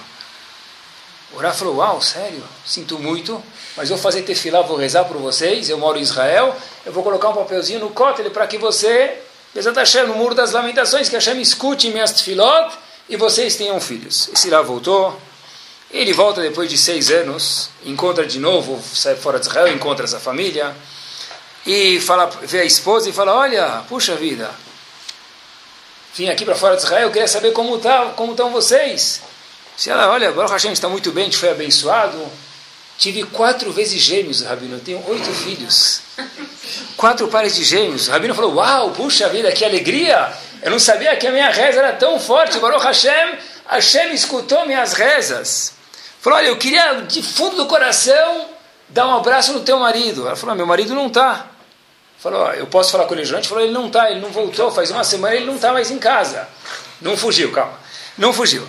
O 1.33 1.39
Rav 1.39 1.57
falou: 1.57 1.77
Uau, 1.77 2.01
sério? 2.01 2.43
Sinto 2.65 2.99
muito, 2.99 3.43
mas 3.77 3.89
vou 3.89 3.99
fazer 3.99 4.23
tefilá, 4.23 4.63
vou 4.63 4.77
rezar 4.77 5.05
por 5.05 5.17
vocês. 5.19 5.69
Eu 5.69 5.79
moro 5.79 5.99
em 5.99 6.03
Israel, 6.03 6.57
eu 6.85 6.93
vou 6.93 7.03
colocar 7.03 7.29
um 7.29 7.35
papelzinho 7.35 7.81
no 7.81 7.91
cótel 7.91 8.31
para 8.31 8.47
que 8.47 8.59
você, 8.59 9.19
Bezat 9.55 9.77
no 10.07 10.15
muro 10.15 10.35
das 10.35 10.53
lamentações, 10.53 11.09
que 11.09 11.15
Hashem 11.15 11.41
escute 11.41 11.91
minhas 11.91 12.13
tefilot 12.13 12.77
e 13.09 13.17
vocês 13.17 13.57
tenham 13.57 13.81
filhos. 13.81 14.29
Esse 14.33 14.51
Rav 14.51 14.67
voltou 14.67 15.17
ele 15.91 16.13
volta 16.13 16.43
depois 16.43 16.69
de 16.69 16.77
seis 16.77 17.11
anos, 17.11 17.71
encontra 17.85 18.27
de 18.27 18.41
novo, 18.41 18.83
sai 18.93 19.15
fora 19.15 19.39
de 19.39 19.47
Israel, 19.47 19.69
encontra 19.69 20.05
essa 20.05 20.19
família, 20.19 20.75
e 21.67 22.01
fala, 22.01 22.27
vê 22.43 22.61
a 22.61 22.65
esposa 22.65 23.11
e 23.11 23.13
fala, 23.13 23.35
olha, 23.35 23.83
puxa 23.89 24.15
vida, 24.15 24.51
vim 26.15 26.29
aqui 26.29 26.45
para 26.45 26.55
fora 26.55 26.77
de 26.77 26.83
Israel, 26.83 27.11
queria 27.11 27.27
saber 27.27 27.53
como, 27.53 27.79
tá, 27.79 28.13
como 28.17 28.33
estão 28.33 28.51
vocês. 28.51 29.21
Se 29.77 29.91
ela, 29.91 30.09
olha, 30.11 30.29
agora 30.29 30.49
Hashem 30.49 30.73
está 30.73 30.89
muito 30.89 31.13
bem, 31.13 31.25
gente 31.25 31.37
foi 31.37 31.51
abençoado. 31.51 32.17
Tive 32.99 33.25
quatro 33.25 33.71
vezes 33.73 34.01
gêmeos, 34.01 34.41
Rabino, 34.41 34.77
eu 34.77 34.81
tenho 34.81 35.05
oito 35.07 35.31
filhos. 35.31 36.01
Quatro 36.97 37.29
pares 37.29 37.55
de 37.55 37.63
gêmeos. 37.63 38.09
O 38.09 38.11
Rabino 38.11 38.35
falou, 38.35 38.55
uau, 38.55 38.93
puxa 38.93 39.29
vida, 39.29 39.53
que 39.53 39.65
alegria. 39.67 40.33
Eu 40.63 40.71
não 40.71 40.79
sabia 40.79 41.15
que 41.17 41.27
a 41.27 41.31
minha 41.31 41.51
reza 41.51 41.81
era 41.81 41.93
tão 41.93 42.19
forte. 42.19 42.59
Baruch 42.59 42.83
Hashem, 42.83 43.39
Hashem 43.67 44.15
escutou 44.15 44.65
minhas 44.65 44.95
rezas. 44.95 45.75
Falou, 46.23 46.39
olha, 46.39 46.49
eu 46.49 46.57
queria 46.57 47.03
de 47.03 47.23
fundo 47.23 47.57
do 47.57 47.67
coração 47.67 48.49
dar 48.89 49.07
um 49.09 49.17
abraço 49.17 49.53
no 49.53 49.61
teu 49.61 49.79
marido. 49.79 50.27
Ela 50.27 50.37
falou, 50.37 50.57
meu 50.57 50.67
marido 50.67 50.95
não 50.95 51.09
está. 51.09 51.51
Falou, 52.19 52.51
eu 52.53 52.67
posso 52.67 52.93
falar 52.93 53.05
com 53.05 53.15
ele 53.15 53.25
durante? 53.25 53.49
Falou, 53.49 53.63
ele 53.63 53.73
não 53.73 53.87
está, 53.87 54.11
ele 54.11 54.21
não 54.21 54.31
voltou, 54.31 54.71
faz 54.71 54.91
uma 54.91 55.05
semana 55.05 55.35
ele 55.35 55.45
não 55.45 55.57
está 55.57 55.73
mais 55.73 55.91
em 55.91 55.99
casa. 55.99 56.49
Não 57.01 57.17
fugiu, 57.17 57.53
calma. 57.53 57.79
Não 58.17 58.33
fugiu. 58.33 58.67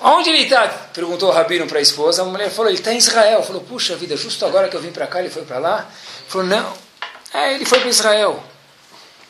Onde 0.00 0.30
ele 0.30 0.44
está? 0.44 0.66
Perguntou 0.66 1.28
o 1.28 1.32
Rabino 1.32 1.66
para 1.66 1.78
a 1.78 1.82
esposa. 1.82 2.22
A 2.22 2.24
mulher 2.24 2.50
falou, 2.50 2.70
ele 2.70 2.78
está 2.78 2.92
em 2.92 2.96
Israel. 2.96 3.42
Falou, 3.42 3.62
puxa 3.62 3.96
vida, 3.96 4.16
justo 4.16 4.44
agora 4.46 4.68
que 4.68 4.76
eu 4.76 4.80
vim 4.80 4.90
para 4.90 5.06
cá, 5.06 5.20
ele 5.20 5.30
foi 5.30 5.42
para 5.42 5.58
lá? 5.58 5.86
Falou, 6.26 6.46
não. 6.46 6.72
É, 7.32 7.54
ele 7.54 7.64
foi 7.64 7.80
para 7.80 7.88
Israel. 7.88 8.42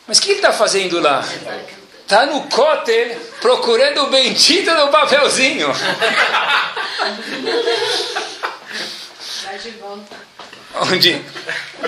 Mas 0.07 0.17
o 0.17 0.21
que 0.21 0.31
ele 0.31 0.39
está 0.39 0.51
fazendo 0.51 0.99
lá? 0.99 1.23
Está 2.01 2.25
no 2.25 2.41
cóter 2.49 3.17
procurando 3.39 4.03
o 4.03 4.09
bendito 4.09 4.73
do 4.73 4.87
papelzinho. 4.87 5.67
Onde, 10.73 11.21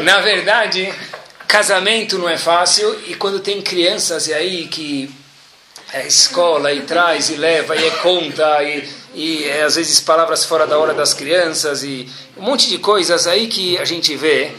na 0.01 0.19
verdade, 0.19 0.93
casamento 1.47 2.17
não 2.17 2.27
é 2.27 2.37
fácil 2.37 2.99
e 3.07 3.15
quando 3.15 3.39
tem 3.39 3.61
crianças 3.61 4.27
e 4.27 4.33
aí 4.33 4.67
que 4.67 5.13
é 5.91 6.07
escola 6.07 6.73
e 6.73 6.81
traz 6.81 7.29
e 7.29 7.35
leva 7.35 7.75
e 7.75 7.85
é 7.85 7.91
conta 7.91 8.63
e, 8.63 8.89
e 9.13 9.43
é, 9.45 9.63
às 9.63 9.75
vezes 9.75 9.99
palavras 9.99 10.43
fora 10.43 10.65
da 10.65 10.77
hora 10.77 10.93
das 10.93 11.13
crianças 11.13 11.83
e 11.83 12.09
um 12.35 12.41
monte 12.41 12.67
de 12.67 12.79
coisas 12.79 13.27
aí 13.27 13.47
que 13.47 13.77
a 13.77 13.85
gente 13.85 14.15
vê 14.15 14.51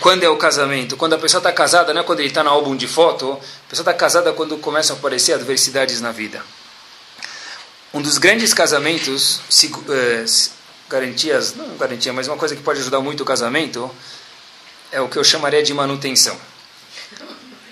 quando 0.00 0.22
é 0.24 0.28
o 0.28 0.36
casamento? 0.36 0.96
Quando 0.96 1.14
a 1.14 1.18
pessoa 1.18 1.38
está 1.38 1.52
casada, 1.52 1.92
não 1.92 2.00
é 2.00 2.04
quando 2.04 2.20
ele 2.20 2.28
está 2.28 2.42
no 2.42 2.50
álbum 2.50 2.74
de 2.74 2.86
foto, 2.86 3.32
a 3.32 3.70
pessoa 3.70 3.82
está 3.82 3.94
casada 3.94 4.32
quando 4.32 4.56
começam 4.58 4.96
a 4.96 4.98
aparecer 4.98 5.34
adversidades 5.34 6.00
na 6.00 6.10
vida. 6.10 6.42
Um 7.92 8.00
dos 8.00 8.16
grandes 8.18 8.54
casamentos, 8.54 9.40
eh, 9.90 10.24
garantias, 10.88 11.54
não 11.54 11.76
garantia, 11.76 12.12
mas 12.12 12.26
uma 12.26 12.36
coisa 12.36 12.56
que 12.56 12.62
pode 12.62 12.80
ajudar 12.80 13.00
muito 13.00 13.22
o 13.22 13.26
casamento, 13.26 13.90
é 14.92 15.00
o 15.00 15.08
que 15.08 15.16
eu 15.16 15.24
chamaria 15.24 15.62
de 15.62 15.72
manutenção. 15.72 16.38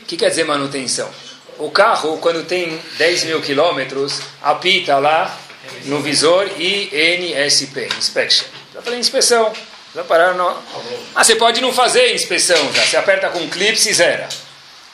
O 0.03 0.07
que 0.07 0.17
quer 0.17 0.31
dizer 0.31 0.45
manutenção? 0.45 1.09
O 1.59 1.71
carro, 1.71 2.17
quando 2.19 2.45
tem 2.45 2.81
10 2.97 3.25
mil 3.25 3.43
quilômetros, 3.43 4.21
apita 4.43 4.99
lá 4.99 5.39
no 5.85 6.01
visor 6.01 6.49
INSP, 6.59 7.89
Inspection. 7.99 8.47
Já 8.73 8.81
falei 8.81 8.99
inspeção. 8.99 9.53
Já 9.95 10.03
pararam 10.05 10.37
no... 10.37 10.49
Ah, 11.15 11.23
você 11.23 11.37
pode 11.37 11.61
não 11.61 11.73
fazer 11.73 12.15
inspeção 12.15 12.73
já. 12.73 12.87
Você 12.87 12.97
aperta 12.97 13.29
com 13.29 13.49
clipe 13.49 13.75
e 13.75 13.93
zera. 13.93 14.29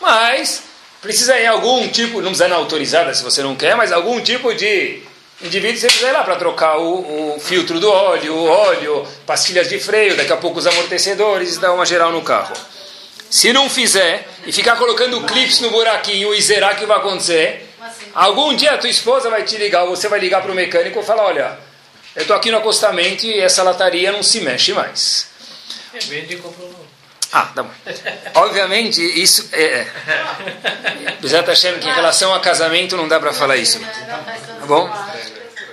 Mas 0.00 0.64
precisa 1.00 1.38
em 1.38 1.46
algum 1.46 1.86
tipo, 1.88 2.16
não 2.16 2.30
precisa 2.30 2.48
na 2.48 2.56
autorizada 2.56 3.14
se 3.14 3.22
você 3.22 3.42
não 3.42 3.54
quer, 3.54 3.76
mas 3.76 3.92
algum 3.92 4.20
tipo 4.20 4.52
de 4.54 5.02
indivíduo 5.42 5.78
você 5.78 5.86
precisa 5.86 6.08
ir 6.08 6.12
lá 6.12 6.24
para 6.24 6.36
trocar 6.36 6.78
o, 6.78 7.34
o, 7.34 7.40
filtro 7.40 7.78
do 7.78 7.90
óleo, 7.90 8.34
o 8.34 8.46
óleo, 8.46 9.06
pastilhas 9.26 9.68
de 9.68 9.78
freio, 9.78 10.16
daqui 10.16 10.32
a 10.32 10.36
pouco 10.36 10.58
os 10.58 10.66
amortecedores, 10.66 11.58
dar 11.58 11.72
uma 11.72 11.84
geral 11.84 12.12
no 12.12 12.22
carro. 12.22 12.54
Se 13.28 13.52
não 13.52 13.68
fizer 13.68 14.26
e 14.46 14.52
ficar 14.52 14.76
colocando 14.76 15.20
clips 15.24 15.60
no 15.60 15.70
buraquinho 15.70 16.32
e 16.34 16.40
zerar, 16.40 16.74
o 16.74 16.78
que 16.78 16.86
vai 16.86 16.96
acontecer? 16.98 17.68
Algum 18.14 18.54
dia 18.54 18.72
a 18.72 18.78
tua 18.78 18.88
esposa 18.88 19.28
vai 19.28 19.42
te 19.42 19.56
ligar, 19.56 19.84
ou 19.84 19.90
você 19.90 20.08
vai 20.08 20.18
ligar 20.18 20.42
para 20.42 20.52
o 20.52 20.54
mecânico 20.54 21.00
e 21.00 21.02
falar, 21.02 21.24
olha, 21.24 21.58
eu 22.14 22.22
estou 22.22 22.34
aqui 22.34 22.50
no 22.50 22.58
acostamento 22.58 23.26
e 23.26 23.38
essa 23.38 23.62
lataria 23.62 24.10
não 24.10 24.22
se 24.22 24.40
mexe 24.40 24.72
mais. 24.72 25.28
Ah, 27.32 27.50
tá 27.54 27.62
bom. 27.62 27.70
Obviamente, 28.34 29.02
isso 29.02 29.48
é. 29.52 29.86
Já 31.24 31.40
está 31.40 31.52
achando 31.52 31.80
que 31.80 31.88
em 31.88 31.92
relação 31.92 32.32
a 32.32 32.40
casamento 32.40 32.96
não 32.96 33.08
dá 33.08 33.18
para 33.18 33.32
falar 33.32 33.56
isso. 33.56 33.80
Tá 33.80 34.66
bom? 34.66 34.90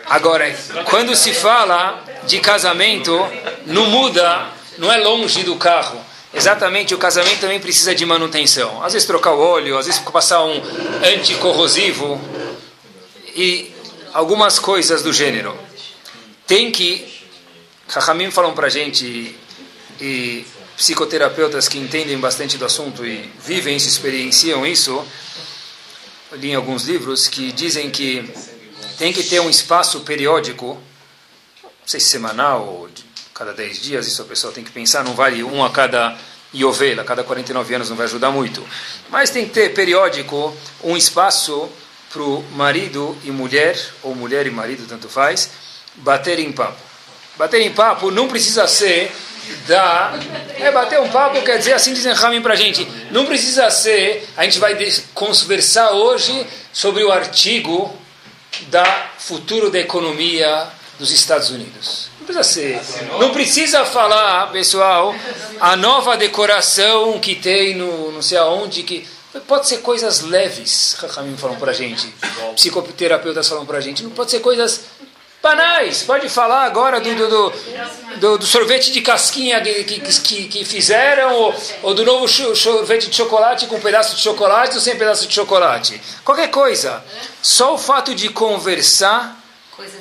Agora, 0.07 0.51
quando 0.85 1.15
se 1.15 1.33
fala 1.33 2.03
de 2.25 2.39
casamento, 2.39 3.17
não 3.65 3.85
muda, 3.85 4.47
não 4.77 4.91
é 4.91 4.97
longe 4.97 5.43
do 5.43 5.55
carro. 5.55 6.03
Exatamente, 6.33 6.95
o 6.95 6.97
casamento 6.97 7.41
também 7.41 7.59
precisa 7.59 7.93
de 7.93 8.05
manutenção. 8.05 8.83
Às 8.83 8.93
vezes 8.93 9.07
trocar 9.07 9.33
o 9.33 9.39
óleo, 9.39 9.77
às 9.77 9.85
vezes 9.85 10.01
passar 10.01 10.43
um 10.43 10.61
anticorrosivo 11.13 12.19
e 13.35 13.73
algumas 14.13 14.57
coisas 14.57 15.03
do 15.03 15.13
gênero 15.13 15.57
tem 16.47 16.71
que. 16.71 17.11
Rahamim 17.87 18.31
falam 18.31 18.53
para 18.53 18.69
gente, 18.69 19.35
e 20.01 20.45
psicoterapeutas 20.75 21.67
que 21.67 21.77
entendem 21.77 22.17
bastante 22.19 22.57
do 22.57 22.65
assunto 22.65 23.05
e 23.05 23.29
vivem 23.45 23.75
isso, 23.75 23.87
experienciam 23.87 24.65
isso, 24.65 25.05
li 26.33 26.49
em 26.49 26.55
alguns 26.55 26.85
livros 26.85 27.27
que 27.27 27.51
dizem 27.51 27.89
que 27.91 28.29
tem 28.97 29.13
que 29.13 29.23
ter 29.23 29.39
um 29.39 29.49
espaço 29.49 30.01
periódico, 30.01 30.81
não 31.63 31.71
sei 31.85 31.99
se 31.99 32.07
semanal 32.07 32.67
ou 32.67 32.87
de 32.87 33.03
cada 33.33 33.53
10 33.53 33.81
dias, 33.81 34.07
isso 34.07 34.21
a 34.21 34.25
pessoa 34.25 34.53
tem 34.53 34.63
que 34.63 34.71
pensar, 34.71 35.03
não 35.03 35.13
vale 35.13 35.43
um 35.43 35.63
a 35.63 35.69
cada 35.69 36.17
Yovel, 36.53 37.01
a 37.01 37.03
cada 37.03 37.23
49 37.23 37.75
anos 37.75 37.89
não 37.89 37.97
vai 37.97 38.05
ajudar 38.05 38.31
muito. 38.31 38.65
Mas 39.09 39.29
tem 39.29 39.45
que 39.45 39.51
ter 39.51 39.73
periódico 39.73 40.55
um 40.83 40.95
espaço 40.95 41.69
para 42.11 42.21
o 42.21 42.43
marido 42.55 43.17
e 43.23 43.31
mulher, 43.31 43.79
ou 44.03 44.13
mulher 44.13 44.45
e 44.45 44.51
marido, 44.51 44.85
tanto 44.87 45.09
faz, 45.09 45.49
bater 45.95 46.37
em 46.37 46.51
papo. 46.51 46.79
Bater 47.37 47.61
em 47.61 47.73
papo 47.73 48.11
não 48.11 48.27
precisa 48.27 48.67
ser 48.67 49.11
da. 49.67 50.13
É, 50.57 50.71
bater 50.71 50.99
um 50.99 51.09
papo 51.09 51.41
quer 51.41 51.57
dizer, 51.57 51.73
assim 51.73 51.93
dizem 51.93 52.13
Ramin 52.13 52.41
para 52.41 52.53
a 52.53 52.57
gente, 52.57 52.87
não 53.11 53.25
precisa 53.25 53.69
ser. 53.69 54.27
A 54.37 54.43
gente 54.43 54.59
vai 54.59 54.77
conversar 55.13 55.91
hoje 55.91 56.45
sobre 56.71 57.03
o 57.03 57.11
artigo 57.11 57.93
da 58.67 59.09
futuro 59.17 59.69
da 59.69 59.79
economia 59.79 60.67
dos 60.99 61.11
Estados 61.11 61.49
Unidos. 61.49 62.09
Não 62.19 62.25
precisa 62.25 62.43
ser. 62.43 62.81
Não 63.19 63.31
precisa 63.31 63.85
falar, 63.85 64.51
pessoal, 64.51 65.13
a 65.59 65.75
nova 65.75 66.15
decoração 66.15 67.19
que 67.19 67.35
tem 67.35 67.75
no 67.75 68.11
não 68.11 68.21
sei 68.21 68.37
aonde 68.37 68.83
que. 68.83 69.07
Pode 69.47 69.67
ser 69.67 69.79
coisas 69.79 70.21
leves, 70.21 70.95
Ramin 71.09 71.35
falou 71.35 71.55
para 71.57 71.71
a 71.71 71.73
gente. 71.73 72.07
Psicoterapeutas 72.55 73.49
falam 73.49 73.65
para 73.65 73.79
a 73.79 73.81
gente. 73.81 74.03
Não 74.03 74.11
pode 74.11 74.29
ser 74.29 74.41
coisas 74.41 74.81
Banais, 75.43 76.03
pode 76.03 76.29
falar 76.29 76.63
agora 76.63 77.01
do, 77.01 77.13
do, 77.13 77.53
do, 78.15 78.37
do 78.37 78.45
sorvete 78.45 78.93
de 78.93 79.01
casquinha 79.01 79.59
que, 79.59 79.83
que, 79.83 80.47
que 80.47 80.63
fizeram, 80.63 81.33
ou, 81.33 81.55
ou, 81.81 81.93
do 81.93 82.05
novo 82.05 82.29
sorvete 82.55 83.09
de 83.09 83.15
chocolate 83.17 83.67
com 83.67 83.75
um 83.75 83.81
pedaço 83.81 84.15
de 84.15 84.21
chocolate 84.21 84.75
ou 84.75 84.79
sem 84.79 84.95
pedaço 84.95 85.27
de 85.27 85.33
chocolate. 85.35 86.01
Qualquer 86.23 86.47
coisa. 86.49 87.03
Só 87.41 87.73
o 87.73 87.77
fato 87.77 88.15
de 88.15 88.29
conversar 88.29 89.37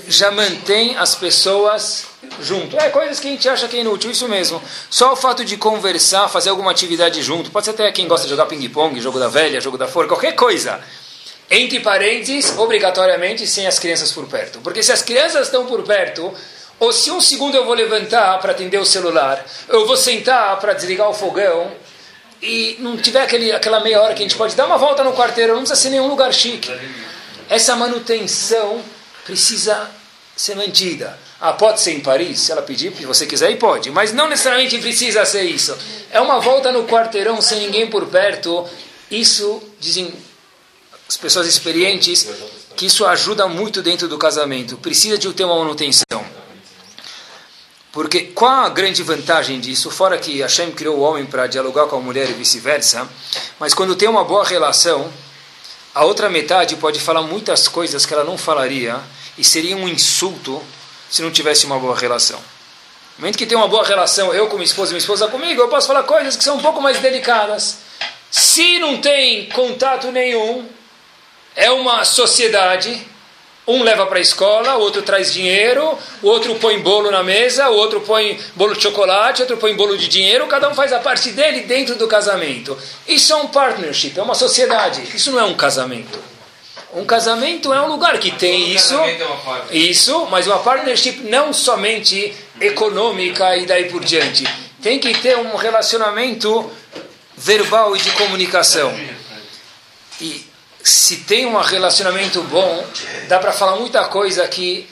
já 0.06 0.30
mantém 0.30 0.96
as 0.96 1.16
pessoas 1.16 2.04
junto. 2.40 2.76
É 2.76 2.88
coisas 2.88 3.18
que 3.18 3.26
a 3.26 3.30
gente 3.32 3.48
acha 3.48 3.66
que 3.66 3.76
é 3.76 3.80
inútil, 3.80 4.12
isso 4.12 4.28
mesmo. 4.28 4.62
Só 4.88 5.12
o 5.12 5.16
fato 5.16 5.44
de 5.44 5.56
conversar, 5.56 6.28
fazer 6.28 6.50
alguma 6.50 6.70
atividade 6.70 7.20
junto, 7.20 7.50
pode 7.50 7.64
ser 7.64 7.72
até 7.72 7.90
quem 7.90 8.06
gosta 8.06 8.28
de 8.28 8.30
jogar 8.30 8.46
ping-pong, 8.46 9.00
jogo 9.00 9.18
da 9.18 9.26
velha, 9.26 9.60
jogo 9.60 9.76
da 9.76 9.88
forca, 9.88 10.10
qualquer 10.10 10.36
coisa 10.36 10.80
entre 11.52 11.80
parênteses, 11.80 12.56
obrigatoriamente 12.56 13.46
sem 13.46 13.66
as 13.66 13.78
crianças 13.78 14.10
por 14.10 14.26
perto. 14.26 14.58
Porque 14.60 14.82
se 14.82 14.90
as 14.90 15.02
crianças 15.02 15.46
estão 15.46 15.66
por 15.66 15.82
perto, 15.82 16.32
ou 16.80 16.90
se 16.92 17.10
um 17.10 17.20
segundo 17.20 17.54
eu 17.54 17.66
vou 17.66 17.74
levantar 17.74 18.40
para 18.40 18.52
atender 18.52 18.78
o 18.78 18.86
celular, 18.86 19.44
eu 19.68 19.86
vou 19.86 19.96
sentar 19.96 20.58
para 20.58 20.72
desligar 20.72 21.10
o 21.10 21.14
fogão, 21.14 21.70
e 22.40 22.76
não 22.80 22.96
tiver 22.96 23.20
aquele, 23.20 23.52
aquela 23.52 23.80
meia 23.80 24.00
hora 24.00 24.14
que 24.14 24.20
a 24.20 24.26
gente 24.26 24.34
pode 24.34 24.56
dar 24.56 24.64
uma 24.64 24.78
volta 24.78 25.04
no 25.04 25.12
quarteiro, 25.12 25.52
não 25.52 25.60
precisa 25.60 25.78
ser 25.78 25.90
nenhum 25.90 26.08
lugar 26.08 26.32
chique. 26.32 26.72
Essa 27.50 27.76
manutenção 27.76 28.82
precisa 29.24 29.90
ser 30.34 30.56
mantida. 30.56 31.16
Ah, 31.38 31.52
pode 31.52 31.80
ser 31.80 31.92
em 31.92 32.00
Paris? 32.00 32.40
Se 32.40 32.50
ela 32.50 32.62
pedir, 32.62 32.92
se 32.96 33.04
você 33.04 33.26
quiser, 33.26 33.50
e 33.50 33.56
pode. 33.56 33.90
Mas 33.90 34.12
não 34.12 34.28
necessariamente 34.28 34.78
precisa 34.78 35.24
ser 35.26 35.42
isso. 35.42 35.76
É 36.10 36.18
uma 36.18 36.40
volta 36.40 36.72
no 36.72 36.84
quarteirão 36.84 37.40
sem 37.42 37.60
ninguém 37.60 37.88
por 37.88 38.06
perto. 38.06 38.66
Isso, 39.10 39.62
dizem 39.78 40.12
as 41.12 41.16
pessoas 41.18 41.46
experientes, 41.46 42.26
que 42.74 42.86
isso 42.86 43.04
ajuda 43.04 43.46
muito 43.46 43.82
dentro 43.82 44.08
do 44.08 44.16
casamento. 44.16 44.78
Precisa 44.78 45.18
de 45.18 45.30
ter 45.34 45.44
uma 45.44 45.58
manutenção. 45.58 46.24
Porque 47.92 48.20
qual 48.22 48.64
a 48.64 48.70
grande 48.70 49.02
vantagem 49.02 49.60
disso? 49.60 49.90
Fora 49.90 50.16
que 50.16 50.40
Hashem 50.40 50.70
criou 50.70 50.96
o 50.96 51.00
homem 51.02 51.26
para 51.26 51.46
dialogar 51.46 51.84
com 51.84 51.96
a 51.96 52.00
mulher 52.00 52.30
e 52.30 52.32
vice-versa, 52.32 53.06
mas 53.60 53.74
quando 53.74 53.94
tem 53.94 54.08
uma 54.08 54.24
boa 54.24 54.42
relação, 54.42 55.12
a 55.94 56.02
outra 56.02 56.30
metade 56.30 56.76
pode 56.76 56.98
falar 56.98 57.20
muitas 57.20 57.68
coisas 57.68 58.06
que 58.06 58.14
ela 58.14 58.24
não 58.24 58.38
falaria 58.38 58.98
e 59.36 59.44
seria 59.44 59.76
um 59.76 59.86
insulto 59.86 60.62
se 61.10 61.20
não 61.20 61.30
tivesse 61.30 61.66
uma 61.66 61.78
boa 61.78 61.94
relação. 61.94 62.38
No 62.38 63.24
momento 63.24 63.36
que 63.36 63.44
tem 63.44 63.58
uma 63.58 63.68
boa 63.68 63.84
relação, 63.84 64.32
eu 64.32 64.46
com 64.46 64.54
minha 64.54 64.64
esposa 64.64 64.92
e 64.92 64.94
minha 64.94 65.00
esposa 65.00 65.28
comigo, 65.28 65.60
eu 65.60 65.68
posso 65.68 65.88
falar 65.88 66.04
coisas 66.04 66.36
que 66.36 66.42
são 66.42 66.56
um 66.56 66.62
pouco 66.62 66.80
mais 66.80 66.98
delicadas. 67.00 67.76
Se 68.30 68.78
não 68.78 68.96
tem 68.96 69.50
contato 69.50 70.10
nenhum, 70.10 70.66
é 71.54 71.70
uma 71.70 72.04
sociedade, 72.04 73.06
um 73.66 73.82
leva 73.82 74.06
para 74.06 74.18
a 74.18 74.22
escola, 74.22 74.76
o 74.76 74.80
outro 74.80 75.02
traz 75.02 75.32
dinheiro, 75.32 75.96
o 76.20 76.26
outro 76.26 76.54
põe 76.56 76.78
bolo 76.80 77.10
na 77.10 77.22
mesa, 77.22 77.68
o 77.68 77.74
outro 77.74 78.00
põe 78.00 78.38
bolo 78.56 78.74
de 78.74 78.82
chocolate, 78.82 79.40
o 79.40 79.44
outro 79.44 79.56
põe 79.56 79.74
bolo 79.74 79.96
de 79.96 80.08
dinheiro, 80.08 80.46
cada 80.46 80.68
um 80.68 80.74
faz 80.74 80.92
a 80.92 80.98
parte 80.98 81.30
dele 81.30 81.60
dentro 81.60 81.94
do 81.94 82.08
casamento. 82.08 82.76
Isso 83.06 83.32
é 83.32 83.36
um 83.36 83.48
partnership, 83.48 84.18
é 84.18 84.22
uma 84.22 84.34
sociedade. 84.34 85.02
Isso 85.14 85.30
não 85.30 85.40
é 85.40 85.44
um 85.44 85.54
casamento. 85.54 86.18
Um 86.94 87.06
casamento 87.06 87.72
é 87.72 87.80
um 87.80 87.88
lugar 87.88 88.18
que 88.18 88.32
tem 88.32 88.70
isso, 88.72 88.98
é 88.98 89.76
isso, 89.76 90.26
mas 90.26 90.46
uma 90.46 90.58
partnership 90.58 91.20
não 91.22 91.52
somente 91.52 92.34
econômica 92.60 93.56
e 93.56 93.64
daí 93.64 93.86
por 93.86 94.04
diante. 94.04 94.44
Tem 94.82 94.98
que 94.98 95.14
ter 95.14 95.38
um 95.38 95.56
relacionamento 95.56 96.70
verbal 97.36 97.96
e 97.96 98.00
de 98.00 98.10
comunicação. 98.10 98.92
E 100.20 100.51
se 100.82 101.18
tem 101.18 101.46
um 101.46 101.58
relacionamento 101.60 102.42
bom, 102.42 102.86
dá 103.28 103.38
para 103.38 103.52
falar 103.52 103.76
muita 103.76 104.04
coisa 104.08 104.46
que 104.48 104.88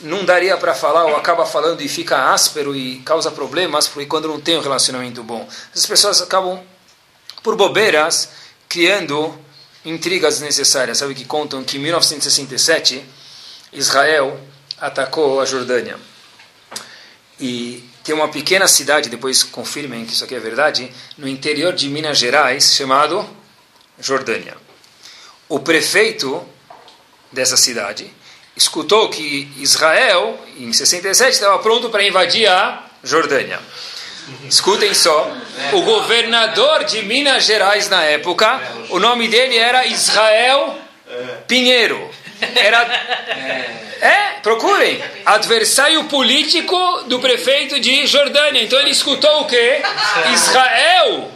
não 0.00 0.24
daria 0.24 0.56
para 0.56 0.74
falar 0.74 1.04
ou 1.04 1.16
acaba 1.16 1.44
falando 1.44 1.82
e 1.82 1.88
fica 1.88 2.32
áspero 2.32 2.74
e 2.74 3.00
causa 3.00 3.30
problemas, 3.30 3.88
porque 3.88 4.06
quando 4.06 4.28
não 4.28 4.40
tem 4.40 4.56
um 4.56 4.60
relacionamento 4.60 5.22
bom. 5.22 5.46
As 5.74 5.84
pessoas 5.84 6.22
acabam, 6.22 6.60
por 7.42 7.56
bobeiras, 7.56 8.30
criando 8.68 9.36
intrigas 9.84 10.34
desnecessárias. 10.34 10.98
Sabe 10.98 11.14
que 11.14 11.24
contam 11.24 11.62
que 11.64 11.76
em 11.76 11.80
1967 11.80 13.04
Israel 13.72 14.40
atacou 14.80 15.40
a 15.40 15.44
Jordânia. 15.44 15.98
E 17.38 17.88
tem 18.04 18.14
uma 18.14 18.28
pequena 18.28 18.68
cidade, 18.68 19.08
depois 19.08 19.42
confirmem 19.42 20.06
que 20.06 20.12
isso 20.12 20.24
aqui 20.24 20.34
é 20.34 20.40
verdade, 20.40 20.90
no 21.18 21.28
interior 21.28 21.72
de 21.72 21.88
Minas 21.88 22.18
Gerais, 22.18 22.74
chamado 22.74 23.28
Jordânia. 23.98 24.56
O 25.52 25.60
prefeito 25.60 26.42
dessa 27.30 27.58
cidade 27.58 28.10
escutou 28.56 29.10
que 29.10 29.52
Israel, 29.58 30.40
em 30.56 30.72
67, 30.72 31.34
estava 31.34 31.58
pronto 31.58 31.90
para 31.90 32.02
invadir 32.02 32.48
a 32.48 32.82
Jordânia. 33.04 33.60
Escutem 34.48 34.94
só, 34.94 35.30
o 35.74 35.82
governador 35.82 36.84
de 36.84 37.02
Minas 37.02 37.44
Gerais 37.44 37.90
na 37.90 38.02
época, 38.02 38.62
o 38.88 38.98
nome 38.98 39.28
dele 39.28 39.58
era 39.58 39.84
Israel 39.84 40.78
Pinheiro. 41.46 42.10
Era 42.56 42.80
é, 44.00 44.40
procurem, 44.42 45.04
adversário 45.26 46.04
político 46.04 47.02
do 47.08 47.18
prefeito 47.18 47.78
de 47.78 48.06
Jordânia. 48.06 48.62
Então 48.62 48.80
ele 48.80 48.90
escutou 48.90 49.42
o 49.42 49.44
quê? 49.44 49.82
Israel, 50.32 51.30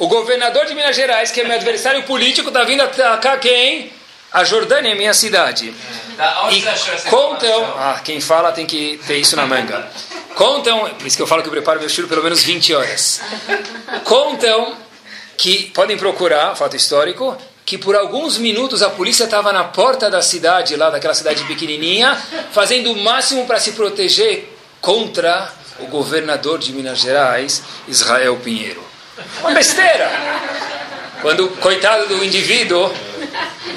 o 0.00 0.08
governador 0.08 0.64
de 0.64 0.74
Minas 0.74 0.96
Gerais, 0.96 1.30
que 1.30 1.42
é 1.42 1.44
meu 1.44 1.54
adversário 1.54 2.02
político, 2.04 2.48
está 2.48 2.64
vindo 2.64 2.80
atacar 2.80 3.38
quem? 3.38 3.92
A 4.32 4.44
Jordânia 4.44 4.92
é 4.92 4.94
minha 4.94 5.12
cidade. 5.12 5.74
E 6.50 7.10
contam, 7.10 7.64
ah, 7.76 8.00
quem 8.02 8.18
fala 8.18 8.50
tem 8.50 8.64
que 8.64 8.98
ter 9.06 9.18
isso 9.18 9.36
na 9.36 9.46
manga. 9.46 9.86
Contam, 10.34 10.88
por 10.94 11.06
isso 11.06 11.18
que 11.18 11.22
eu 11.22 11.26
falo 11.26 11.42
que 11.42 11.48
eu 11.48 11.52
preparo 11.52 11.78
meu 11.78 11.86
estilo 11.86 12.08
pelo 12.08 12.22
menos 12.22 12.42
20 12.42 12.74
horas. 12.74 13.20
Contam 14.04 14.74
que, 15.36 15.64
podem 15.74 15.98
procurar, 15.98 16.56
fato 16.56 16.76
histórico, 16.76 17.36
que 17.66 17.76
por 17.76 17.94
alguns 17.94 18.38
minutos 18.38 18.82
a 18.82 18.88
polícia 18.88 19.24
estava 19.24 19.52
na 19.52 19.64
porta 19.64 20.08
da 20.08 20.22
cidade, 20.22 20.76
lá 20.76 20.88
daquela 20.88 21.14
cidade 21.14 21.44
pequenininha, 21.44 22.18
fazendo 22.52 22.90
o 22.90 22.96
máximo 22.96 23.46
para 23.46 23.60
se 23.60 23.72
proteger 23.72 24.48
contra 24.80 25.52
o 25.78 25.86
governador 25.88 26.58
de 26.58 26.72
Minas 26.72 27.00
Gerais, 27.00 27.62
Israel 27.86 28.38
Pinheiro. 28.42 28.89
Uma 29.40 29.52
besteira! 29.52 30.10
Quando, 31.20 31.48
coitado 31.60 32.06
do 32.06 32.24
indivíduo, 32.24 32.90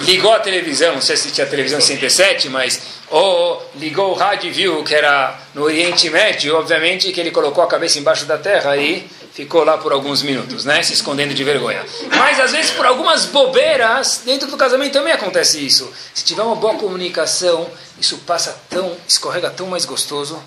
ligou 0.01 0.31
a 0.33 0.39
televisão, 0.39 0.93
não 0.93 1.01
sei 1.01 1.17
se 1.17 1.31
tinha 1.31 1.45
televisão 1.45 1.79
67, 1.79 2.49
mas 2.49 2.81
ou 3.09 3.61
ligou 3.75 4.11
o 4.11 4.13
rádio 4.13 4.49
e 4.49 4.51
viu 4.51 4.83
que 4.83 4.95
era 4.95 5.39
no 5.53 5.63
Oriente 5.63 6.09
Médio, 6.09 6.55
obviamente 6.55 7.11
que 7.11 7.19
ele 7.19 7.31
colocou 7.31 7.63
a 7.63 7.67
cabeça 7.67 7.99
embaixo 7.99 8.25
da 8.25 8.37
terra 8.37 8.77
e 8.77 9.07
ficou 9.33 9.63
lá 9.63 9.77
por 9.77 9.91
alguns 9.91 10.21
minutos, 10.21 10.63
né, 10.63 10.81
se 10.83 10.93
escondendo 10.93 11.33
de 11.33 11.43
vergonha. 11.43 11.83
Mas 12.17 12.39
às 12.39 12.51
vezes 12.51 12.71
por 12.71 12.85
algumas 12.85 13.25
bobeiras, 13.25 14.21
dentro 14.25 14.49
do 14.49 14.55
casamento 14.55 14.93
também 14.93 15.11
acontece 15.11 15.63
isso. 15.63 15.91
Se 16.13 16.23
tiver 16.23 16.43
uma 16.43 16.55
boa 16.55 16.75
comunicação, 16.75 17.69
isso 17.99 18.19
passa 18.19 18.57
tão, 18.69 18.95
escorrega 19.07 19.49
tão 19.49 19.67
mais 19.67 19.85
gostoso. 19.85 20.41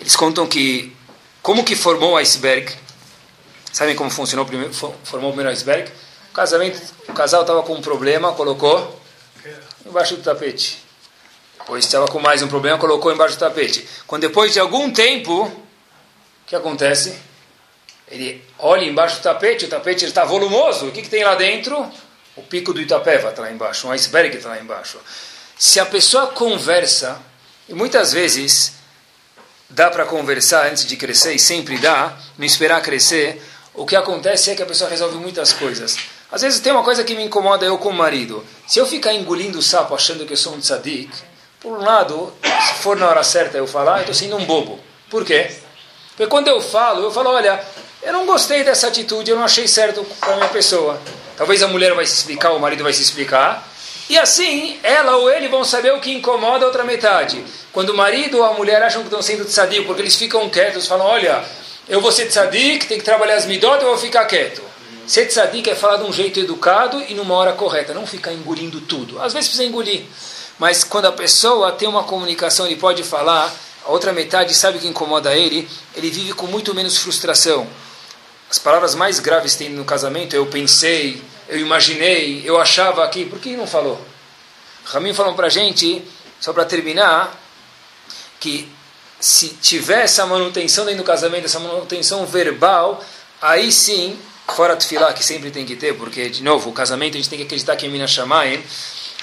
Eles 0.00 0.16
contam 0.16 0.46
que 0.46 0.94
como 1.42 1.62
que 1.62 1.76
formou 1.76 2.12
o 2.12 2.16
iceberg? 2.16 2.72
Sabem 3.74 3.96
como 3.96 4.08
funcionou 4.08 4.46
formou 5.02 5.30
o 5.30 5.32
primeiro 5.32 5.50
iceberg? 5.50 5.90
O 6.30 6.32
casamento, 6.32 6.80
o 7.08 7.12
casal 7.12 7.40
estava 7.40 7.60
com 7.64 7.74
um 7.74 7.82
problema, 7.82 8.32
colocou 8.32 9.00
embaixo 9.84 10.14
do 10.14 10.22
tapete. 10.22 10.78
Depois 11.58 11.84
estava 11.84 12.06
com 12.06 12.20
mais 12.20 12.40
um 12.40 12.46
problema, 12.46 12.78
colocou 12.78 13.12
embaixo 13.12 13.34
do 13.34 13.40
tapete. 13.40 13.84
Quando 14.06 14.22
depois 14.22 14.52
de 14.52 14.60
algum 14.60 14.92
tempo, 14.92 15.46
o 15.46 15.52
que 16.46 16.54
acontece? 16.54 17.18
Ele 18.06 18.44
olha 18.60 18.84
embaixo 18.84 19.16
do 19.16 19.22
tapete, 19.22 19.64
o 19.64 19.68
tapete 19.68 20.04
está 20.04 20.24
volumoso. 20.24 20.86
O 20.86 20.92
que, 20.92 21.02
que 21.02 21.08
tem 21.08 21.24
lá 21.24 21.34
dentro? 21.34 21.90
O 22.36 22.42
pico 22.44 22.72
do 22.72 22.80
Itapeva 22.80 23.30
está 23.30 23.42
lá 23.42 23.50
embaixo, 23.50 23.88
um 23.88 23.90
iceberg 23.90 24.36
está 24.36 24.50
lá 24.50 24.60
embaixo. 24.60 25.00
Se 25.58 25.80
a 25.80 25.86
pessoa 25.86 26.28
conversa, 26.28 27.20
e 27.68 27.74
muitas 27.74 28.12
vezes 28.12 28.74
dá 29.68 29.90
para 29.90 30.06
conversar 30.06 30.68
antes 30.68 30.86
de 30.86 30.96
crescer, 30.96 31.32
e 31.34 31.40
sempre 31.40 31.76
dá, 31.78 32.16
não 32.38 32.46
esperar 32.46 32.80
crescer, 32.80 33.42
o 33.74 33.84
que 33.84 33.96
acontece 33.96 34.50
é 34.50 34.54
que 34.54 34.62
a 34.62 34.66
pessoa 34.66 34.88
resolve 34.88 35.16
muitas 35.16 35.52
coisas. 35.52 35.96
Às 36.30 36.42
vezes 36.42 36.60
tem 36.60 36.72
uma 36.72 36.84
coisa 36.84 37.02
que 37.02 37.14
me 37.14 37.24
incomoda 37.24 37.66
eu 37.66 37.76
com 37.76 37.88
o 37.88 37.92
marido. 37.92 38.44
Se 38.66 38.78
eu 38.78 38.86
ficar 38.86 39.12
engolindo 39.12 39.58
o 39.58 39.62
sapo 39.62 39.94
achando 39.94 40.24
que 40.24 40.32
eu 40.32 40.36
sou 40.36 40.54
um 40.54 40.60
tzadik, 40.60 41.10
por 41.60 41.78
um 41.78 41.82
lado, 41.82 42.32
se 42.42 42.74
for 42.82 42.96
na 42.96 43.08
hora 43.08 43.24
certa 43.24 43.58
eu 43.58 43.66
falar, 43.66 43.96
eu 43.96 44.00
estou 44.00 44.14
sendo 44.14 44.36
um 44.36 44.44
bobo. 44.44 44.78
Por 45.10 45.24
quê? 45.24 45.50
Porque 46.10 46.26
quando 46.28 46.48
eu 46.48 46.60
falo, 46.60 47.02
eu 47.02 47.10
falo, 47.10 47.30
olha, 47.30 47.64
eu 48.02 48.12
não 48.12 48.26
gostei 48.26 48.62
dessa 48.62 48.86
atitude, 48.86 49.30
eu 49.30 49.36
não 49.36 49.44
achei 49.44 49.66
certo 49.66 50.04
para 50.20 50.36
minha 50.36 50.48
pessoa. 50.48 51.00
Talvez 51.36 51.62
a 51.62 51.68
mulher 51.68 51.94
vai 51.94 52.06
se 52.06 52.14
explicar, 52.14 52.52
o 52.52 52.60
marido 52.60 52.84
vai 52.84 52.92
se 52.92 53.02
explicar. 53.02 53.66
E 54.08 54.18
assim, 54.18 54.78
ela 54.82 55.16
ou 55.16 55.30
ele 55.30 55.48
vão 55.48 55.64
saber 55.64 55.92
o 55.94 56.00
que 56.00 56.12
incomoda 56.12 56.64
a 56.64 56.68
outra 56.68 56.84
metade. 56.84 57.42
Quando 57.72 57.90
o 57.90 57.96
marido 57.96 58.38
ou 58.38 58.44
a 58.44 58.52
mulher 58.52 58.82
acham 58.82 59.00
que 59.00 59.08
estão 59.08 59.22
sendo 59.22 59.44
tzadik, 59.44 59.84
porque 59.86 60.02
eles 60.02 60.14
ficam 60.14 60.48
quietos, 60.50 60.86
falam, 60.86 61.06
olha, 61.06 61.42
eu 61.88 62.00
vou 62.00 62.10
ser 62.10 62.26
tzadik, 62.26 62.86
tem 62.86 62.98
que 62.98 63.04
trabalhar 63.04 63.36
as 63.36 63.46
midot, 63.46 63.82
eu 63.82 63.88
vou 63.88 63.98
ficar 63.98 64.24
quieto. 64.24 64.62
Ser 65.06 65.26
tzadik 65.26 65.68
é 65.68 65.74
falar 65.74 65.98
de 65.98 66.04
um 66.04 66.12
jeito 66.12 66.40
educado 66.40 67.02
e 67.08 67.14
numa 67.14 67.34
hora 67.34 67.52
correta, 67.52 67.92
não 67.92 68.06
ficar 68.06 68.32
engolindo 68.32 68.80
tudo. 68.80 69.20
Às 69.20 69.32
vezes 69.32 69.48
precisa 69.48 69.68
engolir. 69.68 70.04
Mas 70.58 70.82
quando 70.82 71.06
a 71.06 71.12
pessoa 71.12 71.72
tem 71.72 71.88
uma 71.88 72.04
comunicação, 72.04 72.66
ele 72.66 72.76
pode 72.76 73.02
falar, 73.02 73.52
a 73.84 73.90
outra 73.90 74.12
metade 74.12 74.54
sabe 74.54 74.78
o 74.78 74.80
que 74.80 74.86
incomoda 74.86 75.34
ele, 75.36 75.68
ele 75.94 76.10
vive 76.10 76.32
com 76.32 76.46
muito 76.46 76.74
menos 76.74 76.96
frustração. 76.96 77.66
As 78.50 78.58
palavras 78.58 78.94
mais 78.94 79.18
graves 79.20 79.56
tem 79.56 79.68
no 79.68 79.84
casamento, 79.84 80.34
eu 80.34 80.46
pensei, 80.46 81.22
eu 81.48 81.58
imaginei, 81.58 82.42
eu 82.44 82.58
achava 82.58 83.04
aqui, 83.04 83.24
por 83.26 83.38
que 83.38 83.56
não 83.56 83.66
falou? 83.66 84.00
Ramin 84.84 85.12
falou 85.12 85.34
para 85.34 85.48
a 85.48 85.50
gente, 85.50 86.02
só 86.40 86.52
para 86.52 86.64
terminar, 86.64 87.38
que 88.38 88.68
se 89.24 89.48
tiver 89.48 90.02
essa 90.02 90.26
manutenção 90.26 90.84
dentro 90.84 91.02
do 91.02 91.06
casamento, 91.06 91.46
essa 91.46 91.58
manutenção 91.58 92.26
verbal, 92.26 93.02
aí 93.40 93.72
sim 93.72 94.18
fora 94.54 94.76
tefilá, 94.76 95.14
que 95.14 95.24
sempre 95.24 95.50
tem 95.50 95.64
que 95.64 95.76
ter, 95.76 95.94
porque, 95.94 96.28
de 96.28 96.42
novo, 96.42 96.68
o 96.68 96.72
casamento 96.74 97.14
a 97.14 97.16
gente 97.16 97.30
tem 97.30 97.38
que 97.38 97.46
acreditar 97.46 97.74
que 97.74 97.86
é 97.86 97.88
Minas 97.88 98.10
Shamayim, 98.10 98.62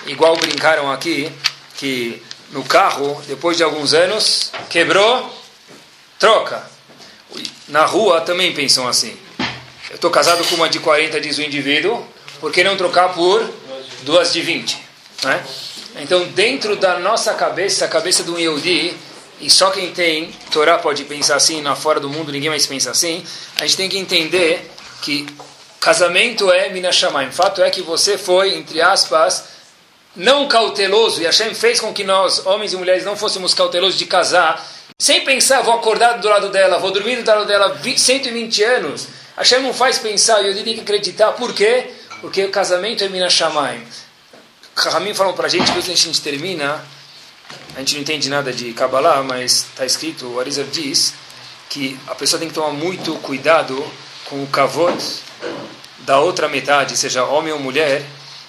igual 0.08 0.36
brincaram 0.38 0.92
aqui, 0.92 1.32
que 1.76 2.20
no 2.50 2.64
carro, 2.64 3.22
depois 3.28 3.58
de 3.58 3.64
alguns 3.64 3.94
anos, 3.94 4.52
quebrou, 4.72 5.32
troca. 6.18 6.68
Na 7.68 7.86
rua 7.86 8.22
também 8.22 8.56
pensam 8.56 8.88
assim. 8.88 9.16
Eu 9.88 9.98
estou 9.98 10.10
casado 10.10 10.44
com 10.46 10.56
uma 10.56 10.68
de 10.68 10.80
40, 10.80 11.22
diz 11.22 11.38
o 11.38 11.44
indivíduo, 11.44 12.04
por 12.40 12.52
que 12.52 12.64
não 12.64 12.76
trocar 12.76 13.14
por 13.14 13.48
duas 14.02 14.34
de 14.34 14.42
20? 14.42 14.80
Né? 15.26 15.46
Então, 15.98 16.24
dentro 16.30 16.76
da 16.76 16.98
nossa 16.98 17.36
cabeça, 17.36 17.86
a 17.86 17.88
cabeça 17.88 18.24
do 18.24 18.40
Yehudi, 18.40 18.98
e 19.42 19.50
só 19.50 19.72
quem 19.72 19.92
tem 19.92 20.32
Torá 20.52 20.78
pode 20.78 21.04
pensar 21.06 21.36
assim, 21.36 21.62
na 21.62 21.76
fora 21.76 22.00
do 22.00 22.10
mundo 22.10 22.32
ninguém 22.32 22.50
mais 22.50 22.66
pensa 22.66 22.92
assim, 22.92 23.24
a 23.58 23.66
gente 23.66 23.78
tem 23.78 23.90
que 23.90 23.98
entender 23.98 24.70
que 25.02 25.26
casamento 25.80 26.52
é 26.52 26.70
Minashamayim. 26.70 27.32
Fato 27.32 27.62
é 27.62 27.70
que 27.70 27.82
você 27.82 28.18
foi, 28.18 28.56
entre 28.56 28.82
aspas, 28.82 29.46
não 30.16 30.48
cauteloso, 30.48 31.22
e 31.22 31.26
Hashem 31.26 31.54
fez 31.54 31.80
com 31.80 31.92
que 31.92 32.04
nós, 32.04 32.46
homens 32.46 32.74
e 32.74 32.78
mulheres, 32.78 33.04
não 33.04 33.18
fôssemos 33.18 33.54
cautelosos 33.54 33.98
de 33.98 34.06
casar, 34.06 34.66
sem 35.00 35.22
pensar, 35.22 35.62
vou 35.62 35.74
acordar 35.74 36.20
do 36.20 36.30
lado 36.30 36.50
dela, 36.50 36.78
vou 36.78 36.92
dormir 36.92 37.24
do 37.24 37.28
lado 37.28 37.46
dela 37.46 37.76
120 37.84 38.64
anos. 38.64 39.08
Hashem 39.36 39.62
não 39.62 39.74
faz 39.74 39.98
pensar, 39.98 40.42
e 40.44 40.48
eu 40.48 40.54
tenho 40.54 40.76
que 40.76 40.82
acreditar. 40.82 41.32
Por 41.32 41.54
quê? 41.56 41.90
Porque 42.20 42.44
o 42.46 42.52
casamento 42.52 43.04
é 43.04 43.10
Minashamayim. 43.10 43.84
Rahamim 44.76 45.14
falam 45.14 45.34
para 45.34 45.48
a 45.48 45.50
gente, 45.50 45.66
depois 45.66 45.90
a 45.90 45.96
gente 45.96 46.22
termina, 46.22 46.86
a 47.76 47.80
gente 47.80 47.96
não 47.96 48.02
entende 48.02 48.30
nada 48.30 48.52
de 48.52 48.74
Kabbalah, 48.74 49.24
mas 49.24 49.68
está 49.70 49.86
escrito, 49.86 50.28
o 50.28 50.40
Arizal 50.40 50.66
diz, 50.66 51.14
que 51.70 51.98
a 52.08 52.14
pessoa 52.14 52.40
tem 52.40 52.50
que 52.50 52.54
tomar 52.54 52.72
muito 52.72 53.16
cuidado 53.20 53.82
com 54.26 54.44
o 54.44 54.48
kavod 54.48 55.02
da 56.00 56.20
outra 56.20 56.50
metade, 56.50 56.98
seja 56.98 57.24
homem 57.24 57.54
ou 57.54 57.60
mulher, 57.60 58.04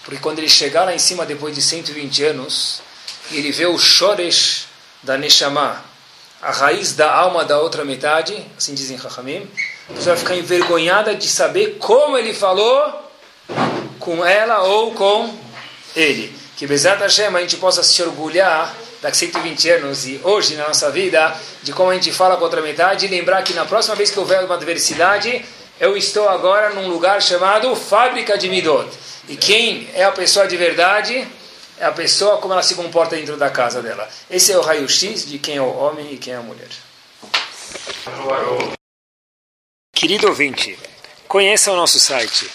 porque 0.04 0.18
quando 0.18 0.40
ele 0.40 0.48
chegar 0.48 0.84
lá 0.84 0.94
em 0.94 0.98
cima 0.98 1.24
depois 1.24 1.54
de 1.54 1.62
120 1.62 2.24
anos, 2.24 2.82
ele 3.30 3.52
vê 3.52 3.66
o 3.66 3.78
shoresh 3.78 4.66
da 5.02 5.16
Neshama, 5.16 5.84
a 6.40 6.50
raiz 6.50 6.94
da 6.94 7.14
alma 7.14 7.44
da 7.44 7.60
outra 7.60 7.84
metade, 7.84 8.44
assim 8.58 8.74
dizem 8.74 8.98
Chachamim, 8.98 9.48
a 9.88 9.92
pessoa 9.92 10.16
vai 10.16 10.24
ficar 10.24 10.36
envergonhada 10.36 11.14
de 11.14 11.28
saber 11.28 11.76
como 11.78 12.18
ele 12.18 12.34
falou 12.34 13.10
com 14.00 14.24
ela 14.24 14.62
ou 14.62 14.92
com 14.92 15.32
ele. 15.94 16.34
Que 16.56 16.66
Bezat 16.66 17.00
Hashem 17.00 17.34
a 17.36 17.40
gente 17.40 17.56
possa 17.56 17.84
se 17.84 18.02
orgulhar 18.02 18.74
daqui 19.02 19.16
120 19.16 19.68
anos 19.70 20.06
e 20.06 20.20
hoje 20.22 20.54
na 20.54 20.68
nossa 20.68 20.90
vida, 20.90 21.36
de 21.62 21.72
como 21.72 21.90
a 21.90 21.94
gente 21.94 22.12
fala 22.12 22.36
com 22.36 22.44
outra 22.44 22.62
metade, 22.62 23.04
e 23.04 23.08
lembrar 23.08 23.42
que 23.42 23.52
na 23.52 23.66
próxima 23.66 23.96
vez 23.96 24.12
que 24.12 24.18
houver 24.18 24.44
uma 24.44 24.54
adversidade, 24.54 25.44
eu 25.80 25.96
estou 25.96 26.28
agora 26.28 26.70
num 26.70 26.88
lugar 26.88 27.20
chamado 27.20 27.74
Fábrica 27.74 28.38
de 28.38 28.48
Midot. 28.48 28.88
E 29.28 29.36
quem 29.36 29.90
é 29.92 30.04
a 30.04 30.12
pessoa 30.12 30.46
de 30.46 30.56
verdade 30.56 31.26
é 31.78 31.84
a 31.84 31.90
pessoa 31.90 32.38
como 32.38 32.52
ela 32.52 32.62
se 32.62 32.76
comporta 32.76 33.16
dentro 33.16 33.36
da 33.36 33.50
casa 33.50 33.82
dela. 33.82 34.08
Esse 34.30 34.52
é 34.52 34.58
o 34.58 34.60
raio-x 34.60 35.26
de 35.26 35.38
quem 35.38 35.56
é 35.56 35.62
o 35.62 35.76
homem 35.76 36.14
e 36.14 36.16
quem 36.16 36.32
é 36.32 36.36
a 36.36 36.42
mulher. 36.42 36.68
Querido 39.92 40.28
ouvinte, 40.28 40.78
conheça 41.26 41.72
o 41.72 41.76
nosso 41.76 41.98
site 41.98 42.48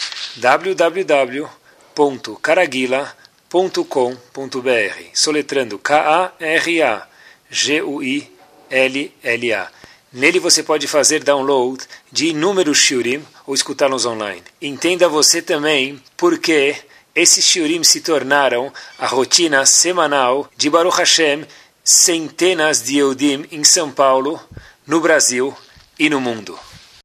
www.caraguila.com.br 3.50 5.04
soletrando 5.14 5.80
K-A-R-A-G-U-I-L-L-A. 5.80 6.28
Nele 10.12 10.40
você 10.40 10.64
pode 10.64 10.88
fazer 10.88 11.24
download 11.24 11.84
de 12.12 12.28
inúmeros 12.28 12.78
shiurim 12.78 13.26
ou 13.46 13.54
escutá-los 13.54 14.06
online. 14.06 14.44
Entenda 14.62 15.08
você 15.10 15.42
também 15.42 16.02
por 16.16 16.38
que 16.40 16.76
esses 17.16 17.46
shiurim 17.46 17.84
se 17.84 18.02
tornaram 18.02 18.72
a 19.00 19.08
rotina 19.08 19.66
semanal 19.66 20.50
de 20.56 20.70
Baruch 20.70 20.98
Hashem, 20.98 21.46
centenas 21.84 22.84
de 22.84 22.98
Eudim 22.98 23.46
em 23.52 23.64
São 23.64 23.92
Paulo, 23.92 24.40
no 24.86 25.00
Brasil 25.00 25.56
e 25.98 26.10
no 26.10 26.20
mundo. 26.22 26.60